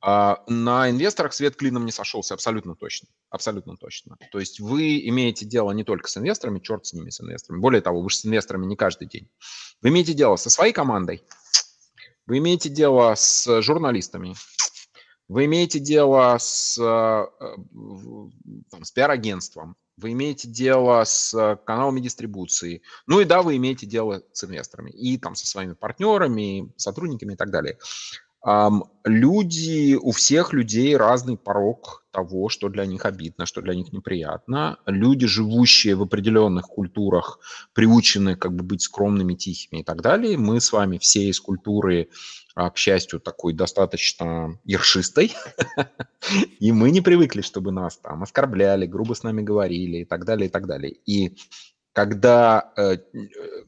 А, 0.01 0.43
на 0.47 0.91
инвесторах 0.91 1.33
свет 1.33 1.57
клином 1.57 1.85
не 1.85 1.93
сошелся 1.93 2.35
абсолютно 2.35 2.77
точно. 2.77 3.09
Абсолютно 3.31 3.77
точно. 3.77 4.17
То 4.31 4.39
есть 4.39 4.61
вы 4.61 5.01
имеете 5.09 5.45
дело 5.45 5.73
не 5.73 5.85
только 5.85 6.09
с 6.09 6.17
инвесторами, 6.17 6.61
черт 6.61 6.87
с 6.87 6.93
ними, 6.93 7.11
с 7.11 7.21
инвесторами. 7.21 7.61
Более 7.61 7.81
того, 7.81 8.01
вы 8.01 8.11
же 8.11 8.17
с 8.17 8.27
инвесторами 8.27 8.67
не 8.67 8.77
каждый 8.77 9.09
день. 9.09 9.29
Вы 9.83 9.89
имеете 9.89 10.15
дело 10.15 10.37
со 10.37 10.51
своей 10.51 10.73
командой, 10.73 11.23
вы 12.29 12.39
имеете 12.39 12.68
дело 12.68 13.14
с 13.16 13.62
журналистами, 13.62 14.35
вы 15.29 15.47
имеете 15.47 15.79
дело 15.79 16.37
с, 16.39 16.79
э, 16.79 17.26
там, 18.70 18.85
с 18.85 18.91
пиар-агентством, 18.93 19.76
вы 19.97 20.12
имеете 20.12 20.47
дело 20.47 21.03
с 21.05 21.59
каналами 21.64 22.01
дистрибуции, 22.01 22.83
ну 23.07 23.20
и 23.20 23.24
да, 23.24 23.43
вы 23.43 23.57
имеете 23.57 23.87
дело 23.87 24.22
с 24.33 24.45
инвесторами. 24.45 24.91
И 24.91 25.16
там 25.16 25.35
со 25.35 25.47
своими 25.47 25.72
партнерами, 25.72 26.70
сотрудниками 26.76 27.33
и 27.33 27.37
так 27.37 27.51
далее. 27.51 27.79
Люди, 29.05 29.94
у 29.94 30.11
всех 30.12 30.53
людей 30.53 30.96
разный 30.96 31.36
порог 31.36 32.05
того, 32.11 32.49
что 32.49 32.68
для 32.68 32.84
них 32.84 33.07
обидно, 33.07 33.46
что 33.46 33.62
для 33.62 33.74
них 33.74 33.92
неприятно. 33.92 34.78
Люди, 34.86 35.26
живущие 35.26 35.94
в 35.94 36.03
определенных 36.03 36.66
культурах, 36.66 37.40
приучены 37.74 38.36
как 38.36 38.55
бы 38.55 38.64
быть 38.64 38.82
скромными, 38.82 39.34
тихими 39.34 39.80
и 39.80 39.84
так 39.84 40.03
далее. 40.03 40.36
Мы 40.36 40.61
с 40.61 40.72
вами 40.72 40.99
все 40.99 41.28
из 41.28 41.40
культуры, 41.40 42.09
а, 42.55 42.70
к 42.70 42.76
счастью, 42.76 43.20
такой 43.20 43.53
достаточно 43.53 44.59
ершистой, 44.64 45.32
и 46.61 46.72
мы 46.72 46.90
не 46.90 47.01
привыкли, 47.01 47.40
чтобы 47.40 47.72
нас 47.72 47.96
там 47.99 48.22
оскорбляли, 48.22 48.86
грубо 48.86 49.14
с 49.14 49.22
нами 49.22 49.42
говорили 49.42 49.99
и 49.99 50.05
так 50.05 50.24
далее, 50.24 50.49
и 50.49 50.51
так 50.51 50.66
далее. 50.66 50.92
И 51.07 51.36
когда 51.99 52.72
э, 52.76 52.99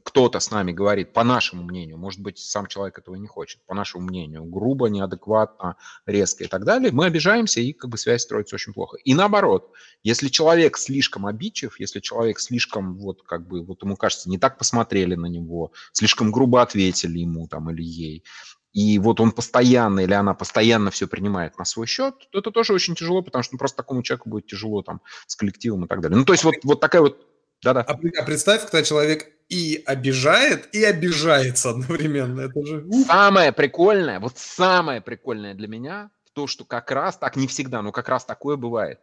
кто-то 0.03 0.39
с 0.39 0.51
нами 0.51 0.71
говорит, 0.71 1.11
по 1.11 1.21
нашему 1.21 1.63
мнению, 1.63 1.97
может 1.97 2.21
быть, 2.21 2.37
сам 2.37 2.65
человек 2.67 2.97
этого 2.97 3.15
не 3.15 3.27
хочет, 3.27 3.59
по 3.65 3.75
нашему 3.75 4.05
мнению, 4.05 4.45
грубо, 4.45 4.87
неадекватно, 4.87 5.75
резко 6.05 6.45
и 6.45 6.47
так 6.47 6.63
далее, 6.63 6.93
мы 6.93 7.07
обижаемся, 7.07 7.59
и 7.59 7.73
как 7.73 7.89
бы 7.89 7.97
связь 7.97 8.21
строится 8.21 8.55
очень 8.55 8.71
плохо. 8.71 8.95
И 9.03 9.13
наоборот, 9.13 9.73
если 10.01 10.29
человек 10.29 10.77
слишком 10.77 11.25
обидчив, 11.25 11.77
если 11.77 11.99
человек 11.99 12.39
слишком, 12.39 12.95
вот 12.95 13.21
как 13.23 13.45
бы, 13.45 13.65
вот 13.65 13.83
ему 13.83 13.97
кажется, 13.97 14.29
не 14.29 14.37
так 14.37 14.57
посмотрели 14.57 15.15
на 15.15 15.25
него, 15.25 15.73
слишком 15.91 16.31
грубо 16.31 16.61
ответили 16.61 17.19
ему 17.19 17.49
там 17.49 17.69
или 17.69 17.83
ей, 17.83 18.23
и 18.71 18.97
вот 18.99 19.19
он 19.19 19.33
постоянно 19.33 19.99
или 19.99 20.13
она 20.13 20.33
постоянно 20.33 20.91
все 20.91 21.05
принимает 21.05 21.57
на 21.57 21.65
свой 21.65 21.87
счет, 21.87 22.15
то 22.31 22.39
это 22.39 22.51
тоже 22.51 22.73
очень 22.73 22.95
тяжело, 22.95 23.21
потому 23.21 23.43
что 23.43 23.55
ну, 23.55 23.59
просто 23.59 23.75
такому 23.75 24.03
человеку 24.03 24.29
будет 24.29 24.47
тяжело 24.47 24.81
там 24.83 25.01
с 25.27 25.35
коллективом 25.35 25.83
и 25.83 25.87
так 25.89 25.99
далее. 25.99 26.17
Ну, 26.17 26.23
то 26.23 26.31
есть 26.31 26.45
вот, 26.45 26.55
вот 26.63 26.79
такая 26.79 27.01
вот 27.01 27.27
да-да. 27.63 27.81
А, 27.81 27.93
а 27.93 28.23
представь, 28.23 28.63
когда 28.63 28.83
человек 28.83 29.27
и 29.49 29.83
обижает, 29.85 30.73
и 30.73 30.83
обижается 30.83 31.71
одновременно. 31.71 32.41
Это 32.41 32.65
же... 32.65 32.85
Самое 33.05 33.51
прикольное, 33.51 34.19
вот 34.19 34.37
самое 34.37 35.01
прикольное 35.01 35.53
для 35.53 35.67
меня, 35.67 36.09
то, 36.33 36.47
что 36.47 36.63
как 36.63 36.89
раз, 36.91 37.17
так 37.17 37.35
не 37.35 37.47
всегда, 37.47 37.81
но 37.81 37.91
как 37.91 38.09
раз 38.09 38.25
такое 38.25 38.55
бывает. 38.55 38.99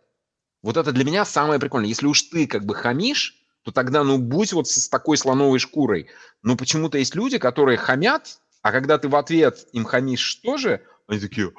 Вот 0.62 0.76
это 0.76 0.92
для 0.92 1.04
меня 1.04 1.24
самое 1.24 1.61
прикольное. 1.61 1.88
Если 1.88 2.06
уж 2.06 2.22
ты 2.22 2.46
как 2.46 2.64
бы 2.64 2.74
хамишь, 2.74 3.36
то 3.62 3.70
тогда 3.70 4.02
ну 4.02 4.18
будь 4.18 4.52
вот 4.52 4.68
с 4.68 4.88
такой 4.88 5.16
слоновой 5.18 5.59
шкурой. 5.59 6.09
Но 6.42 6.56
почему-то 6.56 6.98
есть 6.98 7.14
люди, 7.14 7.38
которые 7.38 7.76
хамят, 7.76 8.40
а 8.62 8.72
когда 8.72 8.98
ты 8.98 9.09
в 9.09 9.16
ответ 9.16 9.68
им 9.72 9.84
хамишь 9.84 10.36
тоже, 10.36 10.82
они 11.06 11.20
такие, 11.20 11.52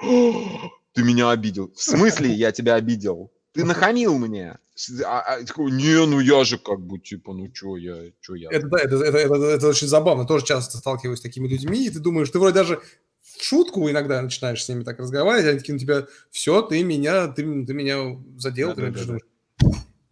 ты 0.93 1.03
меня 1.03 1.29
обидел. 1.29 1.71
В 1.75 1.81
смысле 1.81 2.31
я 2.31 2.51
тебя 2.51 2.75
обидел? 2.75 3.31
Ты 3.53 3.63
нахамил 3.63 4.17
мне. 4.17 4.57
А, 5.05 5.19
а, 5.21 5.43
такой, 5.43 5.71
не, 5.71 6.05
ну 6.05 6.19
я 6.19 6.45
же 6.45 6.57
как 6.57 6.79
бы, 6.79 6.99
типа, 6.99 7.33
ну 7.33 7.49
что 7.53 7.75
я, 7.75 8.11
что 8.21 8.35
я. 8.35 8.49
Это, 8.49 8.67
да, 8.67 8.77
это, 8.77 8.95
это, 9.03 9.17
это, 9.17 9.35
это 9.35 9.67
очень 9.67 9.87
забавно. 9.87 10.25
Тоже 10.25 10.45
часто 10.45 10.77
сталкиваюсь 10.77 11.19
с 11.19 11.23
такими 11.23 11.47
людьми, 11.47 11.85
и 11.85 11.89
ты 11.89 11.99
думаешь, 11.99 12.29
ты 12.29 12.39
вроде 12.39 12.55
даже 12.55 12.81
в 13.21 13.43
шутку 13.43 13.89
иногда 13.89 14.21
начинаешь 14.21 14.63
с 14.63 14.69
ними 14.69 14.83
так 14.83 14.99
разговаривать, 14.99 15.49
они 15.49 15.59
такие 15.59 15.73
на 15.73 15.79
тебя, 15.79 16.07
все, 16.31 16.61
ты 16.61 16.83
меня, 16.83 17.27
ты, 17.27 17.43
ты 17.65 17.73
меня 17.73 18.17
задел, 18.37 18.69
да, 18.69 18.75
ты 18.75 18.91
да, 18.91 18.99
да, 18.99 19.13
да. 19.13 19.19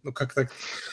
Ну, 0.04 0.12
как 0.12 0.32
так? 0.32 0.50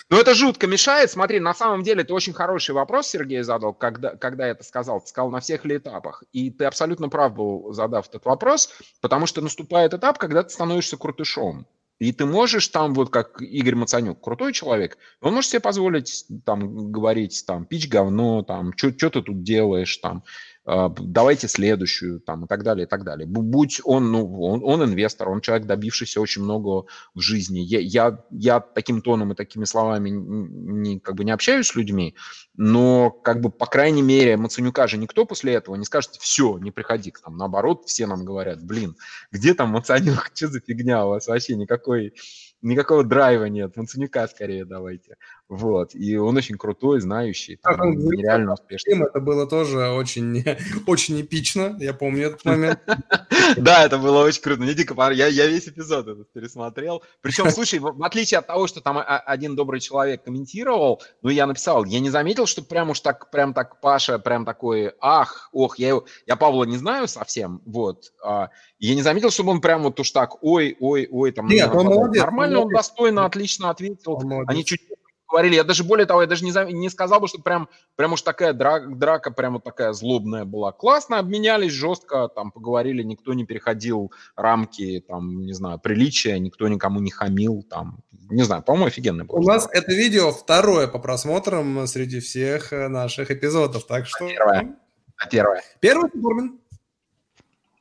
Ну, 0.10 0.20
это 0.20 0.34
жутко 0.34 0.68
мешает. 0.68 1.12
Смотри, 1.12 1.40
на 1.40 1.54
самом 1.54 1.84
деле, 1.84 2.02
это 2.02 2.14
очень 2.14 2.34
хороший 2.34 2.74
вопрос 2.74 3.08
Сергей 3.08 3.44
задал, 3.44 3.74
когда, 3.74 4.16
когда 4.16 4.46
я 4.46 4.52
это 4.52 4.64
сказал. 4.64 5.00
Ты 5.00 5.08
сказал 5.08 5.30
на 5.30 5.40
всех 5.40 5.64
ли 5.64 5.78
этапах. 5.78 6.24
И 6.34 6.50
ты 6.50 6.66
абсолютно 6.66 7.08
прав 7.08 7.34
был, 7.34 7.72
задав 7.72 8.10
этот 8.10 8.26
вопрос, 8.26 8.74
потому 9.02 9.28
что 9.28 9.42
наступает 9.42 9.94
этап, 9.94 10.18
когда 10.18 10.44
ты 10.44 10.50
становишься 10.50 10.98
крутышом. 10.98 11.68
И 12.00 12.12
ты 12.12 12.26
можешь 12.26 12.68
там, 12.68 12.94
вот 12.94 13.10
как 13.10 13.42
Игорь 13.42 13.76
Мацанюк, 13.76 14.22
крутой 14.22 14.52
человек, 14.52 14.98
он 15.22 15.34
может 15.34 15.52
себе 15.52 15.62
позволить 15.62 16.26
там 16.44 16.92
говорить, 16.92 17.44
там, 17.48 17.66
пич 17.66 17.88
говно, 17.88 18.44
там, 18.44 18.74
что 18.76 18.92
ты 18.92 19.22
тут 19.22 19.44
делаешь, 19.44 19.96
там, 19.98 20.24
давайте 20.66 21.48
следующую, 21.48 22.20
там, 22.20 22.46
и 22.46 22.48
так 22.48 22.64
далее, 22.64 22.86
и 22.86 22.90
так 22.90 23.04
далее. 23.04 23.28
Будь 23.28 23.82
он, 23.84 24.12
ну, 24.12 24.42
он, 24.42 24.62
он 24.64 24.84
инвестор, 24.84 25.30
он 25.30 25.42
человек, 25.42 25.68
добившийся 25.68 26.20
очень 26.20 26.42
много 26.42 26.88
в 27.14 27.20
жизни. 27.20 27.60
Я, 27.60 27.80
я, 27.80 28.26
я 28.32 28.60
таким 28.60 29.02
тоном 29.02 29.32
и 29.32 29.36
такими 29.36 29.66
словами 29.66 30.10
не, 30.10 31.00
как 31.00 31.16
бы 31.16 31.24
не 31.24 31.32
общаюсь 31.32 31.68
с 31.68 31.76
людьми, 31.76 32.16
но, 32.56 33.12
как 33.12 33.42
бы, 33.42 33.52
по 33.52 33.68
крайней 33.68 34.02
мере, 34.02 34.38
Мацанюка 34.38 34.88
же 34.88 34.98
никто 34.98 35.26
после 35.26 35.54
этого 35.54 35.76
не 35.76 35.86
скажет, 35.86 36.16
все, 36.16 36.58
не 36.58 36.72
приходи 36.72 37.12
к 37.12 37.24
нам. 37.26 37.38
Наоборот, 37.38 37.84
все 37.86 38.08
нам 38.08 38.26
говорят, 38.26 38.64
блин, 38.64 38.96
где 39.32 39.54
там 39.54 39.70
Мацанюк, 39.70 40.32
что 40.34 40.48
за 40.48 40.62
фигня 40.62 41.06
у 41.06 41.10
вас 41.10 41.28
вообще, 41.28 41.56
никакой 41.56 42.14
никакого 42.62 43.04
драйва 43.04 43.46
нет, 43.46 43.76
Мацанюка 43.76 44.28
скорее 44.28 44.66
давайте. 44.66 45.16
Вот, 45.48 45.94
и 45.94 46.18
он 46.18 46.38
очень 46.38 46.58
крутой, 46.58 47.02
знающий, 47.02 47.58
там, 47.58 47.80
он 47.80 47.98
нереально 47.98 48.54
успешный. 48.54 49.04
Это 49.04 49.20
было 49.20 49.48
тоже 49.48 49.90
очень, 49.90 50.44
очень 50.88 51.22
эпично, 51.22 51.76
я 51.80 51.94
помню 51.94 52.28
этот 52.28 52.46
момент. 52.46 52.80
Да, 53.58 53.86
это 53.86 53.98
было 53.98 54.24
очень 54.24 54.42
круто. 54.42 54.62
Мне 54.62 54.74
дико 54.74 54.96
я, 55.12 55.28
я 55.28 55.48
весь 55.48 55.68
эпизод 55.68 56.08
этот 56.08 56.32
пересмотрел. 56.32 57.04
Причем, 57.22 57.50
слушай, 57.52 57.80
в 57.80 58.04
отличие 58.04 58.40
от 58.40 58.48
того, 58.48 58.68
что 58.68 58.82
там 58.82 59.02
один 59.06 59.56
добрый 59.56 59.80
человек 59.80 60.24
комментировал, 60.24 61.02
ну, 61.22 61.30
я 61.30 61.46
написал, 61.46 61.86
я 61.86 62.00
не 62.00 62.10
заметил, 62.10 62.46
что 62.46 62.62
прям 62.62 62.90
уж 62.90 63.00
так, 63.00 63.30
прям 63.32 63.54
так 63.54 63.80
Паша, 63.82 64.20
прям 64.20 64.46
такой, 64.46 64.94
ах, 65.00 65.50
ох, 65.52 65.78
я, 65.80 65.90
его, 65.90 66.06
я 66.26 66.36
Павла 66.36 66.64
не 66.64 66.78
знаю 66.78 67.08
совсем, 67.08 67.62
вот. 67.66 68.14
А, 68.24 68.50
я 68.80 68.96
не 68.96 69.02
заметил, 69.02 69.32
чтобы 69.32 69.52
он 69.52 69.62
прям 69.62 69.84
вот 69.84 70.00
уж 70.00 70.12
так, 70.12 70.44
ой, 70.44 70.76
ой, 70.80 71.08
ой, 71.12 71.32
там... 71.32 71.48
Нет, 71.48 71.70
он 71.74 71.86
молодец. 71.86 72.22
Нормально, 72.22 72.62
он 72.62 72.70
достойно, 72.70 73.26
отлично 73.26 73.70
ответил. 73.70 74.22
Они 74.48 74.66
чуть 74.66 74.82
говорили. 75.28 75.56
Я 75.56 75.64
даже 75.64 75.84
более 75.84 76.06
того, 76.06 76.22
я 76.22 76.28
даже 76.28 76.46
не, 76.46 76.74
не 76.74 76.90
сказал 76.90 77.20
бы, 77.20 77.28
что 77.28 77.42
прям, 77.42 77.70
прям 77.96 78.14
уж 78.14 78.22
такая 78.22 78.54
драка, 78.54 78.88
драка 78.88 79.32
прям 79.32 79.54
вот 79.54 79.64
такая 79.64 79.94
злобная 79.94 80.46
была. 80.46 80.72
Классно 80.72 81.20
обменялись, 81.20 81.72
жестко 81.72 82.28
там 82.28 82.52
поговорили, 82.52 83.04
никто 83.04 83.34
не 83.34 83.46
переходил 83.46 84.12
рамки, 84.36 85.04
там, 85.08 85.42
не 85.42 85.54
знаю, 85.54 85.80
приличия, 85.80 86.40
никто 86.40 86.68
никому 86.68 87.00
не 87.00 87.12
хамил, 87.12 87.64
там, 87.64 88.04
не 88.30 88.44
знаю, 88.44 88.64
по-моему, 88.64 88.88
офигенно 88.88 89.26
было. 89.26 89.38
У 89.38 89.44
нас 89.44 89.68
это 89.72 89.94
видео 89.94 90.32
второе 90.32 90.88
по 90.88 91.00
просмотрам 91.00 91.86
среди 91.88 92.20
всех 92.20 92.74
э, 92.74 92.88
наших 92.88 93.32
эпизодов, 93.32 93.86
так 93.86 94.08
что... 94.08 94.26
А 94.26 94.28
первое. 94.28 94.76
А 95.18 95.28
первое. 95.28 95.64
Первый 95.80 96.12
Сутурмин. 96.12 96.60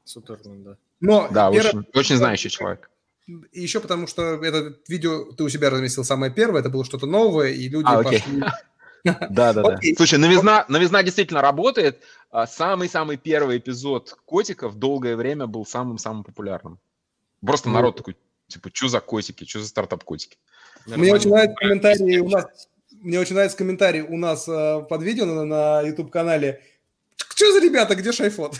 Сутурмин, 0.05 0.65
да. 0.65 0.77
Но 1.01 1.29
да, 1.31 1.51
первое... 1.51 1.71
очень, 1.71 1.87
очень 1.95 2.17
знающий 2.17 2.51
человек. 2.51 2.91
И 3.27 3.61
еще 3.61 3.81
потому, 3.81 4.07
что 4.07 4.43
это 4.45 4.77
видео 4.87 5.33
ты 5.33 5.45
у 5.45 5.49
себя 5.49 5.71
разместил 5.71 6.05
самое 6.05 6.33
первое, 6.33 6.61
это 6.61 6.69
было 6.69 6.85
что-то 6.85 7.07
новое, 7.07 7.51
и 7.51 7.69
люди 7.69 7.87
а, 7.89 8.01
окей. 8.01 8.21
пошли... 8.21 8.43
Да, 9.05 9.53
да, 9.53 9.63
да. 9.63 9.79
Слушай, 9.99 10.19
новизна, 10.19 10.65
новизна 10.69 11.03
действительно 11.03 11.43
работает. 11.43 12.03
А, 12.31 12.47
самый-самый 12.47 13.19
первый 13.19 13.59
эпизод 13.59 14.17
котиков 14.25 14.77
долгое 14.77 15.15
время 15.15 15.47
был 15.47 15.67
самым-самым 15.67 16.25
популярным. 16.25 16.79
Просто 17.45 17.69
ну, 17.69 17.75
народ 17.75 17.97
такой, 17.97 18.17
типа, 18.49 18.71
что 18.73 18.89
за 18.89 19.01
котики, 19.01 19.45
что 19.45 19.61
за 19.61 19.69
стартап-котики? 19.69 20.39
Мне 20.87 21.13
очень 21.13 21.31
нравится 21.31 21.57
комментарий 21.57 22.19
у 22.19 22.29
нас, 22.31 22.47
мне 22.93 23.21
очень 23.21 23.35
нравится 23.35 23.59
комментарий 23.59 24.01
у 24.01 24.17
нас 24.17 24.49
э, 24.49 24.81
под 24.89 25.03
видео 25.03 25.27
на, 25.27 25.45
на 25.45 25.83
YouTube-канале. 25.83 26.63
Что 27.17 27.53
за 27.53 27.61
ребята, 27.61 27.95
где 27.95 28.13
шайфот? 28.13 28.59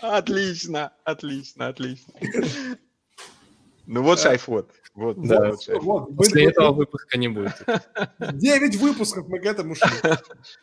Отлично, 0.00 0.92
отлично, 1.04 1.68
отлично. 1.68 2.14
Ну 3.86 4.02
вот 4.02 4.20
шайфот. 4.20 4.70
Вот, 4.94 5.22
да, 5.22 5.38
да, 5.38 5.50
вот, 5.50 5.82
вот, 5.82 6.16
После 6.16 6.44
вы, 6.44 6.50
этого 6.50 6.72
выпуска 6.72 7.16
не 7.16 7.28
будет. 7.28 7.54
Девять 8.32 8.76
выпусков 8.76 9.28
мы 9.28 9.38
к 9.38 9.46
этому 9.46 9.76
шли. 9.76 9.96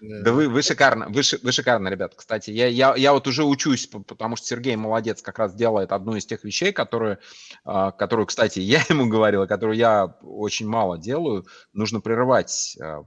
Да 0.02 0.34
вы, 0.34 0.50
вы 0.50 0.62
шикарно, 0.62 1.08
вы, 1.08 1.22
вы 1.42 1.52
шикарно, 1.52 1.88
ребят. 1.88 2.14
Кстати, 2.16 2.52
я, 2.52 2.68
я, 2.68 2.94
я 2.96 3.14
вот 3.14 3.26
уже 3.28 3.46
учусь, 3.46 3.88
потому 3.88 4.36
что 4.36 4.46
Сергей 4.46 4.76
молодец, 4.76 5.22
как 5.22 5.40
раз 5.40 5.56
делает 5.56 5.94
одну 5.94 6.16
из 6.16 6.26
тех 6.26 6.44
вещей, 6.44 6.74
которые, 6.74 7.20
а, 7.64 7.92
которую, 7.92 8.26
кстати, 8.28 8.60
я 8.60 8.84
ему 8.90 9.08
говорил, 9.08 9.48
которую 9.48 9.78
я 9.78 10.18
очень 10.22 10.68
мало 10.68 10.98
делаю. 10.98 11.46
Нужно 11.72 12.02
прерывать 12.02 12.78
а, 12.82 13.06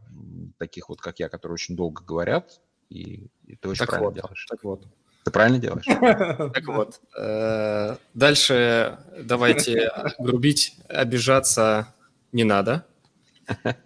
таких 0.59 0.89
вот, 0.89 1.03
как 1.03 1.19
я, 1.19 1.29
которые 1.29 1.55
очень 1.55 1.77
долго 1.77 2.03
говорят, 2.03 2.61
и, 2.89 3.29
и 3.47 3.57
ты 3.57 3.69
очень 3.69 3.81
так 3.81 3.91
правильно 3.91 4.11
вот, 4.11 4.15
делаешь. 4.15 4.47
Так 4.49 4.65
вот. 4.65 4.87
Ты 5.25 5.31
правильно 5.31 5.59
делаешь? 5.59 5.85
Так 6.53 6.67
вот. 6.67 7.01
Э, 7.19 7.97
дальше 8.15 8.99
давайте 9.19 9.91
грубить, 10.19 10.77
обижаться 10.89 11.95
не 12.33 12.45
надо. 12.45 12.87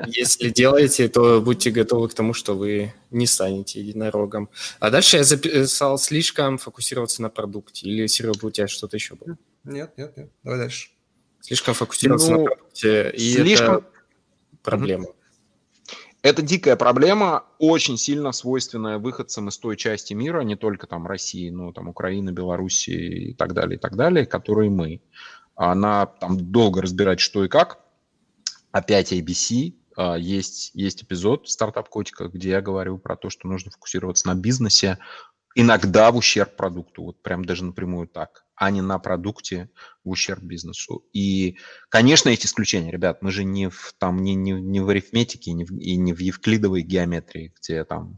Если 0.06 0.50
делаете, 0.50 1.08
то 1.08 1.40
будьте 1.40 1.70
готовы 1.70 2.08
к 2.08 2.14
тому, 2.14 2.34
что 2.34 2.54
вы 2.54 2.92
не 3.10 3.26
станете 3.26 3.80
единорогом. 3.80 4.50
А 4.78 4.90
дальше 4.90 5.16
я 5.16 5.24
записал 5.24 5.98
слишком 5.98 6.58
фокусироваться 6.58 7.22
на 7.22 7.30
продукте. 7.30 7.88
Или, 7.88 8.06
Серега, 8.06 8.44
у 8.44 8.50
тебя 8.50 8.68
что-то 8.68 8.96
еще 8.96 9.14
было? 9.14 9.38
Нет, 9.64 9.92
нет, 9.96 10.16
нет. 10.16 10.30
Давай 10.42 10.58
дальше. 10.58 10.90
Слишком 11.40 11.74
фокусироваться 11.74 12.30
ну, 12.30 12.38
на 12.38 12.44
продукте. 12.44 13.10
И 13.10 13.32
слишком... 13.32 13.76
это 13.76 13.86
проблема. 14.62 15.06
Это 16.24 16.40
дикая 16.40 16.74
проблема, 16.76 17.44
очень 17.58 17.98
сильно 17.98 18.32
свойственная 18.32 18.96
выходцам 18.96 19.50
из 19.50 19.58
той 19.58 19.76
части 19.76 20.14
мира, 20.14 20.40
не 20.40 20.56
только 20.56 20.86
там 20.86 21.06
России, 21.06 21.50
но 21.50 21.70
там 21.70 21.86
Украины, 21.86 22.30
Белоруссии 22.30 23.32
и 23.32 23.34
так 23.34 23.52
далее, 23.52 23.76
и 23.76 23.78
так 23.78 23.94
далее, 23.94 24.24
которые 24.24 24.70
мы. 24.70 25.02
Она 25.54 26.06
там 26.06 26.40
долго 26.50 26.80
разбирать, 26.80 27.20
что 27.20 27.44
и 27.44 27.48
как. 27.48 27.80
Опять 28.72 29.12
ABC, 29.12 29.74
а, 29.98 30.16
есть, 30.16 30.70
есть 30.72 31.02
эпизод 31.02 31.46
стартап 31.46 31.90
котика, 31.90 32.28
где 32.28 32.48
я 32.48 32.62
говорю 32.62 32.96
про 32.96 33.16
то, 33.16 33.28
что 33.28 33.46
нужно 33.46 33.70
фокусироваться 33.70 34.26
на 34.26 34.34
бизнесе, 34.34 34.96
иногда 35.54 36.10
в 36.10 36.16
ущерб 36.16 36.56
продукту, 36.56 37.02
вот 37.02 37.20
прям 37.20 37.44
даже 37.44 37.66
напрямую 37.66 38.08
так 38.08 38.43
а 38.56 38.70
не 38.70 38.82
на 38.82 38.98
продукте 38.98 39.70
в 40.04 40.10
ущерб 40.10 40.42
бизнесу. 40.42 41.04
И, 41.12 41.56
конечно, 41.88 42.28
есть 42.28 42.46
исключения, 42.46 42.90
ребят, 42.90 43.22
мы 43.22 43.30
же 43.30 43.44
не 43.44 43.68
в, 43.68 43.94
там, 43.98 44.22
не, 44.22 44.34
не, 44.34 44.52
не 44.52 44.80
в 44.80 44.88
арифметике 44.88 45.52
не 45.52 45.64
в, 45.64 45.72
и 45.72 45.96
не 45.96 46.12
в 46.12 46.20
евклидовой 46.20 46.82
геометрии, 46.82 47.52
где 47.60 47.84
там, 47.84 48.16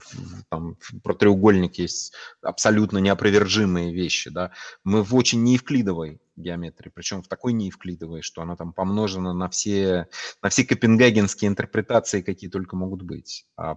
там 0.50 0.76
про 1.02 1.14
треугольник 1.14 1.78
есть 1.78 2.12
абсолютно 2.42 2.98
неопровержимые 2.98 3.92
вещи, 3.92 4.30
да. 4.30 4.52
Мы 4.84 5.02
в 5.02 5.14
очень 5.14 5.42
неевклидовой 5.42 6.20
геометрии, 6.36 6.90
причем 6.94 7.22
в 7.22 7.28
такой 7.28 7.52
неевклидовой, 7.52 8.22
что 8.22 8.42
она 8.42 8.56
там 8.56 8.72
помножена 8.72 9.32
на 9.32 9.48
все, 9.48 10.08
на 10.42 10.48
все 10.48 10.64
копенгагенские 10.64 11.48
интерпретации, 11.48 12.22
какие 12.22 12.50
только 12.50 12.76
могут 12.76 13.02
быть. 13.02 13.46
А, 13.56 13.76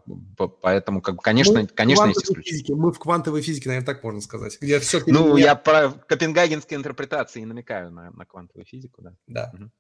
поэтому, 0.61 1.01
как, 1.01 1.21
конечно, 1.21 1.61
мы 1.61 1.67
конечно, 1.67 2.05
есть 2.05 2.23
исключения. 2.23 2.57
Физике, 2.57 2.75
мы 2.75 2.91
в 2.91 2.99
квантовой 2.99 3.41
физике, 3.41 3.69
наверное, 3.69 3.85
так 3.85 4.03
можно 4.03 4.21
сказать. 4.21 4.57
Где 4.61 4.79
все 4.79 5.01
ну, 5.07 5.37
я 5.37 5.55
про 5.55 5.89
Копенгагенские 5.91 6.77
интерпретации 6.77 7.43
намекаю 7.43 7.91
на, 7.91 8.11
на 8.11 8.25
квантовую 8.25 8.65
физику, 8.65 9.01
да. 9.01 9.15
Да. 9.27 9.51
Угу. 9.53 9.71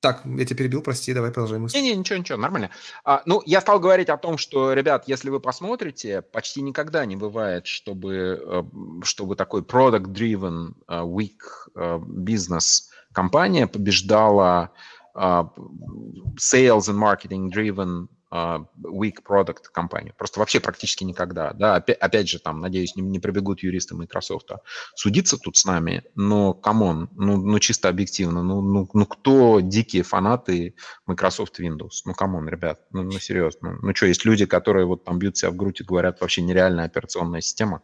Так, 0.00 0.22
я 0.24 0.44
тебя 0.44 0.56
перебил, 0.56 0.80
прости, 0.80 1.12
давай 1.12 1.32
продолжаем. 1.32 1.66
Не-не, 1.66 1.96
ничего, 1.96 2.18
ничего, 2.18 2.38
нормально. 2.38 2.70
А, 3.04 3.22
ну, 3.26 3.42
я 3.46 3.60
стал 3.60 3.80
говорить 3.80 4.08
о 4.08 4.16
том, 4.16 4.38
что, 4.38 4.72
ребят, 4.72 5.08
если 5.08 5.28
вы 5.28 5.40
посмотрите, 5.40 6.22
почти 6.22 6.62
никогда 6.62 7.04
не 7.04 7.16
бывает, 7.16 7.66
чтобы, 7.66 8.40
э, 8.40 8.62
чтобы 9.02 9.34
такой 9.34 9.62
product-driven, 9.62 10.74
uh, 10.86 11.04
weak 11.04 11.40
uh, 11.74 12.00
business 12.00 12.82
компания 13.12 13.66
побеждала 13.66 14.70
sales 15.16 16.88
and 16.88 16.96
marketing-driven 16.96 18.06
weak 18.30 19.22
product 19.26 19.64
компанию. 19.72 20.14
Просто 20.16 20.40
вообще 20.40 20.60
практически 20.60 21.04
никогда. 21.04 21.52
Да, 21.52 21.76
опять, 21.76 21.96
опять 21.98 22.28
же, 22.28 22.38
там, 22.38 22.60
надеюсь, 22.60 22.94
не, 22.94 23.02
не 23.02 23.18
пробегут 23.18 23.62
юристы 23.62 23.94
Microsoft 23.94 24.50
судиться 24.94 25.38
тут 25.38 25.56
с 25.56 25.64
нами, 25.64 26.04
но, 26.14 26.52
come 26.52 26.84
on, 26.84 27.08
ну, 27.16 27.36
ну 27.36 27.58
чисто 27.58 27.88
объективно, 27.88 28.42
ну, 28.42 28.60
ну, 28.60 28.88
ну 28.92 29.06
кто 29.06 29.60
дикие 29.60 30.02
фанаты 30.02 30.74
Microsoft 31.06 31.58
Windows? 31.60 32.02
Ну, 32.04 32.14
come 32.14 32.33
on, 32.33 32.48
ребят, 32.48 32.80
ну, 32.92 33.02
ну 33.02 33.12
серьезно. 33.12 33.78
Ну, 33.80 33.94
что, 33.94 34.06
есть 34.06 34.24
люди, 34.24 34.46
которые 34.46 34.86
вот 34.86 35.04
там 35.04 35.18
бьют 35.18 35.36
себя 35.36 35.50
в 35.50 35.56
грудь 35.56 35.80
и 35.80 35.84
говорят, 35.84 36.20
вообще 36.20 36.42
нереальная 36.42 36.84
операционная 36.84 37.40
система? 37.40 37.82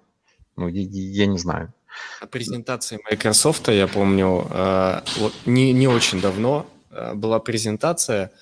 Ну, 0.56 0.68
я, 0.68 0.82
я 0.82 1.26
не 1.26 1.38
знаю. 1.38 1.72
О 2.20 2.26
презентации 2.26 2.98
Microsoft, 3.10 3.68
я 3.68 3.86
помню, 3.86 4.46
э, 4.50 5.00
не, 5.46 5.72
не 5.72 5.88
очень 5.88 6.20
давно 6.20 6.66
э, 6.90 7.14
была 7.14 7.38
презентация, 7.38 8.32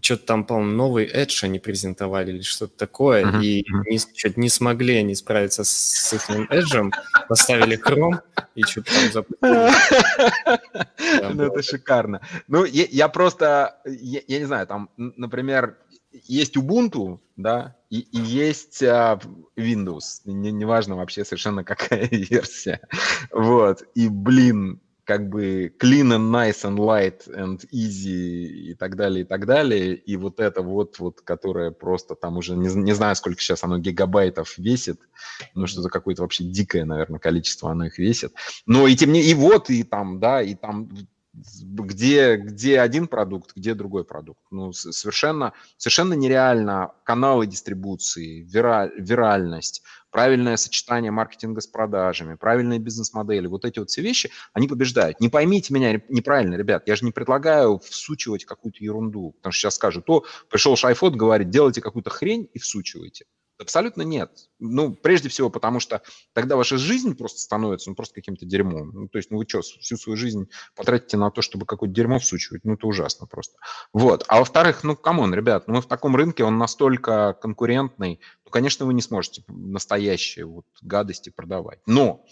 что-то 0.00 0.24
там, 0.24 0.44
по-моему, 0.44 0.72
новый 0.72 1.06
Edge 1.06 1.44
они 1.44 1.58
презентовали 1.58 2.32
или 2.32 2.42
что-то 2.42 2.76
такое, 2.76 3.24
uh-huh. 3.24 3.42
и 3.42 3.64
не, 3.90 3.98
что-то 3.98 4.40
не 4.40 4.48
смогли 4.48 4.96
они 4.96 5.14
справиться 5.14 5.64
с, 5.64 5.70
с 5.70 6.12
их 6.12 6.30
Edge, 6.30 6.92
поставили 7.28 7.78
Chrome 7.78 8.20
и 8.54 8.62
что-то 8.62 8.92
там 8.94 9.12
запустили. 9.12 9.70
Ну, 11.34 11.44
это 11.44 11.62
шикарно. 11.62 12.20
Ну, 12.48 12.64
я 12.64 13.08
просто, 13.08 13.80
я 13.84 14.38
не 14.38 14.44
знаю, 14.44 14.66
там, 14.66 14.90
например, 14.96 15.76
есть 16.24 16.56
Ubuntu, 16.56 17.20
да, 17.36 17.76
и, 17.90 18.00
и 18.00 18.18
есть 18.18 18.82
uh, 18.82 19.22
Windows, 19.56 20.22
неважно 20.24 20.94
не 20.94 20.98
вообще 20.98 21.24
совершенно 21.24 21.64
какая 21.64 22.08
версия, 22.10 22.80
вот, 23.30 23.82
и, 23.94 24.08
блин, 24.08 24.80
как 25.08 25.30
бы 25.30 25.72
clean 25.80 26.12
and 26.12 26.30
nice 26.30 26.64
and 26.64 26.76
light 26.76 27.26
and 27.34 27.66
easy 27.72 28.44
и 28.44 28.74
так 28.74 28.94
далее, 28.94 29.22
и 29.22 29.24
так 29.24 29.46
далее. 29.46 29.94
И 29.94 30.16
вот 30.18 30.38
это 30.38 30.60
вот, 30.60 30.98
вот 30.98 31.22
которое 31.22 31.70
просто 31.70 32.14
там 32.14 32.36
уже, 32.36 32.54
не, 32.54 32.68
не 32.74 32.92
знаю, 32.92 33.16
сколько 33.16 33.40
сейчас 33.40 33.64
оно 33.64 33.78
гигабайтов 33.78 34.58
весит, 34.58 35.00
ну 35.54 35.66
что-то 35.66 35.88
какое-то 35.88 36.20
вообще 36.20 36.44
дикое, 36.44 36.84
наверное, 36.84 37.20
количество 37.20 37.70
оно 37.70 37.86
их 37.86 37.98
весит. 37.98 38.34
Но 38.66 38.86
и 38.86 38.94
тем 38.96 39.12
не 39.12 39.22
и 39.22 39.32
вот, 39.32 39.70
и 39.70 39.82
там, 39.82 40.20
да, 40.20 40.42
и 40.42 40.54
там 40.54 40.90
где, 41.32 42.36
где 42.36 42.80
один 42.80 43.06
продукт, 43.08 43.52
где 43.56 43.74
другой 43.74 44.04
продукт. 44.04 44.40
Ну, 44.50 44.72
совершенно, 44.72 45.52
совершенно 45.76 46.14
нереально 46.14 46.92
каналы 47.04 47.46
дистрибуции, 47.46 48.40
вира, 48.42 48.90
виральность, 48.96 49.82
правильное 50.10 50.56
сочетание 50.56 51.10
маркетинга 51.10 51.60
с 51.60 51.66
продажами, 51.66 52.34
правильные 52.34 52.78
бизнес-модели, 52.78 53.46
вот 53.46 53.64
эти 53.64 53.78
вот 53.78 53.90
все 53.90 54.02
вещи, 54.02 54.30
они 54.52 54.68
побеждают. 54.68 55.20
Не 55.20 55.28
поймите 55.28 55.72
меня 55.72 56.00
неправильно, 56.08 56.54
ребят, 56.54 56.84
я 56.86 56.96
же 56.96 57.04
не 57.04 57.12
предлагаю 57.12 57.78
всучивать 57.78 58.44
какую-то 58.44 58.82
ерунду, 58.82 59.32
потому 59.38 59.52
что 59.52 59.62
сейчас 59.62 59.74
скажут, 59.74 60.06
то 60.06 60.24
пришел 60.50 60.76
Шайфот, 60.76 61.14
говорит, 61.14 61.50
делайте 61.50 61.80
какую-то 61.80 62.10
хрень 62.10 62.48
и 62.52 62.58
всучивайте. 62.58 63.26
Абсолютно 63.60 64.02
нет. 64.02 64.30
Ну, 64.60 64.94
прежде 64.94 65.28
всего, 65.28 65.50
потому 65.50 65.80
что 65.80 66.02
тогда 66.32 66.56
ваша 66.56 66.78
жизнь 66.78 67.16
просто 67.16 67.40
становится, 67.40 67.90
ну, 67.90 67.96
просто 67.96 68.14
каким-то 68.14 68.46
дерьмом. 68.46 68.90
Ну, 68.92 69.08
то 69.08 69.18
есть, 69.18 69.30
ну, 69.30 69.38
вы 69.38 69.46
что, 69.48 69.62
всю 69.62 69.96
свою 69.96 70.16
жизнь 70.16 70.48
потратите 70.76 71.16
на 71.16 71.30
то, 71.32 71.42
чтобы 71.42 71.66
какое-то 71.66 71.92
дерьмо 71.92 72.20
всучивать? 72.20 72.64
Ну, 72.64 72.74
это 72.74 72.86
ужасно 72.86 73.26
просто. 73.26 73.56
Вот. 73.92 74.24
А 74.28 74.38
во-вторых, 74.38 74.84
ну, 74.84 74.94
come 74.94 75.17
on, 75.17 75.34
ребят, 75.34 75.66
ну, 75.66 75.74
мы 75.74 75.82
в 75.82 75.86
таком 75.86 76.14
рынке, 76.14 76.44
он 76.44 76.56
настолько 76.56 77.36
конкурентный, 77.42 78.20
ну, 78.44 78.50
конечно, 78.52 78.86
вы 78.86 78.94
не 78.94 79.02
сможете 79.02 79.42
настоящие 79.48 80.44
вот 80.44 80.66
гадости 80.80 81.30
продавать. 81.30 81.80
Но 81.84 82.24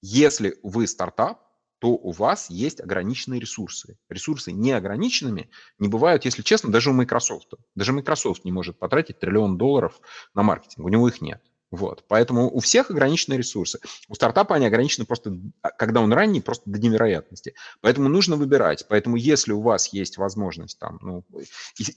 если 0.00 0.58
вы 0.64 0.88
стартап, 0.88 1.51
то 1.82 1.88
у 1.88 2.12
вас 2.12 2.48
есть 2.48 2.80
ограниченные 2.80 3.40
ресурсы. 3.40 3.98
Ресурсы 4.08 4.52
неограниченными 4.52 5.50
не 5.80 5.88
бывают, 5.88 6.24
если 6.24 6.42
честно, 6.42 6.70
даже 6.70 6.90
у 6.90 6.92
Microsoft. 6.92 7.54
Даже 7.74 7.92
Microsoft 7.92 8.44
не 8.44 8.52
может 8.52 8.78
потратить 8.78 9.18
триллион 9.18 9.58
долларов 9.58 10.00
на 10.32 10.44
маркетинг, 10.44 10.86
у 10.86 10.88
него 10.88 11.08
их 11.08 11.20
нет. 11.20 11.42
Вот. 11.72 12.04
Поэтому 12.06 12.50
у 12.50 12.60
всех 12.60 12.90
ограничены 12.90 13.34
ресурсы. 13.34 13.80
У 14.06 14.14
стартапа 14.14 14.54
они 14.56 14.66
ограничены 14.66 15.06
просто, 15.06 15.38
а, 15.62 15.70
когда 15.70 16.02
он 16.02 16.12
ранний, 16.12 16.42
просто 16.42 16.68
до 16.68 16.78
невероятности. 16.78 17.54
Поэтому 17.80 18.10
нужно 18.10 18.36
выбирать. 18.36 18.84
Поэтому 18.88 19.16
если 19.16 19.52
у 19.52 19.62
вас 19.62 19.88
есть 19.88 20.18
возможность, 20.18 20.78
там, 20.78 20.98
ну, 21.00 21.24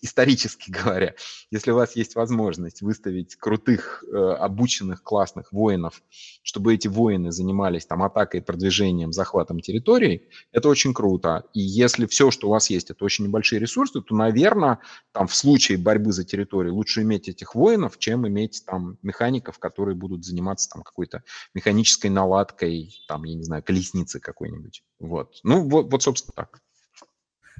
исторически 0.01 0.71
говоря, 0.83 1.15
если 1.51 1.71
у 1.71 1.75
вас 1.75 1.97
есть 1.97 2.15
возможность 2.15 2.81
выставить 2.81 3.35
крутых, 3.35 4.05
э, 4.07 4.15
обученных, 4.15 5.03
классных 5.03 5.51
воинов, 5.51 6.01
чтобы 6.41 6.73
эти 6.73 6.87
воины 6.87 7.33
занимались 7.33 7.85
там 7.85 8.01
атакой, 8.01 8.41
продвижением, 8.41 9.11
захватом 9.11 9.59
территорий, 9.59 10.29
это 10.53 10.69
очень 10.69 10.93
круто. 10.93 11.43
И 11.53 11.59
если 11.59 12.05
все, 12.05 12.31
что 12.31 12.47
у 12.47 12.51
вас 12.51 12.69
есть, 12.69 12.91
это 12.91 13.03
очень 13.03 13.25
небольшие 13.25 13.59
ресурсы, 13.59 14.01
то, 14.01 14.15
наверное, 14.15 14.79
там 15.11 15.27
в 15.27 15.35
случае 15.35 15.77
борьбы 15.77 16.13
за 16.13 16.23
территорию 16.23 16.75
лучше 16.75 17.01
иметь 17.01 17.27
этих 17.27 17.55
воинов, 17.55 17.99
чем 17.99 18.25
иметь 18.25 18.63
там 18.65 18.97
механиков, 19.01 19.59
которые 19.65 19.95
будут 19.95 20.23
заниматься 20.23 20.69
там 20.69 20.83
какой-то 20.83 21.23
механической 21.55 22.11
наладкой, 22.11 22.93
там, 23.07 23.23
я 23.23 23.33
не 23.33 23.43
знаю, 23.43 23.63
колесницы 23.63 24.19
какой-нибудь. 24.19 24.83
Вот. 24.99 25.39
Ну, 25.43 25.67
вот, 25.67 25.91
вот 25.91 26.03
собственно, 26.03 26.33
так. 26.35 26.61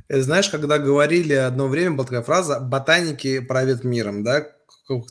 Э, 0.08 0.22
знаешь, 0.22 0.49
когда 0.49 0.78
говорили 0.78 1.34
одно 1.34 1.68
время, 1.68 1.95
была 1.95 2.06
такая 2.06 2.22
фраза 2.22 2.60
«ботаники 2.60 3.39
правят 3.39 3.84
миром», 3.84 4.24
да, 4.24 4.45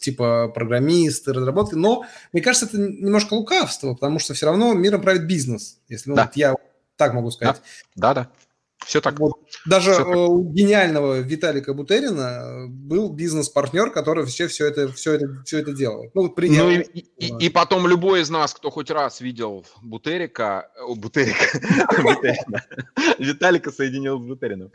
типа 0.00 0.52
программисты, 0.54 1.32
разработки, 1.32 1.74
но 1.74 2.04
мне 2.32 2.40
кажется, 2.40 2.66
это 2.66 2.78
немножко 2.78 3.34
лукавство, 3.34 3.94
потому 3.94 4.20
что 4.20 4.32
все 4.34 4.46
равно 4.46 4.72
миром 4.72 5.02
правит 5.02 5.26
бизнес, 5.26 5.80
если 5.88 6.10
ну, 6.10 6.16
да. 6.16 6.26
вот 6.26 6.36
я 6.36 6.54
так 6.96 7.12
могу 7.12 7.32
сказать. 7.32 7.60
Да, 7.96 8.14
да. 8.14 8.22
да. 8.22 8.30
Все 8.84 9.00
так. 9.00 9.18
Вот. 9.18 9.34
Даже 9.66 9.92
все 9.92 10.04
так. 10.04 10.16
у 10.16 10.42
гениального 10.42 11.20
Виталика 11.20 11.74
Бутерина 11.74 12.66
был 12.68 13.10
бизнес-партнер, 13.10 13.90
который 13.90 14.26
все, 14.26 14.46
все, 14.48 14.66
это, 14.66 14.92
все, 14.92 15.14
это, 15.14 15.42
все 15.44 15.58
это 15.58 15.72
делал. 15.72 16.10
Ну, 16.14 16.28
предел... 16.30 16.64
ну 16.64 16.70
и, 16.70 16.80
и, 17.18 17.46
и 17.46 17.48
потом 17.48 17.86
любой 17.86 18.22
из 18.22 18.30
нас, 18.30 18.54
кто 18.54 18.70
хоть 18.70 18.90
раз 18.90 19.20
видел 19.20 19.64
Бутерика, 19.82 20.70
о, 20.80 20.94
Бутерика, 20.94 21.58
Виталика 23.18 23.70
соединил 23.70 24.18
с 24.18 24.22
Бутерином. 24.22 24.70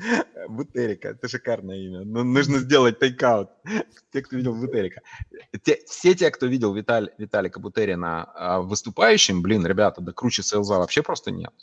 Бутерика, 0.48 1.10
это 1.10 1.28
шикарное 1.28 1.78
имя. 1.78 2.02
Ну, 2.04 2.24
нужно 2.24 2.60
сделать 2.60 3.00
тейкаут. 3.00 3.50
Те, 4.12 4.22
кто 4.22 4.36
видел 4.36 4.56
Бутерика. 4.56 5.02
Те, 5.64 5.80
все 5.88 6.16
те, 6.16 6.32
кто 6.32 6.48
видел 6.48 6.74
Виталика 6.74 7.60
Бутерина 7.60 8.60
выступающим, 8.64 9.42
блин, 9.42 9.66
ребята, 9.66 10.02
да 10.02 10.12
круче 10.12 10.44
селза 10.44 10.78
вообще 10.80 11.04
просто 11.04 11.32
нет. 11.32 11.54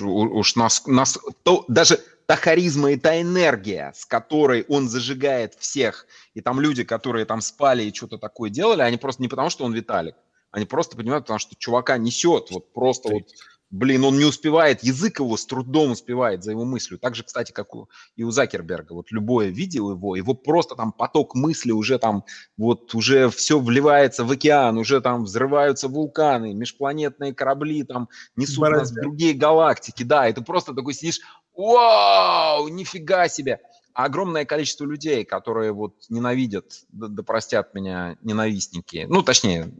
Уж 0.00 0.56
нас, 0.56 0.86
нас 0.86 1.18
то, 1.42 1.64
даже 1.68 2.00
та 2.26 2.36
харизма 2.36 2.92
и 2.92 2.96
та 2.96 3.20
энергия, 3.20 3.92
с 3.94 4.04
которой 4.04 4.64
он 4.68 4.88
зажигает 4.88 5.54
всех, 5.54 6.06
и 6.34 6.40
там 6.40 6.60
люди, 6.60 6.84
которые 6.84 7.24
там 7.26 7.40
спали 7.40 7.84
и 7.84 7.94
что-то 7.94 8.18
такое 8.18 8.50
делали, 8.50 8.82
они 8.82 8.96
просто 8.96 9.22
не 9.22 9.28
потому, 9.28 9.50
что 9.50 9.64
он 9.64 9.72
Виталик, 9.72 10.14
они 10.50 10.66
просто 10.66 10.96
понимают, 10.96 11.24
потому 11.24 11.38
что 11.38 11.54
чувака 11.56 11.98
несет, 11.98 12.50
вот 12.50 12.72
просто 12.72 13.08
вот 13.12 13.22
блин, 13.72 14.04
он 14.04 14.18
не 14.18 14.24
успевает, 14.24 14.84
язык 14.84 15.18
его 15.18 15.36
с 15.36 15.46
трудом 15.46 15.92
успевает 15.92 16.44
за 16.44 16.52
его 16.52 16.64
мыслью. 16.64 16.98
Так 17.00 17.14
же, 17.14 17.24
кстати, 17.24 17.52
как 17.52 17.74
у, 17.74 17.88
и 18.14 18.22
у 18.22 18.30
Закерберга. 18.30 18.92
Вот 18.92 19.10
любое 19.10 19.48
видео 19.48 19.90
его, 19.90 20.14
его 20.14 20.34
просто 20.34 20.76
там 20.76 20.92
поток 20.92 21.34
мысли 21.34 21.72
уже 21.72 21.98
там, 21.98 22.24
вот 22.56 22.94
уже 22.94 23.30
все 23.30 23.58
вливается 23.58 24.24
в 24.24 24.30
океан, 24.30 24.76
уже 24.76 25.00
там 25.00 25.24
взрываются 25.24 25.88
вулканы, 25.88 26.52
межпланетные 26.52 27.34
корабли 27.34 27.82
там 27.82 28.08
несут 28.36 28.60
Борозя. 28.60 28.80
нас 28.80 28.90
в 28.92 28.94
другие 28.94 29.32
галактики. 29.32 30.02
Да, 30.02 30.28
и 30.28 30.32
ты 30.34 30.42
просто 30.42 30.74
такой 30.74 30.92
сидишь, 30.92 31.20
вау, 31.56 32.68
нифига 32.68 33.28
себе. 33.28 33.60
А 33.94 34.04
огромное 34.04 34.44
количество 34.44 34.84
людей, 34.84 35.24
которые 35.24 35.72
вот 35.72 35.94
ненавидят, 36.08 36.64
да, 36.90 37.08
да 37.08 37.22
простят 37.22 37.74
меня 37.74 38.16
ненавистники, 38.22 39.06
ну, 39.08 39.22
точнее, 39.22 39.70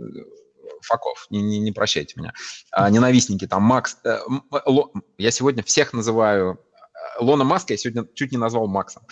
факов, 0.82 1.26
не, 1.30 1.42
не, 1.42 1.58
не 1.58 1.72
прощайте 1.72 2.14
меня. 2.18 2.32
А, 2.70 2.90
ненавистники, 2.90 3.46
там, 3.46 3.62
Макс, 3.62 3.98
э, 4.04 4.18
Ло, 4.66 4.92
я 5.18 5.30
сегодня 5.30 5.62
всех 5.62 5.92
называю 5.92 6.60
э, 6.78 7.22
Лона 7.22 7.44
Маска 7.44 7.72
я 7.72 7.76
сегодня 7.76 8.06
чуть 8.14 8.32
не 8.32 8.38
назвал 8.38 8.68
Максом. 8.68 9.04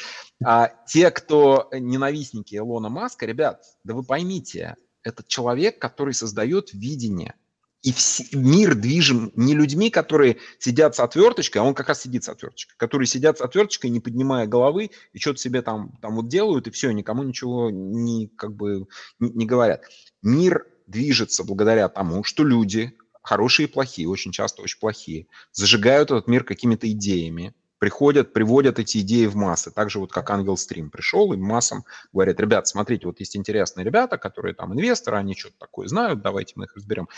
А 0.44 0.68
те, 0.86 1.10
кто 1.10 1.68
ненавистники 1.72 2.56
Лона 2.56 2.88
Маска, 2.88 3.26
ребят, 3.26 3.62
да 3.84 3.94
вы 3.94 4.02
поймите, 4.02 4.76
это 5.02 5.24
человек, 5.26 5.78
который 5.78 6.14
создает 6.14 6.72
видение. 6.72 7.34
И 7.82 7.92
все, 7.94 8.24
мир 8.36 8.74
движим 8.74 9.32
не 9.36 9.54
людьми, 9.54 9.88
которые 9.88 10.36
сидят 10.58 10.94
с 10.94 11.00
отверточкой, 11.00 11.62
а 11.62 11.64
он 11.64 11.74
как 11.74 11.88
раз 11.88 12.02
сидит 12.02 12.24
с 12.24 12.28
отверточкой, 12.28 12.74
которые 12.76 13.06
сидят 13.06 13.38
с 13.38 13.40
отверточкой, 13.40 13.88
не 13.88 14.00
поднимая 14.00 14.46
головы, 14.46 14.90
и 15.14 15.18
что-то 15.18 15.38
себе 15.38 15.62
там, 15.62 15.96
там 16.02 16.16
вот 16.16 16.28
делают, 16.28 16.66
и 16.66 16.70
все, 16.70 16.90
никому 16.90 17.22
ничего 17.22 17.70
не, 17.70 18.28
как 18.36 18.54
бы, 18.54 18.86
не, 19.18 19.30
не 19.30 19.46
говорят. 19.46 19.84
Мир 20.20 20.66
движется 20.91 21.45
благодаря 21.45 21.88
тому, 21.88 22.24
что 22.24 22.45
люди, 22.45 22.93
хорошие 23.22 23.68
и 23.68 23.70
плохие, 23.70 24.09
очень 24.09 24.32
часто 24.32 24.62
очень 24.62 24.78
плохие, 24.78 25.26
зажигают 25.53 26.11
этот 26.11 26.26
мир 26.26 26.45
какими-то 26.45 26.91
идеями, 26.91 27.55
приходят, 27.81 28.35
приводят 28.35 28.78
эти 28.78 28.99
идеи 28.99 29.24
в 29.24 29.35
массы. 29.35 29.70
Так 29.70 29.91
же 29.91 29.99
вот 29.99 30.12
как 30.12 30.31
Ангел 30.31 30.57
Стрим 30.59 30.91
пришел 30.91 31.33
и 31.33 31.37
массам 31.37 31.85
говорят, 32.12 32.39
ребят, 32.39 32.68
смотрите, 32.68 33.07
вот 33.07 33.18
есть 33.20 33.35
интересные 33.35 33.85
ребята, 33.85 34.18
которые 34.18 34.55
там 34.55 34.74
инвесторы, 34.74 35.16
они 35.16 35.35
что-то 35.35 35.57
такое 35.59 35.89
знают, 35.89 36.20
давайте 36.20 36.53
мы 36.57 36.66
их 36.66 36.76
разберем. 36.76 37.09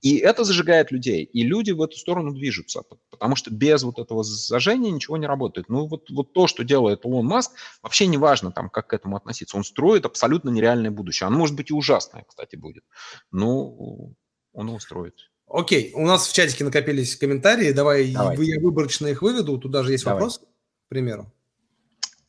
И 0.00 0.16
это 0.16 0.44
зажигает 0.44 0.92
людей, 0.92 1.24
и 1.24 1.42
люди 1.42 1.72
в 1.72 1.82
эту 1.82 1.96
сторону 1.96 2.32
движутся, 2.32 2.82
потому 3.10 3.34
что 3.34 3.52
без 3.52 3.82
вот 3.82 3.98
этого 3.98 4.22
зажжения 4.22 4.92
ничего 4.92 5.16
не 5.16 5.26
работает. 5.26 5.68
Ну 5.68 5.86
вот, 5.86 6.08
вот 6.08 6.32
то, 6.32 6.46
что 6.46 6.62
делает 6.62 7.04
Илон 7.04 7.26
Маск, 7.26 7.50
вообще 7.82 8.06
не 8.06 8.16
важно 8.16 8.52
там, 8.52 8.70
как 8.70 8.86
к 8.88 8.94
этому 8.94 9.16
относиться. 9.16 9.56
Он 9.56 9.64
строит 9.64 10.06
абсолютно 10.06 10.50
нереальное 10.50 10.92
будущее. 10.92 11.26
Оно 11.26 11.38
может 11.38 11.56
быть 11.56 11.70
и 11.70 11.74
ужасное, 11.74 12.24
кстати, 12.28 12.54
будет, 12.54 12.84
но 13.32 14.14
он 14.52 14.68
его 14.68 14.78
строит. 14.78 15.31
Окей, 15.52 15.92
у 15.94 16.06
нас 16.06 16.26
в 16.26 16.32
чатике 16.32 16.64
накопились 16.64 17.14
комментарии. 17.14 17.72
Давай, 17.72 18.10
Давай. 18.10 18.36
я 18.38 18.58
выборочно 18.58 19.08
их 19.08 19.20
выведу. 19.20 19.58
Тут 19.58 19.70
даже 19.70 19.92
есть 19.92 20.04
Давай. 20.04 20.14
вопрос, 20.14 20.38
к 20.38 20.88
примеру. 20.88 21.30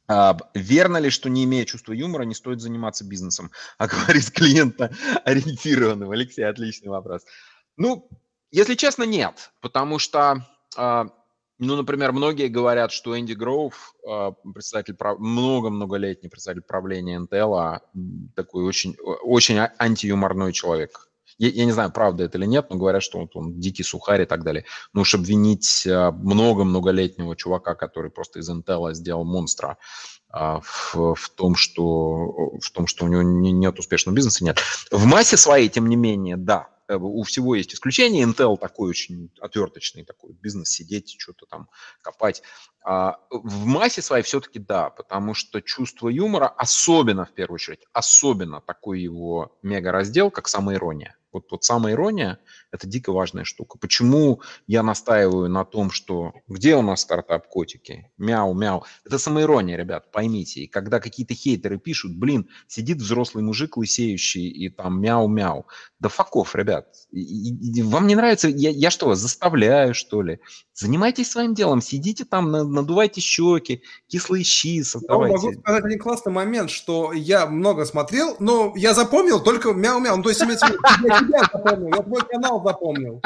А, 0.09 0.37
верно 0.53 0.97
ли, 0.97 1.09
что 1.09 1.29
не 1.29 1.45
имея 1.45 1.63
чувства 1.63 1.93
юмора, 1.93 2.23
не 2.23 2.35
стоит 2.35 2.59
заниматься 2.59 3.05
бизнесом? 3.05 3.49
А 3.77 3.87
говорить 3.87 4.31
клиента 4.33 4.93
ориентированным. 5.23 6.11
Алексей, 6.11 6.43
отличный 6.43 6.89
вопрос. 6.89 7.21
Ну, 7.77 8.09
если 8.51 8.75
честно, 8.75 9.03
нет. 9.03 9.51
Потому 9.61 9.99
что, 9.99 10.45
ну, 10.75 11.75
например, 11.77 12.11
многие 12.11 12.49
говорят, 12.49 12.91
что 12.91 13.17
Энди 13.17 13.33
Гроув, 13.33 13.95
представитель, 14.53 14.97
много-многолетний 15.17 16.29
представитель 16.29 16.67
правления 16.67 17.19
Intel, 17.19 17.79
такой 18.35 18.65
очень, 18.65 18.97
очень 18.99 19.59
антиюморной 19.79 20.51
человек 20.51 21.09
я, 21.37 21.49
я 21.49 21.65
не 21.65 21.71
знаю, 21.71 21.91
правда 21.91 22.23
это 22.23 22.37
или 22.37 22.45
нет, 22.45 22.67
но 22.69 22.77
говорят, 22.77 23.03
что 23.03 23.19
вот 23.19 23.35
он 23.35 23.59
дикий 23.59 23.83
сухарь 23.83 24.23
и 24.23 24.25
так 24.25 24.43
далее. 24.43 24.65
Но 24.93 25.01
уж 25.01 25.15
обвинить 25.15 25.85
а, 25.87 26.11
много-многолетнего 26.11 27.35
чувака, 27.35 27.75
который 27.75 28.11
просто 28.11 28.39
из 28.39 28.49
Intel 28.49 28.93
сделал 28.93 29.23
монстра, 29.23 29.77
а, 30.29 30.61
в, 30.61 31.13
в, 31.13 31.29
том, 31.29 31.55
что, 31.55 32.57
в 32.59 32.71
том, 32.71 32.87
что 32.87 33.05
у 33.05 33.07
него 33.07 33.21
не, 33.21 33.51
нет 33.51 33.77
успешного 33.77 34.15
бизнеса, 34.15 34.43
нет. 34.43 34.59
В 34.91 35.05
массе 35.05 35.37
своей, 35.37 35.69
тем 35.69 35.87
не 35.87 35.95
менее, 35.95 36.37
да. 36.37 36.69
э, 36.87 36.95
у 36.95 37.21
всего 37.21 37.53
есть 37.53 37.75
исключение. 37.75 38.25
Intel 38.25 38.57
такой 38.57 38.89
очень 38.89 39.29
отверточный 39.39 40.03
такой 40.03 40.33
бизнес, 40.33 40.69
сидеть, 40.69 41.15
что-то 41.19 41.45
там 41.45 41.69
копать. 42.01 42.41
А 42.83 43.19
в 43.29 43.65
массе 43.65 44.01
своей 44.01 44.23
все-таки 44.23 44.57
да, 44.57 44.89
потому 44.89 45.35
что 45.35 45.61
чувство 45.61 46.09
юмора, 46.09 46.47
особенно 46.47 47.25
в 47.25 47.31
первую 47.33 47.55
очередь, 47.55 47.85
особенно 47.93 48.59
такой 48.59 49.01
его 49.01 49.55
мега-раздел, 49.61 50.31
как 50.31 50.47
самоирония. 50.47 51.15
Вот, 51.33 51.51
вот 51.51 51.63
самая 51.63 51.93
ирония– 51.93 52.39
это 52.71 52.87
дико 52.87 53.11
важная 53.11 53.43
штука. 53.43 53.77
Почему 53.79 54.41
я 54.67 54.83
настаиваю 54.83 55.49
на 55.49 55.65
том, 55.65 55.91
что 55.91 56.33
где 56.47 56.75
у 56.75 56.81
нас 56.81 57.01
стартап-котики? 57.01 58.11
Мяу-мяу. 58.17 58.85
Это 59.03 59.17
самоирония, 59.17 59.75
ребят, 59.75 60.11
поймите. 60.11 60.61
И 60.61 60.67
когда 60.67 60.99
какие-то 60.99 61.33
хейтеры 61.33 61.79
пишут, 61.79 62.15
блин, 62.15 62.47
сидит 62.67 62.99
взрослый 62.99 63.43
мужик 63.43 63.77
лысеющий 63.77 64.47
и 64.47 64.69
там 64.69 65.01
мяу-мяу. 65.01 65.65
Да 65.99 66.09
факов, 66.09 66.55
ребят. 66.55 66.87
И, 67.11 67.19
и, 67.19 67.79
и 67.79 67.81
вам 67.81 68.07
не 68.07 68.15
нравится? 68.15 68.47
Я, 68.47 68.69
я 68.69 68.91
что, 68.91 69.07
вас 69.07 69.19
заставляю, 69.19 69.93
что 69.93 70.21
ли? 70.21 70.39
Занимайтесь 70.73 71.29
своим 71.29 71.53
делом, 71.53 71.81
сидите 71.81 72.25
там, 72.25 72.51
надувайте 72.51 73.21
щеки, 73.21 73.83
кислые 74.07 74.43
щи 74.43 74.81
создавайте. 74.83 75.35
Я 75.35 75.41
могу 75.41 75.61
сказать 75.61 75.83
один 75.83 75.99
классный 75.99 76.31
момент, 76.31 76.71
что 76.71 77.13
я 77.13 77.45
много 77.45 77.85
смотрел, 77.85 78.35
но 78.39 78.73
я 78.75 78.93
запомнил 78.93 79.39
только 79.39 79.73
мяу-мяу. 79.73 80.17
Ну, 80.17 80.23
то 80.23 80.29
есть, 80.29 80.41
имеется 80.41 80.65
в 80.65 80.69
виду, 80.69 80.79
тебя 81.25 81.41
запомнил, 81.51 81.87
я 81.95 82.03
твой 82.03 82.21
канал 82.21 82.63
запомнил. 82.63 83.21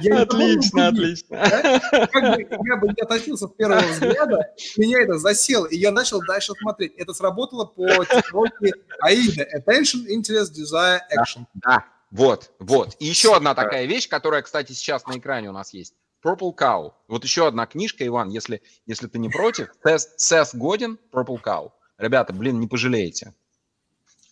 Я 0.00 0.22
отлично, 0.22 0.88
отлично. 0.88 1.36
Да? 1.36 2.06
Как 2.06 2.36
бы 2.36 2.42
я 2.42 2.76
бы 2.76 2.88
не 2.88 3.02
относился 3.02 3.46
с 3.46 3.50
первого 3.52 3.80
взгляда, 3.80 4.50
меня 4.76 5.02
это 5.02 5.18
засело, 5.18 5.66
и 5.66 5.76
я 5.76 5.90
начал 5.90 6.20
дальше 6.26 6.52
смотреть. 6.60 6.94
Это 6.96 7.12
сработало 7.14 7.64
по 7.64 8.04
технологии 8.04 8.74
AIDA. 9.04 9.46
Attention, 9.56 10.06
Interest, 10.08 10.52
Desire, 10.52 11.00
Action. 11.16 11.44
Да, 11.54 11.60
да, 11.76 11.84
вот, 12.10 12.52
вот. 12.58 12.96
И 12.98 13.06
еще 13.06 13.34
одна 13.34 13.54
такая 13.54 13.86
вещь, 13.86 14.08
которая, 14.08 14.42
кстати, 14.42 14.72
сейчас 14.72 15.06
на 15.06 15.18
экране 15.18 15.48
у 15.48 15.52
нас 15.52 15.72
есть. 15.72 15.94
Purple 16.24 16.54
Cow. 16.56 16.92
Вот 17.08 17.24
еще 17.24 17.48
одна 17.48 17.66
книжка, 17.66 18.06
Иван, 18.06 18.28
если, 18.28 18.62
если 18.86 19.08
ты 19.08 19.18
не 19.18 19.28
против. 19.28 19.68
Сес 20.16 20.54
Годин, 20.54 20.98
Purple 21.12 21.42
Cow. 21.42 21.70
Ребята, 21.98 22.32
блин, 22.32 22.60
не 22.60 22.68
пожалеете. 22.68 23.34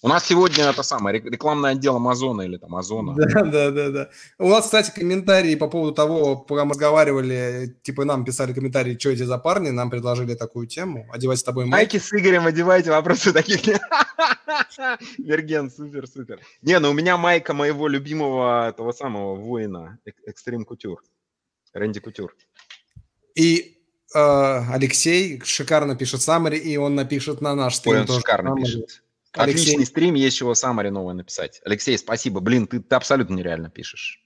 У 0.03 0.09
нас 0.09 0.27
сегодня 0.27 0.65
это 0.65 0.83
самое, 0.83 1.21
рекламный 1.21 1.71
отдел 1.71 1.97
Амазона 1.97 2.43
или 2.43 2.57
там 2.57 2.75
Озона. 2.75 3.15
Да, 3.15 3.43
да, 3.43 3.71
да, 3.71 3.91
да. 3.91 4.11
У 4.39 4.49
нас, 4.49 4.65
кстати, 4.65 4.91
комментарии 4.95 5.55
по 5.57 5.69
поводу 5.69 5.93
того, 5.93 6.37
пока 6.37 6.65
мы 6.65 6.71
разговаривали, 6.71 7.77
типа 7.83 8.07
нам 8.07 8.25
писали 8.25 8.55
комментарии, 8.55 8.97
что 8.99 9.11
эти 9.11 9.25
за 9.25 9.37
парни, 9.37 9.69
нам 9.69 9.91
предложили 9.91 10.35
такую 10.35 10.67
тему, 10.67 11.07
одевать 11.13 11.39
с 11.39 11.43
тобой 11.43 11.67
майки. 11.67 11.97
Майки 11.97 11.99
с 11.99 12.13
Игорем 12.15 12.47
одевайте, 12.47 12.91
вопросы 12.91 13.33
таких 13.33 13.67
нет. 13.67 13.83
Верген, 15.19 15.71
супер, 15.71 16.07
супер. 16.07 16.41
Не, 16.63 16.79
ну 16.79 16.91
у 16.91 16.95
меня 16.95 17.19
майка 17.19 17.53
моего 17.53 17.87
любимого 17.87 18.73
того 18.75 18.95
самого 18.95 19.35
воина, 19.35 19.99
Экстрим 20.25 20.65
Кутюр, 20.65 21.03
Рэнди 21.75 22.01
Кутюр. 22.01 22.35
И 23.35 23.77
э, 24.15 24.19
Алексей 24.19 25.43
шикарно 25.45 25.95
пишет 25.95 26.23
саммари, 26.23 26.57
и 26.57 26.79
он 26.79 26.95
напишет 26.95 27.43
на 27.43 27.55
наш 27.55 27.75
стрим 27.75 27.95
Ой, 27.95 28.01
он 28.01 28.07
тоже. 28.07 28.21
шикарно 28.21 28.57
пишет. 28.57 29.03
Алексей... 29.33 29.63
Отличный 29.63 29.87
стрим, 29.87 30.15
есть 30.15 30.37
чего 30.37 30.55
саммари 30.55 30.89
новое 30.91 31.15
написать. 31.15 31.61
Алексей, 31.65 31.97
спасибо. 31.97 32.41
Блин, 32.41 32.67
ты, 32.67 32.81
ты 32.81 32.95
абсолютно 32.97 33.35
нереально 33.35 33.71
пишешь. 33.71 34.21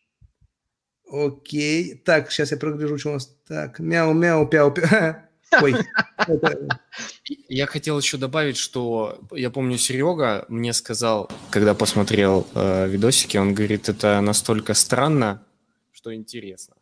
Окей. 1.10 1.94
Так, 1.94 2.30
сейчас 2.30 2.52
я 2.52 2.56
прогляжу, 2.56 2.98
что 2.98 3.10
у 3.10 3.12
нас. 3.14 3.36
Так, 3.46 3.78
мяу-мяу, 3.78 4.48
пяу-пяу. 4.48 5.16
Ой. 5.62 5.74
Я 7.48 7.66
хотел 7.66 7.98
еще 7.98 8.16
добавить, 8.16 8.56
что 8.56 9.20
я 9.30 9.50
помню, 9.50 9.78
Серега 9.78 10.46
мне 10.48 10.72
сказал, 10.72 11.30
когда 11.50 11.74
посмотрел 11.74 12.46
э, 12.54 12.88
видосики, 12.88 13.36
он 13.36 13.54
говорит, 13.54 13.88
это 13.88 14.20
настолько 14.20 14.74
странно, 14.74 15.44
что 15.92 16.14
интересно. 16.14 16.74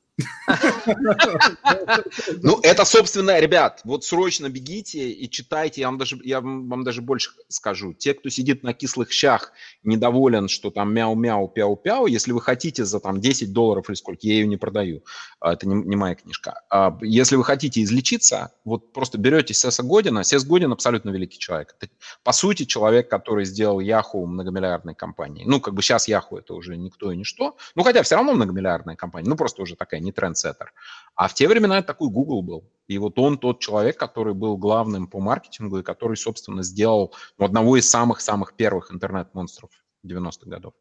Ну, 2.42 2.60
это, 2.62 2.84
собственно, 2.84 3.38
ребят, 3.40 3.80
вот 3.84 4.04
срочно 4.04 4.48
бегите 4.48 5.10
и 5.10 5.30
читайте, 5.30 5.80
я 5.80 5.88
вам 5.88 5.98
даже, 5.98 6.18
я 6.24 6.40
вам 6.40 6.84
даже 6.84 7.02
больше 7.02 7.30
скажу. 7.48 7.92
Те, 7.92 8.14
кто 8.14 8.28
сидит 8.28 8.62
на 8.62 8.74
кислых 8.74 9.12
щах, 9.12 9.52
недоволен, 9.82 10.48
что 10.48 10.70
там 10.70 10.92
мяу-мяу, 10.94 11.52
пяу-пяу, 11.54 12.08
если 12.08 12.32
вы 12.32 12.40
хотите 12.40 12.84
за 12.84 13.00
там 13.00 13.20
10 13.20 13.52
долларов 13.52 13.88
или 13.88 13.96
сколько, 13.96 14.20
я 14.26 14.34
ее 14.34 14.46
не 14.46 14.56
продаю, 14.56 15.02
а, 15.40 15.52
это 15.52 15.68
не, 15.68 15.74
не 15.74 15.96
моя 15.96 16.14
книжка. 16.14 16.62
А 16.70 16.96
если 17.02 17.36
вы 17.36 17.44
хотите 17.44 17.82
излечиться, 17.82 18.52
вот 18.64 18.92
просто 18.92 19.18
берете 19.18 19.54
Сеса 19.54 19.82
Година, 19.82 20.24
Сес 20.24 20.44
Годин 20.44 20.72
абсолютно 20.72 21.10
великий 21.10 21.38
человек. 21.38 21.74
Это, 21.80 21.92
по 22.22 22.32
сути, 22.32 22.64
человек, 22.64 23.08
который 23.08 23.44
сделал 23.44 23.80
Яху 23.80 24.24
многомиллиардной 24.26 24.94
компанией. 24.94 25.46
Ну, 25.46 25.60
как 25.60 25.74
бы 25.74 25.82
сейчас 25.82 26.08
Яху 26.08 26.36
это 26.38 26.54
уже 26.54 26.76
никто 26.76 27.12
и 27.12 27.16
ничто, 27.16 27.56
ну, 27.74 27.82
хотя 27.82 28.02
все 28.02 28.16
равно 28.16 28.32
многомиллиардная 28.32 28.96
компания, 28.96 29.28
ну, 29.28 29.36
просто 29.36 29.62
уже 29.62 29.76
такая 29.76 30.00
не 30.00 30.11
трендсеттер. 30.12 30.72
А 31.14 31.28
в 31.28 31.34
те 31.34 31.48
времена 31.48 31.78
это 31.78 31.88
такой 31.88 32.08
Google 32.08 32.42
был. 32.42 32.70
И 32.88 32.98
вот 32.98 33.18
он 33.18 33.38
тот 33.38 33.60
человек, 33.60 33.98
который 33.98 34.34
был 34.34 34.56
главным 34.56 35.06
по 35.06 35.20
маркетингу 35.20 35.78
и 35.78 35.82
который, 35.82 36.16
собственно, 36.16 36.62
сделал 36.62 37.14
ну, 37.38 37.44
одного 37.44 37.76
из 37.76 37.88
самых-самых 37.88 38.54
первых 38.54 38.92
интернет-монстров 38.92 39.70
90-х 40.04 40.50
годов. 40.50 40.74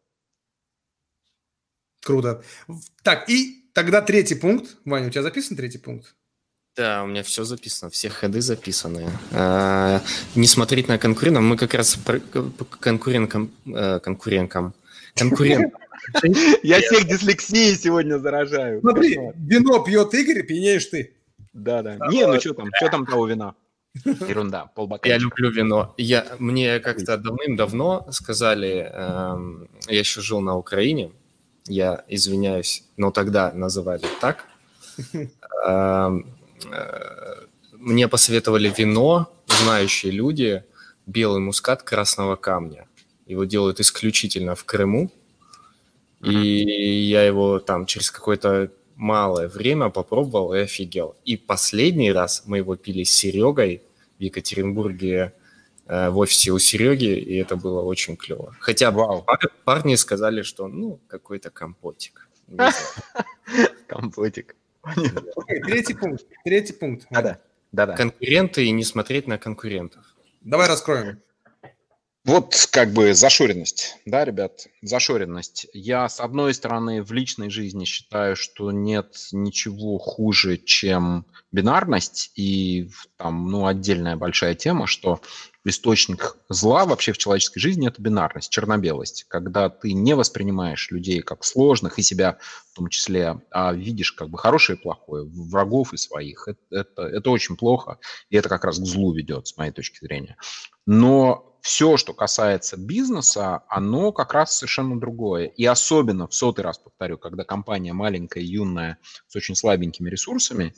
Круто. 2.03 2.43
Так, 3.03 3.29
и 3.29 3.69
тогда 3.73 4.01
третий 4.01 4.35
пункт. 4.35 4.77
Ваня, 4.85 5.07
у 5.07 5.09
тебя 5.09 5.21
записан 5.21 5.55
третий 5.55 5.77
пункт? 5.77 6.15
Да, 6.75 7.03
у 7.03 7.07
меня 7.07 7.21
все 7.21 7.43
записано, 7.43 7.91
все 7.91 8.09
ходы 8.09 8.41
записаны. 8.41 9.09
А, 9.33 10.01
не 10.35 10.47
смотреть 10.47 10.87
на 10.87 10.97
конкурентов. 10.97 11.43
Мы 11.43 11.57
как 11.57 11.73
раз 11.73 11.99
конкурентам, 12.79 13.51
э, 13.65 13.99
конкурентам, 13.99 14.73
конкурентам 15.15 15.81
я 16.63 16.79
всех 16.81 17.07
дислексией 17.07 17.75
сегодня 17.75 18.17
заражаю. 18.17 18.81
Смотри, 18.81 19.19
вино 19.35 19.83
пьет 19.83 20.13
Игорь, 20.13 20.43
пьянеешь 20.43 20.85
ты. 20.85 21.13
Да, 21.53 21.81
да. 21.81 21.97
Не, 22.09 22.27
ну 22.27 22.39
что 22.39 22.53
там, 22.53 22.69
что 22.73 22.89
там 22.89 23.05
того 23.05 23.27
вина? 23.27 23.55
Ерунда, 24.05 24.71
полбака. 24.73 25.07
Я 25.07 25.17
люблю 25.17 25.51
вино. 25.51 25.93
Я, 25.97 26.25
мне 26.39 26.79
как-то 26.79 27.17
давным-давно 27.17 28.07
сказали, 28.11 28.89
эм, 28.91 29.67
я 29.87 29.99
еще 29.99 30.21
жил 30.21 30.39
на 30.39 30.55
Украине, 30.57 31.11
я 31.65 32.05
извиняюсь, 32.07 32.85
но 32.95 33.11
тогда 33.11 33.51
называли 33.51 34.05
так. 34.21 34.45
Эм, 35.65 36.25
э, 36.71 37.45
мне 37.73 38.07
посоветовали 38.07 38.73
вино, 38.75 39.31
знающие 39.47 40.11
люди, 40.11 40.63
белый 41.05 41.41
мускат 41.41 41.83
красного 41.83 42.35
камня. 42.35 42.87
Его 43.25 43.43
делают 43.45 43.79
исключительно 43.79 44.55
в 44.55 44.63
Крыму. 44.65 45.11
И 46.23 47.09
я 47.09 47.23
его 47.23 47.59
там 47.59 47.85
через 47.85 48.11
какое-то 48.11 48.71
малое 48.95 49.47
время 49.47 49.89
попробовал 49.89 50.53
и 50.53 50.59
офигел. 50.59 51.15
И 51.25 51.35
последний 51.37 52.11
раз 52.11 52.43
мы 52.45 52.57
его 52.57 52.75
пили 52.75 53.03
с 53.03 53.11
Серегой 53.11 53.81
в 54.19 54.21
Екатеринбурге 54.21 55.33
э, 55.87 56.09
в 56.09 56.19
офисе 56.19 56.51
у 56.51 56.59
Сереги, 56.59 57.17
и 57.17 57.35
это 57.37 57.55
было 57.55 57.81
очень 57.81 58.15
клево. 58.15 58.55
Хотя 58.59 58.91
Вау. 58.91 59.25
парни 59.65 59.95
сказали, 59.95 60.43
что 60.43 60.67
ну, 60.67 60.99
какой-то 61.07 61.49
компотик. 61.49 62.27
Компотик. 63.87 64.55
Третий 65.65 65.93
пункт. 65.93 66.25
Третий 66.43 66.73
пункт. 66.73 67.07
Да, 67.09 67.39
да. 67.71 67.95
Конкуренты 67.95 68.65
и 68.65 68.71
не 68.71 68.83
смотреть 68.83 69.27
на 69.27 69.37
конкурентов. 69.37 70.03
Давай 70.41 70.67
раскроем. 70.67 71.21
Вот 72.23 72.67
как 72.71 72.93
бы 72.93 73.15
зашоренность, 73.15 73.97
да, 74.05 74.23
ребят, 74.23 74.67
зашоренность. 74.83 75.65
Я, 75.73 76.07
с 76.07 76.19
одной 76.19 76.53
стороны, 76.53 77.01
в 77.01 77.11
личной 77.11 77.49
жизни 77.49 77.83
считаю, 77.85 78.35
что 78.35 78.71
нет 78.71 79.15
ничего 79.31 79.97
хуже, 79.97 80.57
чем 80.57 81.25
бинарность, 81.51 82.31
и 82.35 82.91
там, 83.17 83.47
ну, 83.47 83.65
отдельная 83.65 84.17
большая 84.17 84.53
тема, 84.53 84.85
что 84.85 85.19
источник 85.65 86.37
зла 86.47 86.85
вообще 86.85 87.11
в 87.11 87.17
человеческой 87.17 87.59
жизни– 87.59 87.87
это 87.89 87.99
бинарность, 87.99 88.51
черно-белость, 88.51 89.25
когда 89.27 89.69
ты 89.69 89.93
не 89.93 90.15
воспринимаешь 90.15 90.91
людей 90.91 91.21
как 91.21 91.43
сложных 91.43 91.97
и 91.97 92.03
себя 92.03 92.37
в 92.71 92.75
том 92.75 92.87
числе, 92.89 93.41
а 93.49 93.73
видишь 93.73 94.11
как 94.11 94.29
бы 94.29 94.37
хорошее 94.37 94.77
и 94.77 94.81
плохое, 94.81 95.25
врагов 95.25 95.93
и 95.93 95.97
своих. 95.97 96.47
Это, 96.47 96.59
это, 96.69 97.01
это 97.01 97.29
очень 97.31 97.57
плохо, 97.57 97.97
и 98.29 98.37
это 98.37 98.47
как 98.47 98.63
раз 98.63 98.77
к 98.77 98.85
злу 98.85 99.11
ведет, 99.11 99.47
с 99.47 99.57
моей 99.57 99.71
точки 99.71 100.05
зрения. 100.05 100.37
Но 100.85 101.50
все, 101.61 101.97
что 101.97 102.13
касается 102.13 102.75
бизнеса, 102.75 103.63
оно 103.67 104.11
как 104.11 104.33
раз 104.33 104.57
совершенно 104.57 104.99
другое. 104.99 105.45
И 105.45 105.65
особенно, 105.65 106.27
в 106.27 106.33
сотый 106.33 106.63
раз 106.63 106.79
повторю, 106.79 107.17
когда 107.17 107.43
компания 107.43 107.93
маленькая, 107.93 108.43
юная, 108.43 108.97
с 109.27 109.35
очень 109.35 109.55
слабенькими 109.55 110.09
ресурсами, 110.09 110.73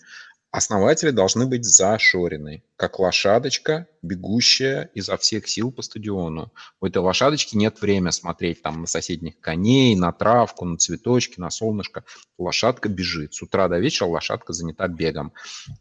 основатели 0.51 1.09
должны 1.09 1.47
быть 1.47 1.65
зашорены. 1.65 2.63
Как 2.83 2.99
лошадочка, 2.99 3.87
бегущая 4.01 4.91
изо 4.93 5.15
всех 5.15 5.47
сил 5.47 5.71
по 5.71 5.81
стадиону. 5.81 6.51
У 6.81 6.85
этой 6.85 6.97
лошадочки 6.97 7.55
нет 7.55 7.81
времени 7.81 8.11
смотреть 8.11 8.61
там 8.61 8.81
на 8.81 8.87
соседних 8.87 9.39
коней, 9.39 9.95
на 9.95 10.11
травку, 10.11 10.65
на 10.65 10.77
цветочки, 10.77 11.39
на 11.39 11.49
солнышко. 11.49 12.03
Лошадка 12.37 12.89
бежит. 12.89 13.33
С 13.33 13.41
утра 13.41 13.69
до 13.69 13.79
вечера 13.79 14.09
лошадка 14.09 14.51
занята 14.51 14.89
бегом. 14.89 15.31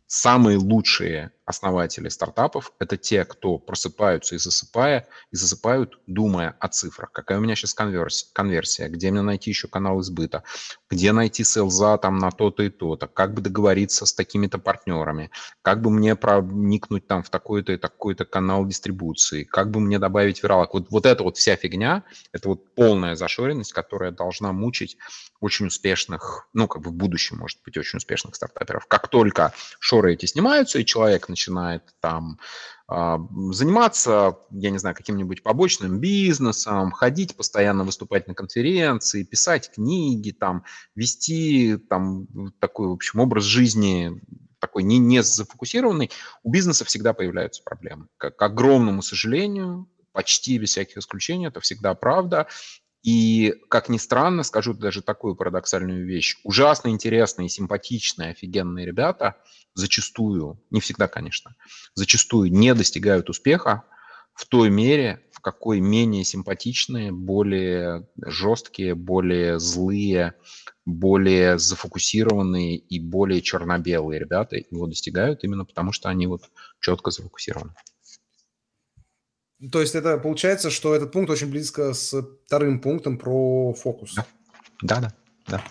Самые 0.07 0.59
лучшие 0.59 1.33
основатели 1.45 2.09
стартапов– 2.09 2.73
это 2.79 2.97
те, 2.97 3.25
кто 3.25 3.59
просыпаются 3.59 4.37
и 4.37 4.39
засыпая, 4.39 5.09
и 5.33 5.37
засыпают, 5.37 5.99
думая 6.07 6.57
о 6.61 6.69
цифрах. 6.69 7.11
Какая 7.11 7.39
у 7.39 7.41
меня 7.41 7.57
сейчас 7.57 7.75
конверсия, 7.75 8.27
конверсия 8.33 8.89
где 8.89 9.11
мне 9.11 9.23
найти 9.23 9.51
еще 9.51 9.67
канал 9.67 10.01
избыта, 10.01 10.45
где 10.89 11.13
найти 11.13 11.43
селза 11.43 11.99
там 11.99 12.19
на 12.19 12.31
то-то 12.31 12.63
и 12.63 12.71
то-то, 12.71 13.09
как 13.09 13.35
бы 13.35 13.43
договориться 13.43 14.07
с 14.07 14.15
такими-то 14.15 14.59
партнерами, 14.59 15.31
как 15.63 15.83
бы 15.83 15.91
мне 15.91 16.15
проникнуть 16.15 16.92
там 17.01 17.23
в 17.23 17.31
такой-то 17.31 17.73
и 17.73 17.77
такой-то 17.77 18.25
канал 18.25 18.67
дистрибуции, 18.67 19.45
как 19.45 19.71
бы 19.71 19.81
мне 19.81 19.99
добавить 19.99 20.43
виралок. 20.43 20.75
Вот, 20.75 20.91
вот 20.91 21.07
это 21.07 21.23
вот 21.23 21.37
вся 21.37 21.57
фигня, 21.57 22.05
это 22.33 22.49
вот 22.49 22.75
полная 22.75 23.15
зашоренность, 23.15 23.73
которая 23.73 24.11
должна 24.11 24.53
мучить 24.53 24.97
очень 25.41 25.67
успешных, 25.67 26.49
ну, 26.53 26.69
как 26.69 26.83
бы 26.83 26.91
в 26.91 26.95
будущем, 26.95 27.39
может 27.39 27.59
быть, 27.65 27.77
очень 27.77 27.97
успешных 27.97 28.37
стартаперов. 28.37 28.87
Как 28.87 29.09
только 29.09 29.53
шоры 29.81 30.15
эти 30.15 30.27
снимаются, 30.27 30.79
и 30.79 30.85
человек 30.85 31.29
начинает 31.29 31.83
там 32.01 32.39
а, 32.87 33.19
заниматься, 33.51 34.37
я 34.51 34.71
не 34.71 34.79
знаю, 34.79 34.95
каким-нибудь 34.95 35.43
побочным 35.43 35.99
бизнесом, 35.99 36.93
ходить 36.93 37.37
постоянно, 37.37 37.85
выступать 37.85 38.29
на 38.29 38.35
конференции, 38.35 39.25
писать 39.25 39.71
книги, 39.73 40.31
там, 40.31 40.65
вести 40.95 41.79
там 41.89 42.27
такой, 42.59 42.89
в 42.89 42.93
общем, 42.93 43.21
образ 43.21 43.45
жизни 43.45 44.21
такой 44.63 44.85
не, 44.85 44.99
не 44.99 45.23
зафокусированный, 45.23 46.11
у 46.45 46.51
бизнеса 46.51 46.85
всегда 46.85 47.13
появляются 47.13 47.63
проблемы. 47.65 48.07
К, 48.17 48.31
к 48.31 48.41
огромному 48.41 49.03
сожалению, 49.03 49.89
почти 50.13 50.57
без 50.57 50.71
всяких 50.71 50.99
исключений, 50.99 51.49
это 51.49 51.61
всегда 51.61 51.95
правда. 51.95 52.47
И, 53.03 53.55
как 53.69 53.89
ни 53.89 53.99
странно, 53.99 54.45
скажу 54.45 54.75
даже 54.75 55.03
такую 55.03 55.35
парадоксальную 55.35 56.07
вещь, 56.07 56.39
ужасно 56.45 56.91
интересные, 56.91 57.49
симпатичные, 57.49 58.31
офигенные 58.31 58.87
ребята 58.87 59.37
зачастую, 59.75 60.63
не 60.71 60.81
всегда, 60.81 61.09
конечно, 61.09 61.57
зачастую 61.95 62.53
не 62.53 62.73
достигают 62.75 63.29
успеха 63.29 63.83
в 64.35 64.47
той 64.47 64.71
мере, 64.71 65.23
в 65.33 65.41
какой 65.41 65.81
менее 65.81 66.25
симпатичные, 66.25 67.13
более 67.13 68.09
жесткие, 68.25 68.95
более 68.95 69.59
злые, 69.59 70.35
более 70.85 71.59
зафокусированные 71.59 72.77
и 72.77 73.01
более 73.01 73.41
черно-белые 73.43 74.21
ребята 74.21 74.57
его 74.57 74.87
достигают 74.87 75.45
именно 75.45 75.65
потому, 75.65 75.93
что 75.93 76.09
они 76.09 76.27
вот 76.27 76.51
четко 76.81 77.11
зафокусированы. 77.11 77.75
То 79.71 79.81
есть 79.81 79.95
это 79.95 80.19
получается, 80.19 80.71
что 80.71 80.95
этот 80.95 81.13
пункт 81.13 81.31
очень 81.31 81.49
близко 81.49 81.95
с 81.95 82.21
вторым 82.47 82.81
пунктом 82.81 83.17
про 83.17 83.73
фокус. 83.75 84.15
Да, 84.15 84.27
да, 84.83 85.01
да. 85.01 85.13
да. 85.47 85.65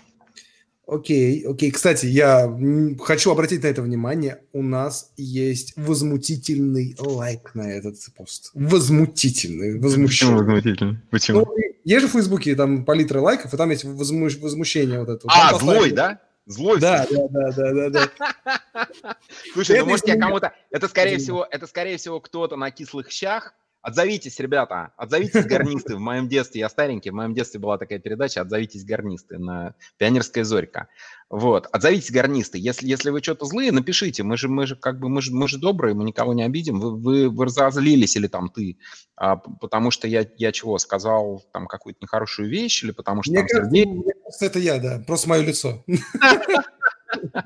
Окей, 0.92 1.46
окей. 1.48 1.72
Кстати, 1.72 2.06
я 2.06 2.54
хочу 3.00 3.32
обратить 3.32 3.64
на 3.64 3.68
это 3.68 3.82
внимание. 3.82 4.42
У 4.52 4.62
нас 4.62 5.14
есть 5.16 5.72
возмутительный 5.78 6.98
лайк 7.00 7.56
на 7.56 7.72
этот 7.72 7.96
пост. 8.18 8.52
Возмутительный. 8.54 9.80
Почему 9.80 10.40
возмутительный? 10.40 10.98
Почему? 11.10 11.46
Ну, 11.46 11.56
есть 11.86 12.02
же 12.02 12.10
в 12.10 12.12
Фейсбуке 12.12 12.56
там 12.58 12.84
палитра 12.84 13.22
лайков, 13.22 13.54
и 13.54 13.58
там 13.58 13.70
есть 13.70 13.86
возмущ... 13.86 14.36
возмущение 14.40 15.00
вот 15.00 15.08
это. 15.08 15.26
А, 15.30 15.58
злой, 15.58 15.92
да? 15.92 16.20
Злой. 16.46 16.78
Да, 16.82 17.08
да, 17.10 17.28
да, 17.30 17.52
да, 17.54 17.90
да, 17.90 17.90
да. 17.90 19.18
Слушай, 19.54 19.80
ну 19.80 19.86
может 19.86 20.06
я 20.10 20.18
кому-то... 20.20 20.52
Это 20.72 20.90
скорее 20.90 21.20
всего, 21.20 21.48
это 21.50 21.68
скорее 21.68 21.96
всего 21.96 22.20
кто-то 22.20 22.58
на 22.58 22.70
кислых 22.70 23.12
щах 23.12 23.54
Отзовитесь, 23.82 24.40
ребята, 24.40 24.94
отзовитесь 24.96 25.46
гарнисты. 25.48 25.96
В 25.96 26.00
моем 26.00 26.28
детстве, 26.28 26.62
я 26.62 26.70
старенький, 26.70 27.10
в 27.10 27.16
моем 27.16 27.34
детстве 27.34 27.60
была 27.60 27.78
такая 27.78 28.00
передача 28.00 28.42
«Отзовитесь 28.42 28.86
гарнисты» 28.86 29.40
на 29.40 29.74
«Пионерская 29.98 30.44
зорька». 30.44 30.88
Вот, 31.30 31.68
отзовитесь 31.72 32.12
гарнисты. 32.12 32.60
Если, 32.60 32.88
если 32.88 33.10
вы 33.10 33.24
что-то 33.24 33.46
злые, 33.46 33.72
напишите. 33.72 34.22
Мы 34.22 34.38
же, 34.38 34.50
мы 34.50 34.68
же 34.68 34.76
как 34.76 35.00
бы, 35.00 35.10
мы 35.10 35.22
же, 35.22 35.34
мы 35.34 35.48
же 35.48 35.58
добрые, 35.58 35.96
мы 35.96 36.04
никого 36.04 36.34
не 36.34 36.44
обидим. 36.44 36.80
Вы, 36.80 36.96
вы, 36.96 37.30
вы 37.30 37.46
разозлились 37.46 38.16
или 38.16 38.28
там 38.28 38.50
ты, 38.50 38.78
а, 39.16 39.38
потому 39.38 39.90
что 39.90 40.08
я, 40.08 40.28
я 40.38 40.52
чего, 40.52 40.78
сказал 40.78 41.44
там 41.52 41.68
какую-то 41.68 42.00
нехорошую 42.02 42.50
вещь 42.50 42.84
или 42.84 42.92
потому 42.92 43.24
что 43.24 43.32
мне 43.32 43.40
там 43.40 43.48
кажется, 43.48 43.72
Сергей... 43.72 43.86
Мне 43.86 44.14
кажется, 44.14 44.46
это 44.46 44.60
я, 44.60 44.78
да, 44.78 45.04
просто 45.08 45.30
мое 45.30 45.42
лицо. 45.42 45.84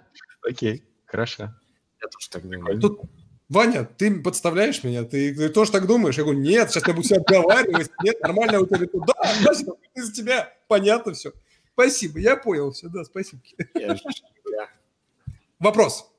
Окей, 0.48 0.84
хорошо. 1.06 1.54
Я 2.02 2.10
тоже 2.10 2.30
так 2.30 2.44
думаю. 2.44 2.80
Ваня, 3.48 3.86
ты 3.86 4.20
подставляешь 4.22 4.84
меня? 4.84 5.04
Ты, 5.04 5.36
ты 5.36 5.50
тоже 5.50 5.72
так 5.72 5.86
думаешь? 5.86 6.18
Я 6.18 6.24
говорю, 6.24 6.39
нет, 6.39 6.72
сейчас 6.72 6.88
я 6.88 6.93
буду 6.93 7.08
себя 7.08 7.20
отговаривать. 7.20 7.91
Нет, 8.04 8.20
нормально 8.22 8.62
у 8.62 8.66
тебя. 8.66 8.88
Да, 8.93 9.34
значит, 9.41 9.68
из 9.93 10.12
тебя 10.12 10.52
понятно 10.68 11.14
все. 11.14 11.32
Спасибо, 11.74 12.20
я 12.20 12.38
понял 12.38 12.72
все, 12.72 12.88
да, 12.88 13.04
спасибо. 13.04 13.41
Вопрос. 15.60 16.10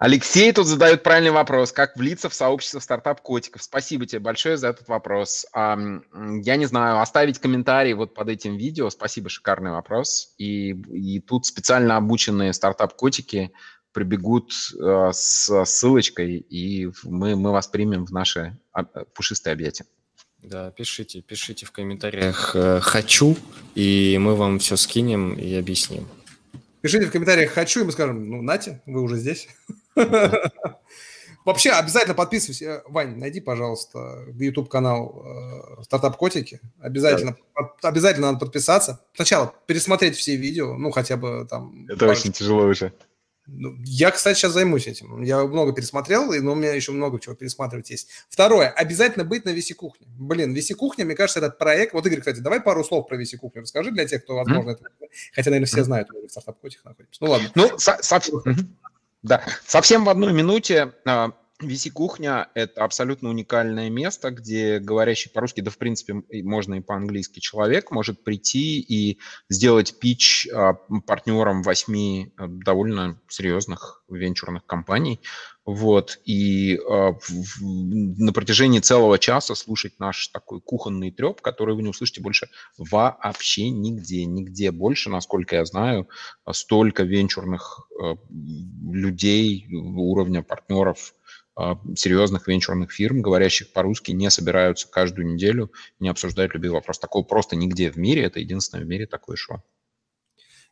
Алексей 0.00 0.52
тут 0.52 0.66
задает 0.66 1.02
правильный 1.02 1.32
вопрос. 1.32 1.72
Как 1.72 1.96
влиться 1.96 2.28
в 2.28 2.34
сообщество 2.34 2.78
стартап-котиков? 2.78 3.62
Спасибо 3.62 4.06
тебе 4.06 4.20
большое 4.20 4.56
за 4.56 4.68
этот 4.68 4.86
вопрос. 4.86 5.44
Я 5.52 6.56
не 6.56 6.66
знаю, 6.66 7.00
оставить 7.00 7.40
комментарий 7.40 7.94
вот 7.94 8.14
под 8.14 8.28
этим 8.28 8.56
видео. 8.56 8.90
Спасибо, 8.90 9.28
шикарный 9.28 9.72
вопрос. 9.72 10.34
И, 10.38 10.70
и 10.70 11.20
тут 11.20 11.46
специально 11.46 11.96
обученные 11.96 12.52
стартап-котики 12.52 13.50
прибегут 13.98 14.52
э, 14.78 15.10
с 15.12 15.64
ссылочкой, 15.64 16.36
и 16.36 16.88
мы, 17.02 17.34
мы 17.34 17.50
вас 17.50 17.66
примем 17.66 18.06
в 18.06 18.12
наши 18.12 18.56
а, 18.72 18.84
пушистые 18.84 19.52
объятия. 19.52 19.86
Да, 20.40 20.70
пишите, 20.70 21.20
пишите 21.20 21.66
в 21.66 21.72
комментариях 21.72 22.54
э, 22.54 22.78
«хочу», 22.80 23.36
и 23.74 24.16
мы 24.20 24.36
вам 24.36 24.60
все 24.60 24.76
скинем 24.76 25.34
и 25.34 25.52
объясним. 25.54 26.06
Пишите 26.80 27.06
в 27.06 27.10
комментариях 27.10 27.50
«хочу», 27.50 27.80
и 27.80 27.84
мы 27.84 27.90
скажем, 27.90 28.30
ну, 28.30 28.40
Натя, 28.40 28.80
вы 28.86 29.02
уже 29.02 29.16
здесь. 29.16 29.48
Вообще, 31.44 31.70
обязательно 31.70 32.14
подписывайся. 32.14 32.64
Э, 32.64 32.82
Вань, 32.86 33.16
найди, 33.16 33.40
пожалуйста, 33.40 34.26
YouTube-канал 34.38 35.24
э, 35.80 35.82
«Стартап 35.82 36.16
Котики». 36.16 36.60
Обязательно, 36.78 37.36
да. 37.56 37.88
обязательно 37.88 38.28
надо 38.28 38.38
подписаться. 38.38 39.00
Сначала 39.14 39.52
пересмотреть 39.66 40.16
все 40.16 40.36
видео, 40.36 40.76
ну, 40.76 40.92
хотя 40.92 41.16
бы 41.16 41.48
там... 41.50 41.84
Это 41.88 42.06
очень 42.06 42.30
тяжело 42.30 42.64
уже. 42.64 42.92
Ну, 43.50 43.76
я, 43.84 44.10
кстати, 44.10 44.36
сейчас 44.36 44.52
займусь 44.52 44.86
этим. 44.86 45.22
Я 45.22 45.42
много 45.44 45.72
пересмотрел, 45.72 46.30
но 46.42 46.52
у 46.52 46.54
меня 46.54 46.74
еще 46.74 46.92
много 46.92 47.18
чего 47.18 47.34
пересматривать 47.34 47.88
есть. 47.90 48.10
Второе. 48.28 48.68
Обязательно 48.68 49.24
быть 49.24 49.46
на 49.46 49.50
Виси 49.50 49.72
Кухне. 49.72 50.06
Блин, 50.18 50.52
Виси 50.52 50.74
Кухня, 50.74 51.06
мне 51.06 51.14
кажется, 51.14 51.38
этот 51.40 51.58
проект... 51.58 51.94
Вот, 51.94 52.06
Игорь, 52.06 52.20
кстати, 52.20 52.40
давай 52.40 52.60
пару 52.60 52.84
слов 52.84 53.08
про 53.08 53.16
Виси 53.16 53.38
Кухню 53.38 53.62
расскажи 53.62 53.90
для 53.90 54.06
тех, 54.06 54.22
кто, 54.22 54.36
возможно, 54.36 54.70
mm-hmm. 54.70 54.74
это... 54.74 55.12
Хотя, 55.32 55.50
наверное, 55.50 55.66
все 55.66 55.82
знают, 55.82 56.08
мы 56.12 56.28
в 56.28 56.30
стартап-котих 56.30 56.84
находимся. 56.84 57.18
Ну, 57.24 57.30
ладно. 57.30 57.50
Ну, 57.54 57.78
со- 57.78 57.98
со- 58.02 58.20
да, 59.22 59.42
совсем 59.66 60.04
в 60.04 60.10
одной 60.10 60.32
минуте 60.32 60.92
а, 61.60 61.64
VC 61.64 61.90
кухня 61.90 62.48
это 62.54 62.84
абсолютно 62.84 63.28
уникальное 63.30 63.90
место, 63.90 64.30
где 64.30 64.78
говорящий 64.78 65.30
по-русски, 65.30 65.60
да 65.60 65.70
в 65.70 65.78
принципе 65.78 66.22
можно 66.42 66.74
и 66.74 66.80
по-английски 66.80 67.40
человек 67.40 67.90
может 67.90 68.22
прийти 68.24 68.80
и 68.80 69.18
сделать 69.48 69.98
пич 69.98 70.48
а, 70.52 70.74
партнерам 71.06 71.62
восьми 71.62 72.32
а, 72.36 72.46
довольно 72.48 73.20
серьезных 73.28 74.02
венчурных 74.08 74.66
компаний. 74.66 75.20
Вот, 75.64 76.18
и 76.24 76.76
э, 76.76 76.78
в, 76.80 77.60
на 77.60 78.32
протяжении 78.32 78.80
целого 78.80 79.18
часа 79.18 79.54
слушать 79.54 80.00
наш 80.00 80.28
такой 80.28 80.62
кухонный 80.62 81.10
треп, 81.10 81.42
который 81.42 81.74
вы 81.74 81.82
не 81.82 81.90
услышите 81.90 82.22
больше 82.22 82.48
вообще 82.78 83.68
нигде, 83.68 84.24
нигде 84.24 84.70
больше, 84.70 85.10
насколько 85.10 85.56
я 85.56 85.66
знаю, 85.66 86.08
столько 86.52 87.02
венчурных 87.02 87.86
э, 88.02 88.14
людей 88.90 89.68
уровня 89.70 90.42
партнеров 90.42 91.12
а, 91.12 91.17
серьезных 91.96 92.46
венчурных 92.46 92.92
фирм, 92.92 93.20
говорящих 93.20 93.72
по-русски, 93.72 94.12
не 94.12 94.30
собираются 94.30 94.88
каждую 94.88 95.32
неделю, 95.32 95.72
не 95.98 96.08
обсуждают 96.08 96.54
любой 96.54 96.70
вопрос. 96.70 96.98
Такого 96.98 97.24
просто 97.24 97.56
нигде 97.56 97.90
в 97.90 97.96
мире, 97.96 98.22
это 98.22 98.40
единственное 98.40 98.84
в 98.84 98.88
мире 98.88 99.06
такое 99.06 99.36
шоу. 99.36 99.62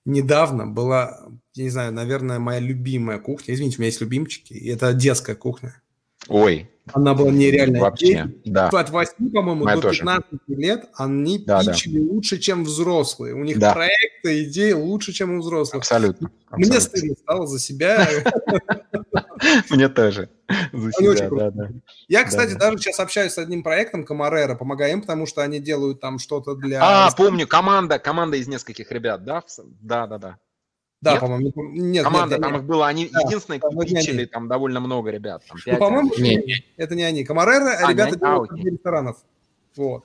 Недавно 0.04 0.68
была, 0.68 1.28
я 1.54 1.64
не 1.64 1.70
знаю, 1.70 1.92
наверное, 1.92 2.38
моя 2.38 2.60
любимая 2.60 3.18
кухня. 3.18 3.54
Извините, 3.54 3.78
у 3.78 3.80
меня 3.80 3.86
есть 3.86 4.00
любимчики, 4.00 4.52
и 4.52 4.68
это 4.68 4.92
детская 4.92 5.34
кухня. 5.34 5.82
Ой. 6.28 6.70
Она 6.92 7.14
была 7.14 7.30
нереально. 7.30 7.80
Вообще, 7.80 8.24
Дети, 8.26 8.40
да. 8.44 8.68
От 8.68 8.90
8, 8.90 9.30
по-моему, 9.32 9.64
Моя 9.64 9.76
до 9.76 9.90
15 9.90 10.30
тоже. 10.30 10.40
лет 10.48 10.88
они 10.96 11.38
да, 11.40 11.60
пичили 11.60 11.98
да. 11.98 12.12
лучше, 12.12 12.38
чем 12.38 12.64
взрослые. 12.64 13.34
У 13.34 13.42
них 13.42 13.58
да. 13.58 13.72
проекты, 13.72 14.44
идеи 14.44 14.72
лучше, 14.72 15.12
чем 15.12 15.36
у 15.36 15.40
взрослых. 15.40 15.82
Абсолютно. 15.82 16.30
абсолютно. 16.48 16.56
Мне 16.56 16.80
стыдно 16.80 17.14
стало 17.16 17.46
за 17.48 17.58
себя. 17.58 18.08
Мне 19.70 19.88
тоже. 19.88 20.30
Я, 22.08 22.24
кстати, 22.24 22.54
даже 22.54 22.78
сейчас 22.78 23.00
общаюсь 23.00 23.32
с 23.32 23.38
одним 23.38 23.64
проектом 23.64 24.04
Камарера, 24.04 24.54
помогаю 24.54 24.92
им, 24.92 25.00
потому 25.00 25.26
что 25.26 25.42
они 25.42 25.58
делают 25.58 26.00
там 26.00 26.20
что-то 26.20 26.54
для... 26.54 26.78
А, 26.80 27.10
помню, 27.16 27.48
команда, 27.48 27.98
команда 27.98 28.36
из 28.36 28.46
нескольких 28.46 28.92
ребят, 28.92 29.24
да? 29.24 29.42
Да, 29.80 30.06
да, 30.06 30.18
да. 30.18 30.36
Да, 31.02 31.12
Нет? 31.12 31.20
по-моему. 31.20 31.52
Нет, 31.56 32.04
Команда 32.04 32.34
нет, 32.36 32.42
там 32.42 32.52
нет. 32.52 32.60
их 32.62 32.66
было, 32.66 32.86
они 32.86 33.08
Да, 33.12 33.20
единственные, 33.20 33.60
кто 33.60 33.70
не 33.70 33.96
они. 33.98 34.24
там 34.26 34.48
довольно 34.48 34.80
много 34.80 35.10
ребят. 35.10 35.42
Там 35.46 35.56
Ну, 35.58 35.62
пять, 35.64 35.78
по-моему, 35.78 36.10
Не, 36.16 36.36
не, 36.36 36.64
это 36.78 36.94
не 36.94 37.02
они. 37.04 37.22
Камарера, 37.24 37.76
А, 37.78 37.82
не 37.86 37.90
ребята 37.92 38.10
они? 38.12 38.18
делают 38.18 38.50
А, 38.52 38.56
ресторанов. 38.56 39.16
Вот. 39.76 40.04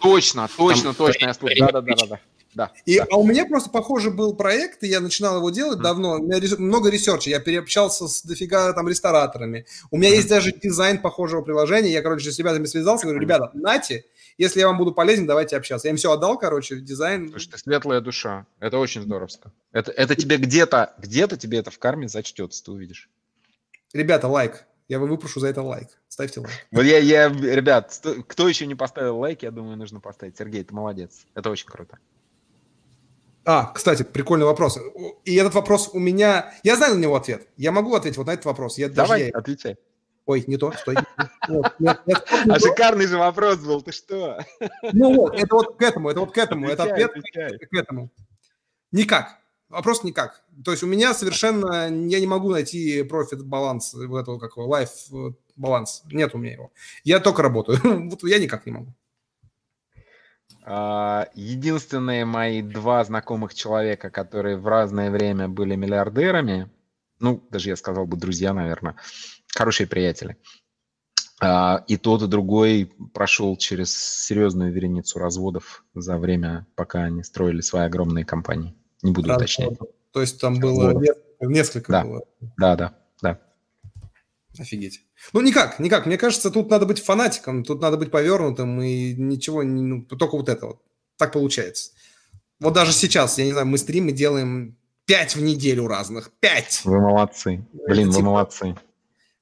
Точно, 0.00 0.48
точно, 0.56 0.84
Там 0.84 0.94
точно, 0.94 1.26
я 1.26 1.34
при- 1.34 1.60
Да, 1.60 1.66
да, 1.72 1.80
да, 1.82 1.94
да, 1.94 2.06
да. 2.06 2.20
Да, 2.52 2.72
И, 2.84 2.98
да. 2.98 3.06
А 3.12 3.16
у 3.16 3.24
меня 3.24 3.44
просто 3.46 3.70
похожий 3.70 4.10
был 4.10 4.34
проект, 4.34 4.82
и 4.82 4.88
я 4.88 4.98
начинал 4.98 5.36
его 5.36 5.50
делать 5.50 5.76
Мгм. 5.76 5.84
давно. 5.84 6.14
У 6.16 6.22
меня 6.22 6.40
рес- 6.40 6.58
много 6.58 6.90
ресерча, 6.90 7.30
я 7.30 7.38
переобщался 7.38 8.08
с 8.08 8.22
дофига 8.24 8.72
там 8.72 8.88
рестораторами. 8.88 9.66
У 9.92 9.98
меня 9.98 10.08
есть 10.08 10.28
даже 10.28 10.52
дизайн 10.52 10.98
похожего 10.98 11.42
приложения. 11.42 11.90
Я, 11.92 12.02
короче, 12.02 12.32
с 12.32 12.38
ребятами 12.40 12.64
связался, 12.64 13.06
говорю, 13.06 13.20
ребята, 13.20 13.50
нате, 13.54 14.04
если 14.40 14.60
я 14.60 14.68
вам 14.68 14.78
буду 14.78 14.94
полезен, 14.94 15.26
давайте 15.26 15.54
общаться. 15.54 15.86
Я 15.86 15.90
им 15.90 15.98
все 15.98 16.10
отдал, 16.10 16.38
короче, 16.38 16.80
дизайн. 16.80 17.28
Слушай, 17.28 17.50
ты 17.50 17.58
светлая 17.58 18.00
душа. 18.00 18.46
Это 18.58 18.78
очень 18.78 19.02
здоровско. 19.02 19.52
Это, 19.70 19.92
это 19.92 20.14
тебе 20.14 20.38
где-то, 20.38 20.94
где-то 20.96 21.36
тебе 21.36 21.58
это 21.58 21.70
в 21.70 21.78
карме 21.78 22.08
зачтется, 22.08 22.64
ты 22.64 22.70
увидишь. 22.72 23.10
Ребята, 23.92 24.28
лайк. 24.28 24.64
Я 24.88 24.98
вы 24.98 25.08
выпрошу 25.08 25.40
за 25.40 25.48
это 25.48 25.60
лайк. 25.60 25.88
Ставьте 26.08 26.40
лайк. 26.40 26.54
Вот 26.72 26.84
я, 26.84 26.96
я, 26.98 27.28
ребят, 27.28 28.00
кто 28.26 28.48
еще 28.48 28.66
не 28.66 28.74
поставил 28.74 29.18
лайк, 29.18 29.42
я 29.42 29.50
думаю, 29.50 29.76
нужно 29.76 30.00
поставить. 30.00 30.38
Сергей, 30.38 30.64
ты 30.64 30.74
молодец. 30.74 31.26
Это 31.34 31.50
очень 31.50 31.66
круто. 31.66 31.98
А, 33.44 33.66
кстати, 33.74 34.04
прикольный 34.04 34.46
вопрос. 34.46 34.78
И 35.26 35.34
этот 35.34 35.52
вопрос 35.52 35.90
у 35.92 35.98
меня... 35.98 36.54
Я 36.62 36.76
знаю 36.76 36.94
на 36.94 36.98
него 37.00 37.14
ответ. 37.14 37.46
Я 37.58 37.72
могу 37.72 37.94
ответить 37.94 38.16
вот 38.16 38.26
на 38.26 38.32
этот 38.32 38.46
вопрос. 38.46 38.78
Я 38.78 38.88
даже 38.88 38.96
Давай, 38.96 39.26
я- 39.26 39.30
отвечай. 39.34 39.76
Ой, 40.30 40.44
не 40.46 40.56
то, 40.56 40.70
стой. 40.72 40.94
Вот, 41.48 41.74
нет, 41.80 42.00
нет, 42.06 42.24
не 42.46 42.52
А 42.52 42.60
шикарный 42.60 43.06
же 43.06 43.18
вопрос 43.18 43.56
был, 43.58 43.82
ты 43.82 43.90
что? 43.90 44.38
Ну 44.92 45.14
вот, 45.16 45.34
это 45.34 45.52
вот 45.56 45.76
к 45.76 45.82
этому, 45.82 46.08
это 46.08 46.20
вот 46.20 46.32
к 46.32 46.38
этому. 46.38 46.68
Это 46.68 46.84
Отвечай, 46.84 47.04
ответ 47.04 47.10
отвечай. 47.16 47.58
к 47.58 47.74
этому. 47.74 48.10
Никак. 48.92 49.38
Вопрос 49.68 50.04
никак. 50.04 50.44
То 50.64 50.70
есть 50.70 50.84
у 50.84 50.86
меня 50.86 51.14
совершенно... 51.14 51.88
Я 51.88 52.20
не 52.20 52.28
могу 52.28 52.50
найти 52.50 53.02
профит 53.02 53.44
баланс, 53.44 53.92
вот 53.94 54.20
этого 54.20 54.38
какого, 54.38 54.66
лайф 54.68 54.90
баланс. 55.56 56.02
Нет 56.12 56.32
у 56.34 56.38
меня 56.38 56.52
его. 56.52 56.72
Я 57.02 57.18
только 57.18 57.42
работаю. 57.42 57.80
Вот 58.10 58.22
я 58.22 58.38
никак 58.38 58.66
не 58.66 58.72
могу. 58.72 58.94
А, 60.62 61.28
Единственные 61.34 62.24
мои 62.24 62.62
два 62.62 63.02
знакомых 63.02 63.54
человека, 63.54 64.10
которые 64.10 64.56
в 64.56 64.68
разное 64.68 65.10
время 65.10 65.48
были 65.48 65.74
миллиардерами, 65.74 66.70
ну, 67.18 67.42
даже 67.50 67.68
я 67.70 67.76
сказал 67.76 68.06
бы 68.06 68.16
друзья, 68.16 68.52
наверное, 68.54 68.96
хорошие 69.54 69.86
приятели. 69.86 70.36
А, 71.42 71.84
И 71.88 71.96
тот, 71.96 72.22
и 72.22 72.26
другой 72.26 72.92
прошел 73.14 73.56
через 73.56 73.96
серьезную 73.96 74.72
вереницу 74.72 75.18
разводов 75.18 75.84
за 75.94 76.18
время, 76.18 76.66
пока 76.74 77.04
они 77.04 77.22
строили 77.22 77.60
свои 77.62 77.84
огромные 77.86 78.24
компании. 78.24 78.74
Не 79.02 79.12
буду 79.12 79.32
уточнять. 79.34 79.78
То 80.12 80.20
есть 80.20 80.40
там 80.40 80.58
было 80.60 80.88
Разводов. 80.92 81.16
несколько, 81.40 81.92
Да. 81.92 82.04
было. 82.04 82.22
Да, 82.58 82.76
да, 82.76 82.94
да. 83.22 83.40
Офигеть. 84.58 85.00
Ну, 85.32 85.40
никак, 85.40 85.78
никак. 85.78 86.06
Мне 86.06 86.18
кажется, 86.18 86.50
тут 86.50 86.68
надо 86.70 86.84
быть 86.84 87.00
фанатиком, 87.02 87.64
тут 87.64 87.80
надо 87.80 87.96
быть 87.96 88.10
повернутым, 88.10 88.82
и 88.82 89.14
ничего, 89.14 89.62
ну, 89.62 90.02
только 90.02 90.36
вот 90.36 90.48
это 90.48 90.66
вот. 90.66 90.82
Так 91.16 91.32
получается. 91.32 91.92
Вот 92.58 92.74
даже 92.74 92.92
сейчас, 92.92 93.38
я 93.38 93.44
не 93.46 93.52
знаю, 93.52 93.66
мы 93.66 93.78
стримы 93.78 94.12
делаем 94.12 94.76
пять 95.06 95.36
в 95.36 95.40
неделю 95.42 95.86
разных. 95.86 96.30
Пять! 96.40 96.82
Вы 96.84 97.00
молодцы. 97.00 97.66
Блин, 97.86 98.08
вы 98.08 98.14
Типа, 98.16 98.24
молодцы. 98.26 98.76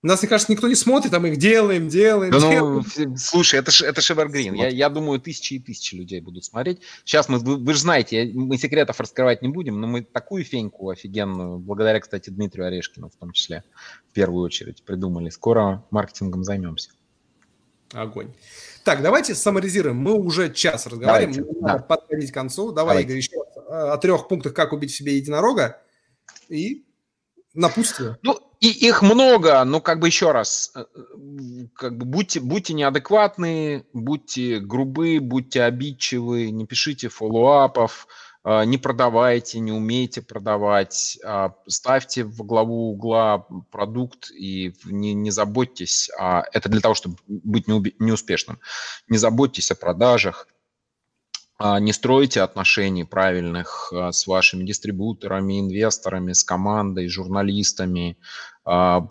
Нас, 0.00 0.22
мне 0.22 0.28
кажется, 0.28 0.52
никто 0.52 0.68
не 0.68 0.76
смотрит, 0.76 1.12
а 1.12 1.18
мы 1.18 1.30
их 1.30 1.38
делаем, 1.38 1.88
делаем, 1.88 2.30
Да 2.30 2.38
делаем. 2.38 2.84
ну, 2.96 3.16
слушай, 3.16 3.58
это 3.58 3.72
это 3.84 4.00
evergreen. 4.00 4.56
Я, 4.56 4.68
я 4.68 4.88
думаю, 4.90 5.20
тысячи 5.20 5.54
и 5.54 5.58
тысячи 5.58 5.96
людей 5.96 6.20
будут 6.20 6.44
смотреть. 6.44 6.80
Сейчас 7.04 7.28
мы, 7.28 7.38
вы, 7.38 7.56
вы 7.56 7.74
же 7.74 7.80
знаете, 7.80 8.30
мы 8.32 8.56
секретов 8.58 9.00
раскрывать 9.00 9.42
не 9.42 9.48
будем, 9.48 9.80
но 9.80 9.88
мы 9.88 10.02
такую 10.02 10.44
феньку 10.44 10.90
офигенную, 10.90 11.58
благодаря, 11.58 11.98
кстати, 11.98 12.30
Дмитрию 12.30 12.68
Орешкину 12.68 13.10
в 13.10 13.16
том 13.16 13.32
числе, 13.32 13.64
в 14.08 14.12
первую 14.12 14.44
очередь, 14.44 14.84
придумали. 14.84 15.30
Скоро 15.30 15.84
маркетингом 15.90 16.44
займемся. 16.44 16.90
Огонь. 17.92 18.32
Так, 18.84 19.02
давайте 19.02 19.34
саморизируем. 19.34 19.96
Мы 19.96 20.12
уже 20.12 20.52
час 20.52 20.86
разговариваем, 20.86 21.44
Давайте, 21.44 21.60
да. 21.60 21.78
подходить 21.78 22.30
к 22.30 22.34
концу. 22.34 22.70
Давай, 22.70 23.04
Давайте. 23.04 23.08
Игорь, 23.08 23.16
еще 23.16 23.32
э, 23.56 23.72
о 23.72 23.98
трех 23.98 24.28
пунктах, 24.28 24.54
как 24.54 24.72
убить 24.72 24.92
в 24.92 24.94
себе 24.94 25.16
единорога. 25.16 25.80
И 26.48 26.84
напутствие. 27.54 28.16
Ну, 28.22 28.38
и 28.60 28.70
их 28.70 29.02
много, 29.02 29.62
но 29.64 29.80
как 29.80 30.00
бы 30.00 30.08
еще 30.08 30.32
раз, 30.32 30.72
э, 30.74 30.84
как 31.74 31.96
бы 31.96 32.04
будьте, 32.04 32.40
будьте 32.40 32.74
неадекватны, 32.74 33.86
будьте 33.92 34.58
грубы, 34.58 35.20
будьте 35.20 35.62
обидчивы, 35.62 36.50
не 36.50 36.66
пишите 36.66 37.08
фоллоуапов, 37.08 38.08
э, 38.44 38.64
не 38.64 38.76
продавайте, 38.76 39.60
не 39.60 39.70
умейте 39.70 40.22
продавать, 40.22 41.18
а 41.24 41.54
ставьте 41.68 42.24
во 42.24 42.44
главу 42.44 42.90
угла 42.90 43.46
продукт 43.70 44.30
и 44.32 44.74
не, 44.84 45.14
не 45.14 45.30
заботьтесь, 45.30 46.10
а 46.18 46.44
это 46.52 46.68
для 46.68 46.80
того, 46.80 46.94
чтобы 46.94 47.16
быть 47.28 47.68
неуспешным, 47.68 48.58
не 49.06 49.18
заботьтесь 49.18 49.70
о 49.70 49.76
продажах, 49.76 50.48
не 51.60 51.92
стройте 51.92 52.42
отношений 52.42 53.04
правильных 53.04 53.92
а, 53.92 54.12
с 54.12 54.26
вашими 54.26 54.64
дистрибуторами, 54.64 55.60
инвесторами, 55.60 56.32
с 56.32 56.44
командой, 56.44 57.08
журналистами. 57.08 58.16
А, 58.64 59.08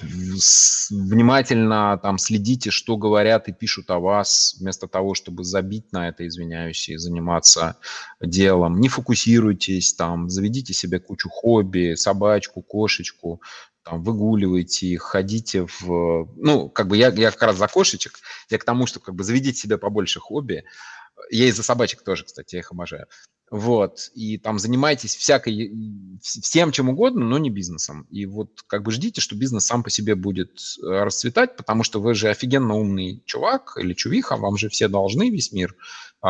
Внимательно 0.90 2.00
там 2.02 2.18
следите, 2.18 2.72
что 2.72 2.96
говорят 2.96 3.50
и 3.50 3.54
пишут 3.54 3.90
о 3.92 4.00
вас, 4.00 4.56
вместо 4.60 4.88
того, 4.88 5.14
чтобы 5.14 5.44
забить 5.44 5.92
на 5.92 6.08
это, 6.08 6.26
извиняюсь, 6.26 6.88
и 6.88 6.96
заниматься 6.96 7.78
делом. 8.22 8.80
Не 8.80 8.88
фокусируйтесь, 8.88 9.94
там, 9.94 10.30
заведите 10.30 10.74
себе 10.74 11.00
кучу 11.00 11.30
хобби, 11.30 11.96
собачку, 11.96 12.62
кошечку, 12.62 13.42
там, 13.84 14.04
выгуливайте 14.04 14.88
их, 14.88 15.02
ходите 15.02 15.66
в... 15.66 16.30
Ну, 16.38 16.70
как 16.70 16.88
бы 16.88 16.98
я, 16.98 17.10
я 17.10 17.32
как 17.32 17.42
раз 17.42 17.58
за 17.58 17.68
кошечек, 17.68 18.20
я 18.50 18.58
к 18.58 18.64
тому, 18.64 18.86
что 18.86 19.00
как 19.00 19.16
бы 19.16 19.24
заведите 19.24 19.60
себе 19.60 19.78
побольше 19.78 20.20
хобби, 20.20 20.64
я 21.30 21.48
из-за 21.48 21.64
собачек 21.64 22.02
тоже, 22.04 22.24
кстати, 22.24 22.56
я 22.56 22.60
их 22.60 22.72
обожаю. 22.72 23.08
Вот, 23.50 24.12
и 24.14 24.38
там 24.38 24.60
занимайтесь 24.60 25.16
всякой, 25.16 25.72
вс- 26.20 26.42
всем 26.42 26.74
чем 26.74 26.90
угодно, 26.90 27.26
но 27.26 27.38
не 27.38 27.50
бизнесом. 27.50 28.06
И 28.10 28.26
вот 28.26 28.62
как 28.68 28.84
бы 28.84 28.92
ждите, 28.92 29.22
что 29.22 29.38
бизнес 29.38 29.66
сам 29.66 29.84
по 29.84 29.90
себе 29.90 30.16
будет 30.16 30.60
э, 30.84 30.86
расцветать, 30.86 31.56
потому 31.56 31.84
что 31.84 32.02
вы 32.02 32.14
же 32.14 32.28
офигенно 32.28 32.74
умный 32.76 33.24
чувак 33.26 33.78
или 33.80 33.94
чувиха, 33.94 34.36
вам 34.36 34.58
же 34.58 34.68
все 34.68 34.90
должны, 34.90 35.30
весь 35.30 35.54
мир. 35.54 35.76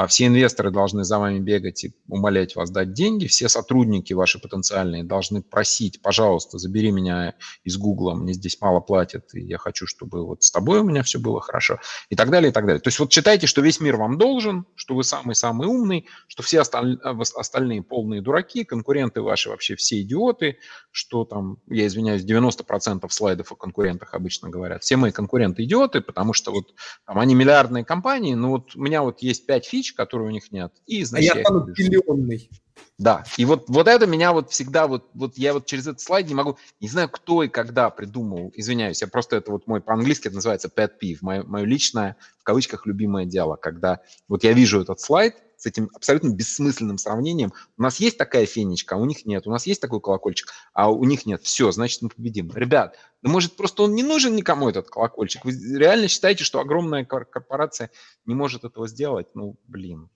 Все 0.07 0.27
инвесторы 0.27 0.69
должны 0.69 1.03
за 1.05 1.17
вами 1.17 1.39
бегать 1.39 1.85
и 1.85 1.93
умолять 2.09 2.55
вас 2.55 2.69
дать 2.69 2.93
деньги. 2.93 3.27
Все 3.27 3.47
сотрудники 3.47 4.11
ваши 4.13 4.37
потенциальные 4.37 5.03
должны 5.03 5.41
просить, 5.41 6.01
пожалуйста, 6.01 6.57
забери 6.57 6.91
меня 6.91 7.35
из 7.63 7.77
Гугла, 7.77 8.13
мне 8.13 8.33
здесь 8.33 8.59
мало 8.59 8.81
платят, 8.81 9.33
и 9.33 9.41
я 9.41 9.57
хочу, 9.57 9.87
чтобы 9.87 10.25
вот 10.25 10.43
с 10.43 10.51
тобой 10.51 10.79
у 10.79 10.83
меня 10.83 11.03
все 11.03 11.19
было 11.19 11.39
хорошо. 11.39 11.79
И 12.09 12.15
так 12.15 12.29
далее, 12.29 12.49
и 12.49 12.53
так 12.53 12.65
далее. 12.65 12.81
То 12.81 12.89
есть 12.89 12.99
вот 12.99 13.11
считайте, 13.13 13.47
что 13.47 13.61
весь 13.61 13.79
мир 13.79 13.95
вам 13.95 14.17
должен, 14.17 14.65
что 14.75 14.93
вы 14.93 15.03
самый-самый 15.05 15.67
умный, 15.67 16.05
что 16.27 16.43
все 16.43 16.59
осталь- 16.61 16.99
а, 17.03 17.13
вос- 17.13 17.33
остальные 17.35 17.81
полные 17.81 18.21
дураки, 18.21 18.65
конкуренты 18.65 19.21
ваши 19.21 19.49
вообще 19.49 19.75
все 19.77 20.01
идиоты, 20.01 20.57
что 20.91 21.23
там, 21.23 21.59
я 21.67 21.87
извиняюсь, 21.87 22.23
90% 22.23 23.13
слайдов 23.13 23.51
о 23.51 23.55
конкурентах 23.55 24.13
обычно 24.13 24.49
говорят. 24.49 24.83
Все 24.83 24.97
мои 24.97 25.11
конкуренты 25.11 25.63
идиоты, 25.63 26.01
потому 26.01 26.33
что 26.33 26.51
вот 26.51 26.73
там 27.05 27.19
они 27.19 27.35
миллиардные 27.35 27.85
компании, 27.85 28.33
но 28.33 28.49
вот 28.49 28.75
у 28.75 28.81
меня 28.81 29.01
вот 29.01 29.21
есть 29.21 29.45
5 29.45 29.65
фич, 29.77 29.93
которые 29.93 30.27
у 30.27 30.31
них 30.31 30.51
нет. 30.51 30.73
И, 30.85 31.03
А 31.03 31.05
значит, 31.05 31.35
я 31.35 31.41
их 31.41 31.47
стану 31.47 31.67
решу. 31.67 31.91
миллионный. 31.91 32.49
Да, 32.97 33.23
и 33.37 33.45
вот, 33.45 33.65
вот 33.67 33.87
это 33.87 34.07
меня 34.07 34.33
вот 34.33 34.49
всегда, 34.49 34.87
вот, 34.87 35.09
вот 35.13 35.37
я 35.37 35.53
вот 35.53 35.67
через 35.67 35.85
этот 35.85 36.01
слайд 36.01 36.27
не 36.27 36.33
могу, 36.33 36.57
не 36.79 36.87
знаю, 36.87 37.09
кто 37.09 37.43
и 37.43 37.47
когда 37.47 37.91
придумал, 37.91 38.51
извиняюсь, 38.55 39.01
я 39.01 39.07
просто, 39.07 39.35
это 39.35 39.51
вот 39.51 39.67
мой 39.67 39.81
по-английски, 39.81 40.27
это 40.27 40.35
называется 40.35 40.71
pet 40.75 40.93
peeve, 40.99 41.17
мое, 41.21 41.43
мое 41.43 41.63
личное, 41.63 42.17
в 42.39 42.43
кавычках, 42.43 42.87
любимое 42.87 43.25
дело, 43.25 43.55
когда 43.55 44.01
вот 44.27 44.43
я 44.43 44.53
вижу 44.53 44.81
этот 44.81 44.99
слайд 44.99 45.35
с 45.57 45.65
этим 45.65 45.89
абсолютно 45.93 46.29
бессмысленным 46.29 46.97
сравнением, 46.97 47.51
у 47.77 47.81
нас 47.81 47.99
есть 47.99 48.17
такая 48.17 48.45
фенечка, 48.45 48.95
а 48.95 48.97
у 48.97 49.05
них 49.05 49.25
нет, 49.25 49.47
у 49.47 49.51
нас 49.51 49.65
есть 49.65 49.81
такой 49.81 49.99
колокольчик, 49.99 50.53
а 50.73 50.89
у 50.89 51.03
них 51.03 51.25
нет, 51.25 51.41
все, 51.43 51.71
значит, 51.71 52.01
мы 52.01 52.09
победим. 52.09 52.51
Ребят, 52.53 52.95
да 53.21 53.29
может 53.29 53.55
просто 53.55 53.83
он 53.83 53.95
не 53.95 54.03
нужен 54.03 54.35
никому, 54.35 54.69
этот 54.69 54.89
колокольчик, 54.89 55.43
вы 55.43 55.51
реально 55.77 56.07
считаете, 56.07 56.43
что 56.43 56.59
огромная 56.59 57.03
кор- 57.03 57.25
корпорация 57.25 57.91
не 58.25 58.35
может 58.35 58.63
этого 58.63 58.87
сделать? 58.87 59.27
Ну, 59.33 59.57
блин. 59.67 60.09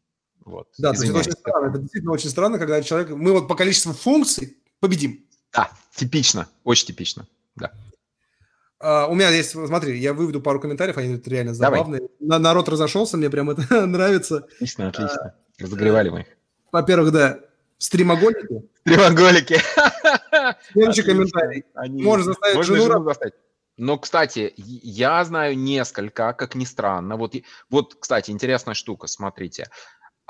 Вот. 0.43 0.67
Да, 0.77 0.91
это 0.91 1.13
очень 1.13 1.31
странно. 1.33 1.69
Это 1.69 1.79
действительно 1.79 2.13
очень 2.13 2.29
странно, 2.29 2.57
когда 2.57 2.81
человек... 2.81 3.11
Мы 3.11 3.31
вот 3.31 3.47
по 3.47 3.55
количеству 3.55 3.93
функций 3.93 4.57
победим. 4.79 5.25
Да, 5.53 5.71
типично, 5.95 6.47
очень 6.63 6.87
типично. 6.87 7.27
Да. 7.55 7.71
А, 8.81 9.07
у 9.07 9.15
меня 9.15 9.29
есть, 9.29 9.51
смотри, 9.51 9.97
я 9.99 10.13
выведу 10.13 10.41
пару 10.41 10.59
комментариев, 10.59 10.97
они 10.97 11.15
тут 11.17 11.27
реально 11.27 11.53
Давай. 11.53 11.79
забавные. 11.79 12.09
На- 12.19 12.39
Народ 12.39 12.67
разошелся, 12.69 13.17
мне 13.17 13.29
прям 13.29 13.49
это 13.49 13.61
нравится. 13.85 14.37
Отлично, 14.55 14.87
отлично. 14.89 15.35
Разогревали 15.59 16.09
мы 16.09 16.19
их. 16.21 16.27
Во-первых, 16.71 17.11
да, 17.11 17.39
стримоголики. 17.77 18.63
Треугольники. 18.83 19.59
Следующий 20.71 21.03
комментарий. 21.03 21.65
Они- 21.75 22.01
Можно 22.03 22.25
заставить 22.25 22.55
Можно 22.57 22.75
жену 22.75 22.87
жену 22.87 23.03
заставить. 23.05 23.33
Но, 23.77 23.97
кстати, 23.97 24.53
я 24.57 25.23
знаю 25.23 25.57
несколько, 25.57 26.33
как 26.33 26.55
ни 26.55 26.65
странно. 26.65 27.15
Вот, 27.17 27.33
вот, 27.69 27.95
кстати, 27.99 28.29
интересная 28.31 28.73
штука, 28.75 29.07
смотрите. 29.07 29.69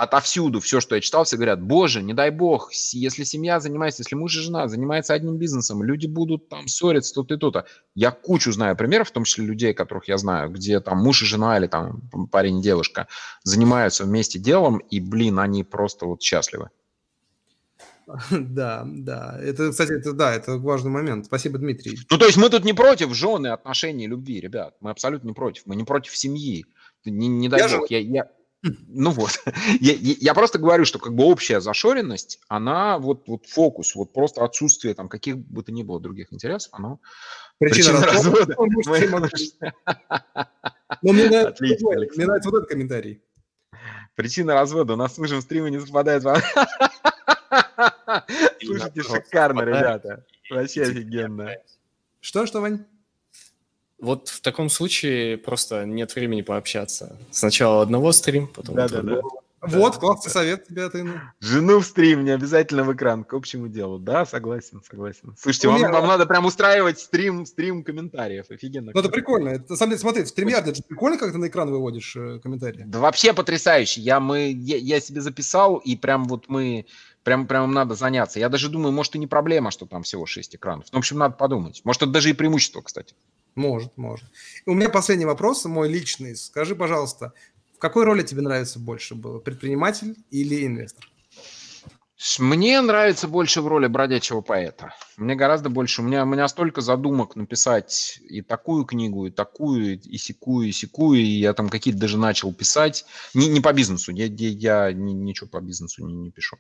Отовсюду 0.02 0.60
все, 0.62 0.80
что 0.80 0.96
я 0.96 1.02
читал, 1.02 1.26
все 1.26 1.36
говорят, 1.36 1.62
боже, 1.62 2.02
не 2.02 2.16
дай 2.16 2.32
бог, 2.32 2.74
если 2.74 3.24
семья 3.24 3.60
занимается, 3.60 4.02
если 4.02 4.16
муж 4.16 4.36
и 4.36 4.40
жена 4.40 4.68
занимаются 4.68 5.14
одним 5.14 5.38
бизнесом, 5.38 5.84
люди 5.84 6.08
будут 6.08 6.50
там 6.50 6.68
ссориться 6.68 7.14
тут 7.14 7.32
и 7.32 7.38
тут. 7.38 7.58
Я 7.94 8.10
кучу 8.10 8.52
знаю 8.52 8.76
примеров, 8.76 9.10
в 9.10 9.12
том 9.12 9.26
числе 9.26 9.46
людей, 9.46 9.76
которых 9.76 10.08
я 10.08 10.18
знаю, 10.18 10.50
где 10.50 10.80
там 10.80 10.98
муж 10.98 11.22
и 11.22 11.26
жена 11.26 11.56
или 11.60 11.68
там 11.68 12.02
парень 12.32 12.60
и 12.60 12.64
девушка 12.64 13.08
занимаются 13.44 14.06
вместе 14.06 14.40
делом, 14.40 14.80
и, 14.80 15.00
блин, 15.00 15.38
они 15.38 15.64
просто 15.64 16.08
вот 16.08 16.24
счастливы. 16.24 16.70
Да, 18.32 18.84
да. 18.88 19.40
Это, 19.40 19.70
кстати, 19.70 19.94
это, 19.94 20.14
да, 20.14 20.34
это 20.34 20.58
важный 20.58 20.90
момент. 20.90 21.28
Спасибо, 21.28 21.60
Дмитрий. 21.60 22.00
Ну, 22.10 22.18
то 22.18 22.26
есть 22.26 22.38
мы 22.38 22.50
тут 22.50 22.66
не 22.66 22.74
против 22.74 23.14
жены, 23.14 23.48
отношений, 23.48 24.08
любви, 24.08 24.42
ребят. 24.42 24.76
Мы 24.82 24.90
абсолютно 24.90 25.28
не 25.28 25.34
против. 25.34 25.64
Мы 25.68 25.76
не 25.76 25.84
против 25.84 26.18
семьи. 26.18 26.66
Не, 27.06 27.28
не 27.28 27.50
дай 27.50 27.60
я 27.60 27.70
бог. 27.78 27.88
Же... 27.88 27.96
Я, 27.96 28.00
я, 28.00 28.28
ну 28.64 29.12
вот, 29.12 29.40
я, 29.80 29.94
я 29.96 30.34
просто 30.34 30.60
говорю, 30.60 30.86
что 30.86 31.00
как 31.00 31.16
бы 31.16 31.26
общая 31.26 31.62
зашоренность, 31.62 32.40
она 32.48 33.00
вот, 33.00 33.28
вот 33.28 33.48
фокус, 33.48 33.96
вот 33.96 34.14
просто 34.14 34.44
отсутствие 34.44 34.94
там 34.94 35.10
каких 35.10 35.38
бы 35.38 35.64
то 35.64 35.72
ни 35.72 35.84
было 35.84 36.00
других 36.00 36.32
интересов, 36.32 36.70
оно 36.74 37.00
причина, 37.58 38.00
причина 38.00 38.14
развода. 38.14 38.56
Ну, 38.58 38.66
мне 41.14 41.30
нравится 41.30 42.50
вот 42.50 42.58
этот 42.58 42.70
комментарий. 42.70 43.22
Причина 44.16 44.54
развода. 44.54 44.94
У 44.94 44.98
нас 44.98 45.16
с 45.16 45.18
мужем 45.18 45.42
стримы 45.42 45.72
не 45.72 45.80
совпадает. 45.80 46.24
Слушайте, 48.62 49.02
шикарно, 49.02 49.62
ребята. 49.62 50.26
Вообще 50.50 50.84
офигенно. 50.84 51.56
Что, 52.20 52.46
что, 52.46 52.62
Вань? 52.62 52.86
Вот 54.02 54.30
в 54.30 54.42
таком 54.42 54.70
случае 54.70 55.38
просто 55.38 55.86
нет 55.86 56.14
времени 56.16 56.42
пообщаться. 56.42 57.18
Сначала 57.30 57.82
одного 57.82 58.12
стрим, 58.12 58.48
потом 58.48 58.76
да, 58.76 58.90
да, 58.90 59.02
да. 59.02 59.22
Вот, 59.62 59.98
классный 59.98 60.32
совет 60.32 60.68
тебе 60.68 60.90
ты. 60.90 61.04
Ну. 61.04 61.14
Жену 61.40 61.80
в 61.82 61.86
стрим, 61.86 62.26
не 62.26 62.32
обязательно 62.32 62.84
в 62.84 62.92
экран, 62.94 63.24
к 63.24 63.34
общему 63.36 63.68
делу. 63.68 64.00
Да, 64.00 64.26
согласен, 64.26 64.82
согласен. 64.90 65.36
Слушайте, 65.40 65.68
вам, 65.68 65.82
вам 65.82 66.08
надо 66.08 66.26
прям 66.26 66.46
устраивать 66.46 67.00
стрим, 67.00 67.46
стрим 67.46 67.84
комментариев. 67.84 68.48
Офигенно. 68.50 68.92
Ну, 68.92 69.00
это 69.00 69.10
прикольно. 69.10 69.50
Это, 69.50 69.66
на 69.70 69.76
самом 69.76 69.92
деле, 69.92 70.00
смотри, 70.00 70.24
в 70.24 70.30
стриме 70.30 70.54
это 70.54 70.74
же 70.74 70.82
прикольно, 70.88 71.20
как 71.20 71.32
ты 71.32 71.38
на 71.38 71.48
экран 71.48 71.70
выводишь 71.70 72.16
э, 72.16 72.40
комментарии. 72.42 72.86
Да 72.88 72.98
вообще 73.00 73.34
потрясающе. 73.34 74.02
Я, 74.02 74.20
мы, 74.20 74.52
я, 74.52 74.78
я 74.78 75.00
себе 75.00 75.22
записал, 75.22 75.78
и 75.78 75.96
прям 75.96 76.26
вот 76.26 76.46
мы 76.48 76.88
Прям, 77.24 77.46
прям 77.46 77.72
надо 77.72 77.94
заняться. 77.94 78.40
Я 78.40 78.50
даже 78.50 78.68
думаю, 78.68 78.92
может, 78.92 79.16
и 79.16 79.20
не 79.20 79.28
проблема, 79.28 79.70
что 79.70 79.86
там 79.86 80.02
всего 80.02 80.26
6 80.26 80.56
экранов. 80.56 80.86
Ну, 80.92 80.98
в 80.98 81.00
общем, 81.02 81.20
надо 81.20 81.36
подумать. 81.36 81.82
Может, 81.84 82.02
это 82.02 82.12
даже 82.12 82.32
и 82.32 82.34
преимущество, 82.34 82.82
кстати. 82.82 83.14
Может, 83.56 83.98
может. 83.98 84.26
У 84.66 84.74
меня 84.74 84.90
последний 84.90 85.26
вопрос, 85.26 85.66
мой 85.66 85.90
личный. 85.90 86.36
Скажи, 86.36 86.76
пожалуйста, 86.76 87.34
в 87.76 87.80
какой 87.80 88.06
роли 88.06 88.24
тебе 88.24 88.42
нравится 88.42 88.80
больше 88.80 89.16
было? 89.16 89.40
Предприниматель 89.40 90.16
или 90.30 90.66
инвестор? 90.66 91.12
Мне 92.38 92.80
нравится 92.82 93.28
больше 93.28 93.62
в 93.62 93.68
роли 93.68 93.88
бродячего 93.88 94.42
поэта. 94.42 94.94
Мне 95.18 95.34
гораздо 95.34 95.70
больше. 95.70 96.02
У 96.02 96.06
меня, 96.06 96.24
у 96.24 96.28
меня 96.28 96.48
столько 96.48 96.82
задумок 96.82 97.36
написать 97.36 98.20
и 98.22 98.44
такую 98.44 98.86
книгу, 98.86 99.26
и 99.26 99.32
такую, 99.32 100.00
и 100.00 100.18
секую, 100.18 100.68
и 100.68 100.72
секую. 100.72 101.20
И 101.20 101.40
я 101.40 101.54
там 101.54 101.68
какие-то 101.68 102.00
даже 102.00 102.20
начал 102.20 102.54
писать. 102.54 103.06
Не, 103.34 103.48
не 103.48 103.60
по 103.60 103.74
бизнесу. 103.74 104.12
Я, 104.12 104.26
я, 104.26 104.90
я 104.90 104.94
ничего 104.94 105.50
по 105.50 105.62
бизнесу 105.62 106.06
не, 106.06 106.14
не 106.14 106.32
пишу. 106.32 106.58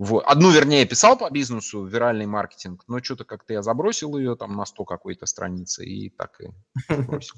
Вот. 0.00 0.24
Одну, 0.24 0.50
вернее, 0.50 0.86
писал 0.86 1.18
по 1.18 1.28
бизнесу, 1.28 1.84
виральный 1.84 2.24
маркетинг, 2.24 2.84
но 2.88 3.02
что-то 3.02 3.26
как-то 3.26 3.52
я 3.52 3.60
забросил 3.60 4.16
ее 4.16 4.34
там 4.34 4.56
на 4.56 4.64
100 4.64 4.86
какой-то 4.86 5.26
страницы 5.26 5.84
и 5.84 6.08
так 6.08 6.40
и 6.40 6.48
бросил. 6.94 7.36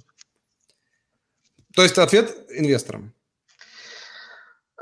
То 1.74 1.82
есть 1.82 1.98
ответ 1.98 2.46
инвесторам? 2.50 3.14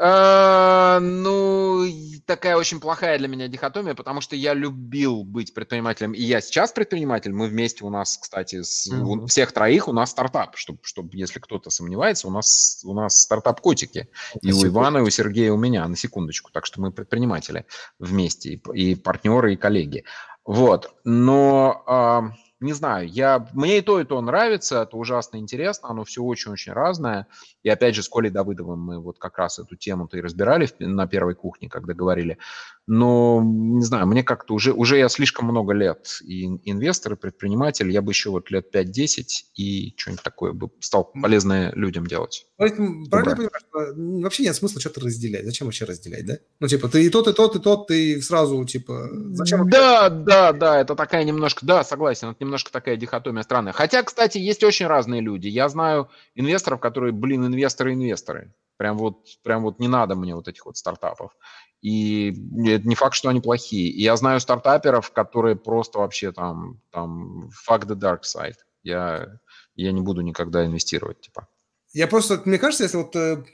А, 0.02 0.98
ну, 0.98 1.84
такая 2.24 2.56
очень 2.56 2.80
плохая 2.80 3.18
для 3.18 3.28
меня 3.28 3.48
дихотомия, 3.48 3.94
потому 3.94 4.22
что 4.22 4.34
я 4.34 4.54
любил 4.54 5.24
быть 5.24 5.52
предпринимателем, 5.52 6.12
и 6.12 6.22
я 6.22 6.40
сейчас 6.40 6.72
предприниматель. 6.72 7.34
Мы 7.34 7.48
вместе 7.48 7.84
у 7.84 7.90
нас, 7.90 8.16
кстати, 8.16 8.62
с, 8.62 8.90
mm-hmm. 8.90 9.02
у 9.02 9.26
всех 9.26 9.52
троих 9.52 9.88
у 9.88 9.92
нас 9.92 10.12
стартап, 10.12 10.56
чтобы, 10.56 10.78
чтобы 10.84 11.10
если 11.12 11.38
кто-то 11.38 11.68
сомневается, 11.68 12.28
у 12.28 12.30
нас 12.30 12.80
у 12.84 12.94
нас 12.94 13.20
стартап 13.20 13.60
котики. 13.60 14.08
И 14.40 14.52
у 14.52 14.66
Ивана, 14.66 14.98
и 14.98 15.02
у 15.02 15.10
Сергея, 15.10 15.48
и 15.48 15.50
у 15.50 15.58
меня, 15.58 15.86
на 15.86 15.96
секундочку. 15.96 16.50
Так 16.50 16.64
что 16.64 16.80
мы 16.80 16.92
предприниматели 16.92 17.66
вместе, 17.98 18.54
и, 18.54 18.62
и 18.72 18.94
партнеры, 18.94 19.52
и 19.52 19.56
коллеги. 19.56 20.04
Вот. 20.46 20.94
Но 21.04 21.84
э, 21.86 22.49
не 22.60 22.74
знаю, 22.74 23.08
я, 23.08 23.48
мне 23.54 23.78
и 23.78 23.80
то, 23.80 24.00
и 24.00 24.04
то 24.04 24.20
нравится, 24.20 24.82
это 24.82 24.96
ужасно 24.96 25.38
интересно, 25.38 25.88
оно 25.88 26.04
все 26.04 26.22
очень-очень 26.22 26.72
разное. 26.72 27.26
И 27.62 27.70
опять 27.70 27.94
же, 27.94 28.02
с 28.02 28.08
Колей 28.08 28.30
Давыдовым 28.30 28.78
мы 28.78 29.00
вот 29.00 29.18
как 29.18 29.38
раз 29.38 29.58
эту 29.58 29.76
тему-то 29.76 30.18
и 30.18 30.20
разбирали 30.20 30.68
на 30.78 31.06
первой 31.06 31.34
кухне, 31.34 31.70
когда 31.70 31.94
говорили. 31.94 32.38
Но, 32.86 33.40
не 33.44 33.84
знаю, 33.84 34.06
мне 34.08 34.24
как-то 34.24 34.54
уже, 34.54 34.72
уже 34.72 34.98
я 34.98 35.08
слишком 35.08 35.46
много 35.46 35.72
лет 35.72 36.18
и 36.22 36.46
инвестор, 36.68 37.12
и 37.12 37.16
предприниматель, 37.16 37.88
я 37.90 38.02
бы 38.02 38.10
еще 38.10 38.30
вот 38.30 38.50
лет 38.50 38.74
5-10 38.74 39.24
и 39.54 39.94
что-нибудь 39.96 40.24
такое 40.24 40.52
бы 40.52 40.70
стал 40.80 41.04
полезное 41.04 41.72
людям 41.74 42.06
делать. 42.06 42.46
Поэтому, 42.56 43.08
правильно 43.08 43.36
понимаю, 43.36 43.60
что 43.60 44.22
вообще 44.24 44.42
нет 44.42 44.56
смысла 44.56 44.80
что-то 44.80 45.02
разделять. 45.02 45.44
Зачем 45.44 45.68
вообще 45.68 45.84
разделять, 45.84 46.26
да? 46.26 46.38
Ну, 46.58 46.66
типа, 46.66 46.88
ты 46.88 47.06
и 47.06 47.10
тот, 47.10 47.28
и 47.28 47.32
тот, 47.32 47.54
и 47.54 47.60
тот, 47.60 47.86
ты 47.86 48.20
сразу, 48.22 48.64
типа, 48.64 49.08
зачем? 49.34 49.68
Да, 49.70 50.08
да, 50.08 50.52
да, 50.52 50.80
это 50.80 50.96
такая 50.96 51.22
немножко, 51.22 51.64
да, 51.64 51.84
согласен, 51.84 52.28
это 52.28 52.42
немножко 52.42 52.72
такая 52.72 52.96
дихотомия 52.96 53.42
странная. 53.42 53.72
Хотя, 53.72 54.02
кстати, 54.02 54.38
есть 54.38 54.64
очень 54.64 54.86
разные 54.86 55.20
люди. 55.20 55.46
Я 55.46 55.68
знаю 55.68 56.08
инвесторов, 56.34 56.80
которые, 56.80 57.12
блин, 57.12 57.46
инвесторы-инвесторы. 57.46 58.52
Прям 58.76 58.96
вот, 58.96 59.26
прям 59.42 59.62
вот 59.62 59.78
не 59.78 59.88
надо 59.88 60.16
мне 60.16 60.34
вот 60.34 60.48
этих 60.48 60.64
вот 60.64 60.76
стартапов. 60.76 61.36
И 61.82 62.30
это 62.66 62.86
не 62.86 62.94
факт, 62.94 63.14
что 63.14 63.28
они 63.30 63.40
плохие. 63.40 63.88
И 63.88 64.02
я 64.02 64.16
знаю 64.16 64.40
стартаперов, 64.40 65.10
которые 65.12 65.56
просто 65.56 65.98
вообще 65.98 66.32
там, 66.32 66.80
там, 66.90 67.50
fuck 67.66 67.86
the 67.86 67.96
dark 67.96 68.20
side. 68.22 68.56
Я, 68.82 69.38
я 69.74 69.92
не 69.92 70.00
буду 70.00 70.20
никогда 70.20 70.64
инвестировать, 70.64 71.20
типа. 71.20 71.48
Я 71.92 72.06
просто, 72.06 72.42
мне 72.44 72.58
кажется, 72.58 72.84
если 72.84 72.98
вот 72.98 73.16
э, 73.16 73.44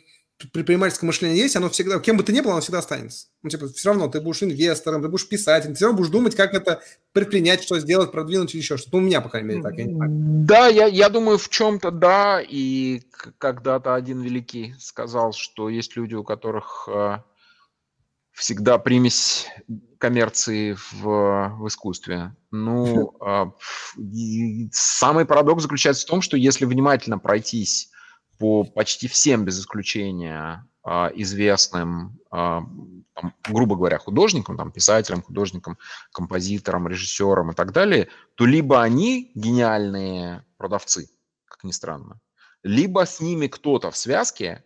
предпринимательское 0.52 1.06
мышление 1.06 1.38
есть, 1.38 1.56
оно 1.56 1.70
всегда, 1.70 1.98
кем 2.00 2.16
бы 2.16 2.22
ты 2.22 2.32
ни 2.32 2.40
был, 2.40 2.50
оно 2.50 2.60
всегда 2.60 2.80
останется. 2.80 3.28
Ну, 3.42 3.48
типа, 3.48 3.68
все 3.68 3.90
равно 3.90 4.08
ты 4.08 4.20
будешь 4.20 4.42
инвестором, 4.42 5.02
ты 5.02 5.08
будешь 5.08 5.28
писателем, 5.28 5.72
ты 5.72 5.76
все 5.76 5.86
равно 5.86 5.98
будешь 5.98 6.10
думать, 6.10 6.34
как 6.34 6.52
это 6.52 6.82
предпринять, 7.12 7.62
что 7.62 7.78
сделать, 7.78 8.12
продвинуть 8.12 8.54
или 8.54 8.60
еще 8.60 8.76
что-то. 8.76 8.96
Ну, 8.96 9.02
у 9.02 9.06
меня, 9.06 9.20
по 9.20 9.30
крайней 9.30 9.48
мере, 9.48 9.62
так. 9.62 9.74
Я 9.78 9.84
не 9.84 10.44
Да, 10.44 10.66
я, 10.66 10.86
я 10.86 11.08
думаю, 11.08 11.38
в 11.38 11.48
чем-то 11.48 11.90
да. 11.90 12.42
И 12.46 13.02
когда-то 13.38 13.94
один 13.94 14.20
великий 14.20 14.74
сказал, 14.78 15.32
что 15.32 15.70
есть 15.70 15.96
люди, 15.96 16.14
у 16.14 16.24
которых 16.24 16.88
э, 16.92 17.18
всегда 18.36 18.78
примесь 18.78 19.48
коммерции 19.98 20.76
в, 20.92 21.56
в 21.58 21.66
искусстве. 21.66 22.36
Ну, 22.50 23.16
э, 23.26 24.68
самый 24.72 25.24
парадокс 25.24 25.62
заключается 25.62 26.06
в 26.06 26.10
том, 26.10 26.20
что 26.20 26.36
если 26.36 26.66
внимательно 26.66 27.18
пройтись 27.18 27.90
по 28.38 28.64
почти 28.64 29.08
всем, 29.08 29.44
без 29.44 29.58
исключения, 29.58 30.66
а, 30.88 31.10
известным, 31.14 32.20
а, 32.30 32.62
там, 33.14 33.34
грубо 33.48 33.74
говоря, 33.74 33.98
художникам, 33.98 34.58
там, 34.58 34.70
писателям, 34.70 35.22
художникам, 35.22 35.78
композиторам, 36.12 36.86
режиссерам 36.86 37.50
и 37.50 37.54
так 37.54 37.72
далее, 37.72 38.08
то 38.34 38.44
либо 38.44 38.82
они 38.82 39.32
гениальные 39.34 40.44
продавцы, 40.58 41.08
как 41.46 41.64
ни 41.64 41.72
странно, 41.72 42.20
либо 42.62 43.06
с 43.06 43.20
ними 43.20 43.46
кто-то 43.46 43.90
в 43.90 43.96
связке, 43.96 44.62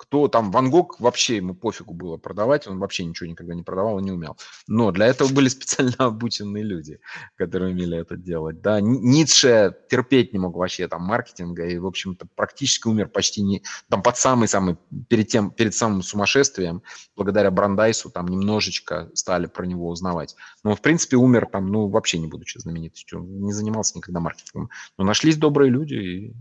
кто 0.00 0.28
там, 0.28 0.50
Ван 0.50 0.70
Гог 0.70 0.98
вообще 0.98 1.36
ему 1.36 1.54
пофигу 1.54 1.92
было 1.92 2.16
продавать, 2.16 2.66
он 2.66 2.78
вообще 2.78 3.04
ничего 3.04 3.28
никогда 3.28 3.54
не 3.54 3.62
продавал 3.62 3.98
и 3.98 4.02
не 4.02 4.10
умел. 4.10 4.38
Но 4.66 4.92
для 4.92 5.06
этого 5.06 5.30
были 5.30 5.48
специально 5.50 5.94
обученные 5.98 6.64
люди, 6.64 7.00
которые 7.36 7.74
умели 7.74 7.98
это 7.98 8.16
делать. 8.16 8.62
Да, 8.62 8.80
Ницше 8.80 9.76
терпеть 9.90 10.32
не 10.32 10.38
мог 10.38 10.56
вообще 10.56 10.88
там 10.88 11.02
маркетинга 11.02 11.66
и, 11.66 11.76
в 11.76 11.86
общем-то, 11.86 12.26
практически 12.34 12.88
умер 12.88 13.08
почти 13.08 13.42
не, 13.42 13.62
там 13.90 14.02
под 14.02 14.16
самый-самый, 14.16 14.78
перед 15.10 15.28
тем, 15.28 15.50
перед 15.50 15.74
самым 15.74 16.02
сумасшествием, 16.02 16.82
благодаря 17.14 17.50
Брандайсу 17.50 18.08
там 18.08 18.28
немножечко 18.28 19.10
стали 19.12 19.48
про 19.48 19.66
него 19.66 19.90
узнавать. 19.90 20.34
Но, 20.64 20.74
в 20.74 20.80
принципе, 20.80 21.18
умер 21.18 21.46
там, 21.52 21.70
ну, 21.70 21.88
вообще 21.88 22.18
не 22.18 22.26
будучи 22.26 22.56
знаменитостью, 22.56 23.20
не 23.20 23.52
занимался 23.52 23.98
никогда 23.98 24.20
маркетингом. 24.20 24.70
Но 24.96 25.04
нашлись 25.04 25.36
добрые 25.36 25.70
люди 25.70 25.94
и 25.94 26.34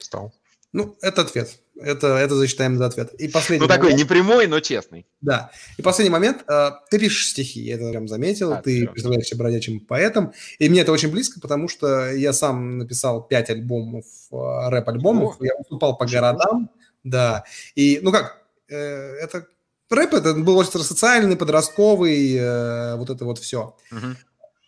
стал. 0.00 0.34
Ну, 0.72 0.96
это 1.00 1.22
ответ. 1.22 1.60
Это, 1.80 2.08
это 2.08 2.34
засчитаем 2.34 2.76
за 2.76 2.86
ответ. 2.86 3.14
И 3.14 3.28
последний 3.28 3.62
ну, 3.64 3.68
такой 3.68 3.90
момент. 3.90 4.00
непрямой, 4.00 4.46
но 4.48 4.60
честный. 4.60 5.06
Да. 5.20 5.50
И 5.76 5.82
последний 5.82 6.10
момент. 6.10 6.44
Э, 6.48 6.72
ты 6.90 6.98
пишешь 6.98 7.28
стихи, 7.28 7.60
я 7.60 7.76
это 7.76 7.88
прям 7.90 8.08
заметил. 8.08 8.52
А, 8.52 8.60
ты 8.60 8.82
все. 8.82 8.90
представляешь 8.90 9.26
себя 9.26 9.38
бродячим 9.38 9.80
поэтом. 9.80 10.32
И 10.58 10.68
мне 10.68 10.80
это 10.80 10.92
очень 10.92 11.10
близко, 11.10 11.40
потому 11.40 11.68
что 11.68 12.10
я 12.10 12.32
сам 12.32 12.78
написал 12.78 13.22
пять 13.22 13.48
альбомов, 13.48 14.04
э, 14.32 14.68
рэп-альбомов. 14.70 15.36
Я 15.40 15.56
выступал 15.56 15.96
по 15.96 16.04
городам. 16.06 16.70
Да. 17.04 17.44
И, 17.76 18.00
ну 18.02 18.10
как, 18.10 18.42
э, 18.68 18.76
это 18.76 19.46
рэп, 19.88 20.14
это 20.14 20.34
был 20.34 20.58
очень 20.58 20.72
социальный, 20.72 21.36
подростковый, 21.36 22.96
вот 22.96 23.08
это 23.08 23.24
вот 23.24 23.38
все. 23.38 23.76
Угу. 23.92 24.16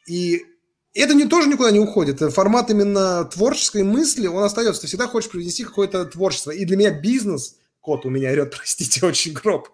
И 0.06 0.44
это 0.94 1.14
не, 1.14 1.26
тоже 1.26 1.48
никуда 1.48 1.70
не 1.70 1.80
уходит. 1.80 2.18
Формат 2.32 2.70
именно 2.70 3.24
творческой 3.24 3.82
мысли, 3.84 4.26
он 4.26 4.42
остается. 4.42 4.82
Ты 4.82 4.86
всегда 4.88 5.06
хочешь 5.06 5.30
привнести 5.30 5.64
какое-то 5.64 6.04
творчество. 6.06 6.50
И 6.50 6.64
для 6.64 6.76
меня 6.76 6.90
бизнес, 6.90 7.58
кот 7.80 8.04
у 8.04 8.10
меня 8.10 8.30
орет, 8.30 8.50
простите, 8.56 9.06
очень 9.06 9.32
гроб. 9.32 9.68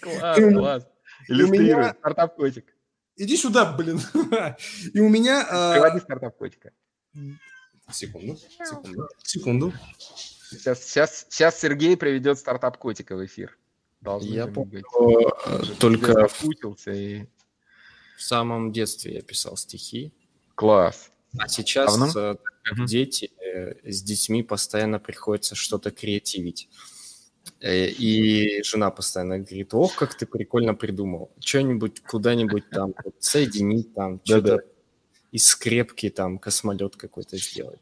Класс, 0.00 0.38
класс. 0.38 0.86
Иллюстрирует. 1.28 1.96
Стартап 1.98 2.36
котик. 2.36 2.66
Иди 3.16 3.36
сюда, 3.36 3.72
блин. 3.72 4.00
И 4.92 5.00
у 5.00 5.08
меня... 5.08 5.46
а, 5.48 5.72
Приводи 5.74 6.00
стартап 6.00 6.36
котика. 6.36 6.72
Секунду, 7.92 8.36
секунду, 8.36 9.08
секунду. 9.22 9.72
Сейчас, 10.50 10.82
сейчас, 10.84 11.26
сейчас 11.28 11.60
Сергей 11.60 11.96
приведет 11.96 12.38
стартап 12.38 12.78
котика 12.78 13.14
в 13.14 13.24
эфир. 13.24 13.56
Должны 14.00 14.34
Я 14.34 14.46
помню, 14.46 14.82
быть. 14.98 15.30
э, 15.46 15.74
только 15.78 16.26
и... 16.90 17.26
в 18.16 18.22
самом 18.22 18.72
детстве 18.72 19.14
я 19.14 19.22
писал 19.22 19.56
стихи, 19.56 20.12
Класс. 20.54 21.10
а 21.38 21.48
сейчас, 21.48 21.96
Давно? 21.98 22.06
э, 22.08 22.34
так 22.34 22.52
как 22.62 22.86
дети, 22.86 23.32
э, 23.42 23.74
с 23.90 24.02
детьми 24.02 24.42
постоянно 24.42 24.98
приходится 24.98 25.54
что-то 25.54 25.90
креативить. 25.90 26.68
Э, 27.60 27.88
И 27.88 28.62
жена 28.62 28.90
постоянно 28.90 29.38
говорит, 29.38 29.74
ох, 29.74 29.94
как 29.96 30.14
ты 30.16 30.26
прикольно 30.26 30.74
придумал. 30.74 31.30
Что-нибудь 31.40 32.00
куда-нибудь 32.02 32.70
там 32.70 32.94
вот 33.04 33.14
соединить, 33.18 33.92
там 33.94 34.20
что-то 34.24 34.60
из 35.32 35.46
скрепки, 35.46 36.10
там 36.10 36.38
космолет 36.38 36.96
какой-то 36.96 37.36
сделать. 37.36 37.80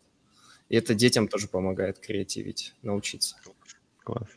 И 0.70 0.76
это 0.76 0.94
детям 0.94 1.28
тоже 1.28 1.48
помогает 1.48 1.98
креативить, 1.98 2.74
научиться. 2.82 3.36
Класс. 4.02 4.28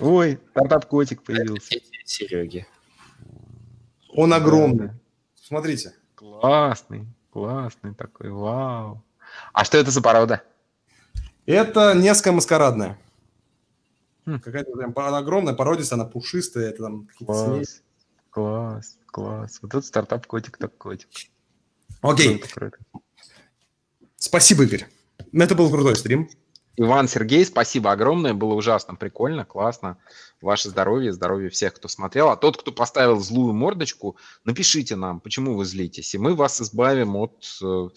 Ой, 0.00 0.38
стартап 0.52 0.86
котик 0.86 1.22
появился. 1.24 1.70
Дети 1.70 1.90
Сереги. 2.04 2.66
Он 4.10 4.32
огромный. 4.32 4.90
Смотрите. 5.34 5.94
Классный, 6.14 7.06
классный 7.34 7.92
такой, 7.94 8.30
вау. 8.30 9.02
А 9.52 9.64
что 9.64 9.76
это 9.76 9.90
за 9.90 10.00
порода? 10.00 10.44
Это 11.46 11.92
Невская 11.92 12.32
маскарадная. 12.32 12.96
Хм. 14.24 14.38
Какая-то 14.38 14.70
прям 14.70 14.94
огромная, 14.96 15.52
породистая, 15.52 15.98
она 15.98 16.08
пушистая, 16.08 16.70
это 16.70 16.84
там 16.84 17.06
какие-то 17.06 17.34
смеси. 17.34 17.82
Класс, 18.30 18.98
класс, 19.06 19.30
класс. 19.36 19.58
Вот 19.62 19.72
тут 19.72 19.84
стартап 19.84 20.26
котик 20.26 20.58
так 20.58 20.78
котик. 20.78 21.08
Окей, 22.02 22.42
спасибо, 24.16 24.62
Игорь. 24.62 24.86
Это 25.32 25.56
был 25.56 25.68
крутой 25.70 25.96
стрим. 25.96 26.30
Иван, 26.76 27.06
Сергей, 27.06 27.44
спасибо 27.44 27.92
огромное, 27.92 28.34
было 28.34 28.54
ужасно 28.54 28.96
прикольно, 28.96 29.44
классно. 29.44 29.96
Ваше 30.40 30.68
здоровье, 30.68 31.12
здоровье 31.12 31.48
всех, 31.48 31.74
кто 31.74 31.88
смотрел. 31.88 32.30
А 32.30 32.36
тот, 32.36 32.56
кто 32.56 32.72
поставил 32.72 33.20
злую 33.20 33.54
мордочку, 33.54 34.16
напишите 34.44 34.96
нам, 34.96 35.20
почему 35.20 35.54
вы 35.54 35.64
злитесь, 35.64 36.14
и 36.14 36.18
мы 36.18 36.34
вас 36.34 36.60
избавим 36.60 37.16
от, 37.16 37.44
э, 37.62 37.88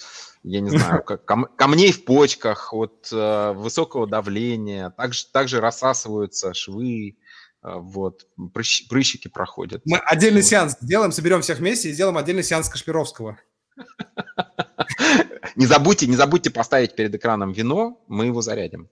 я 0.43 0.61
не 0.61 0.69
знаю, 0.69 1.03
камней 1.03 1.91
в 1.91 2.05
почках, 2.05 2.73
от 2.73 3.09
э, 3.11 3.53
высокого 3.53 4.05
давления. 4.07 4.91
Также, 4.91 5.25
также 5.25 5.59
рассасываются 5.59 6.53
швы, 6.53 7.17
э, 7.63 7.73
вот, 7.73 8.27
прыщ- 8.37 8.87
прыщики 8.87 9.27
проходят. 9.27 9.81
Мы 9.85 9.97
отдельный 9.97 10.41
Вот. 10.41 10.47
сеанс 10.47 10.77
сделаем, 10.79 11.11
соберем 11.11 11.41
всех 11.41 11.57
вместе 11.57 11.89
и 11.89 11.93
сделаем 11.93 12.17
отдельный 12.17 12.43
сеанс 12.43 12.69
Кашпировского. 12.69 13.39
Не 15.57 15.65
забудьте, 15.65 16.05
не 16.05 16.15
забудьте 16.15 16.51
поставить 16.51 16.95
перед 16.95 17.13
экраном 17.15 17.51
вино, 17.51 17.99
мы 18.07 18.27
его 18.27 18.41
зарядим. 18.41 18.89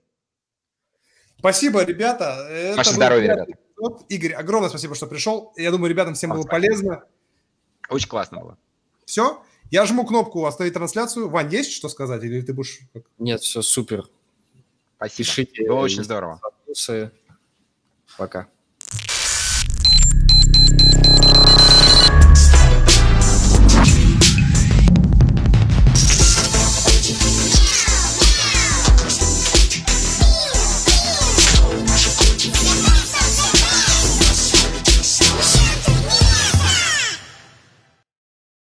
Спасибо, 1.38 1.84
ребята. 1.84 2.44
Это 2.50 2.78
Ваше 2.78 2.90
здоровье, 2.90 3.46
эпизод. 3.46 4.04
Игорь, 4.08 4.32
огромное 4.32 4.68
спасибо, 4.68 4.96
что 4.96 5.06
пришел. 5.06 5.52
Я 5.56 5.70
думаю, 5.70 5.90
ребятам 5.90 6.14
всем 6.14 6.30
было 6.30 6.42
Спасибо. 6.42 6.66
полезно. 6.66 7.04
Очень 7.88 8.08
классно 8.08 8.40
было. 8.40 8.58
Все. 9.04 9.44
Я 9.70 9.86
жму 9.86 10.04
кнопку 10.04 10.44
«Остановить 10.44 10.74
трансляцию». 10.74 11.28
Вань, 11.28 11.52
есть 11.52 11.72
что 11.72 11.88
сказать? 11.88 12.24
Или 12.24 12.40
ты 12.40 12.52
будешь... 12.52 12.80
Нет, 13.18 13.42
все 13.42 13.62
супер. 13.62 14.08
Спасибо. 14.96 15.16
Пишите. 15.18 15.68
Было 15.68 15.78
очень 15.78 16.02
здорово. 16.02 16.40
Пока. 18.18 18.48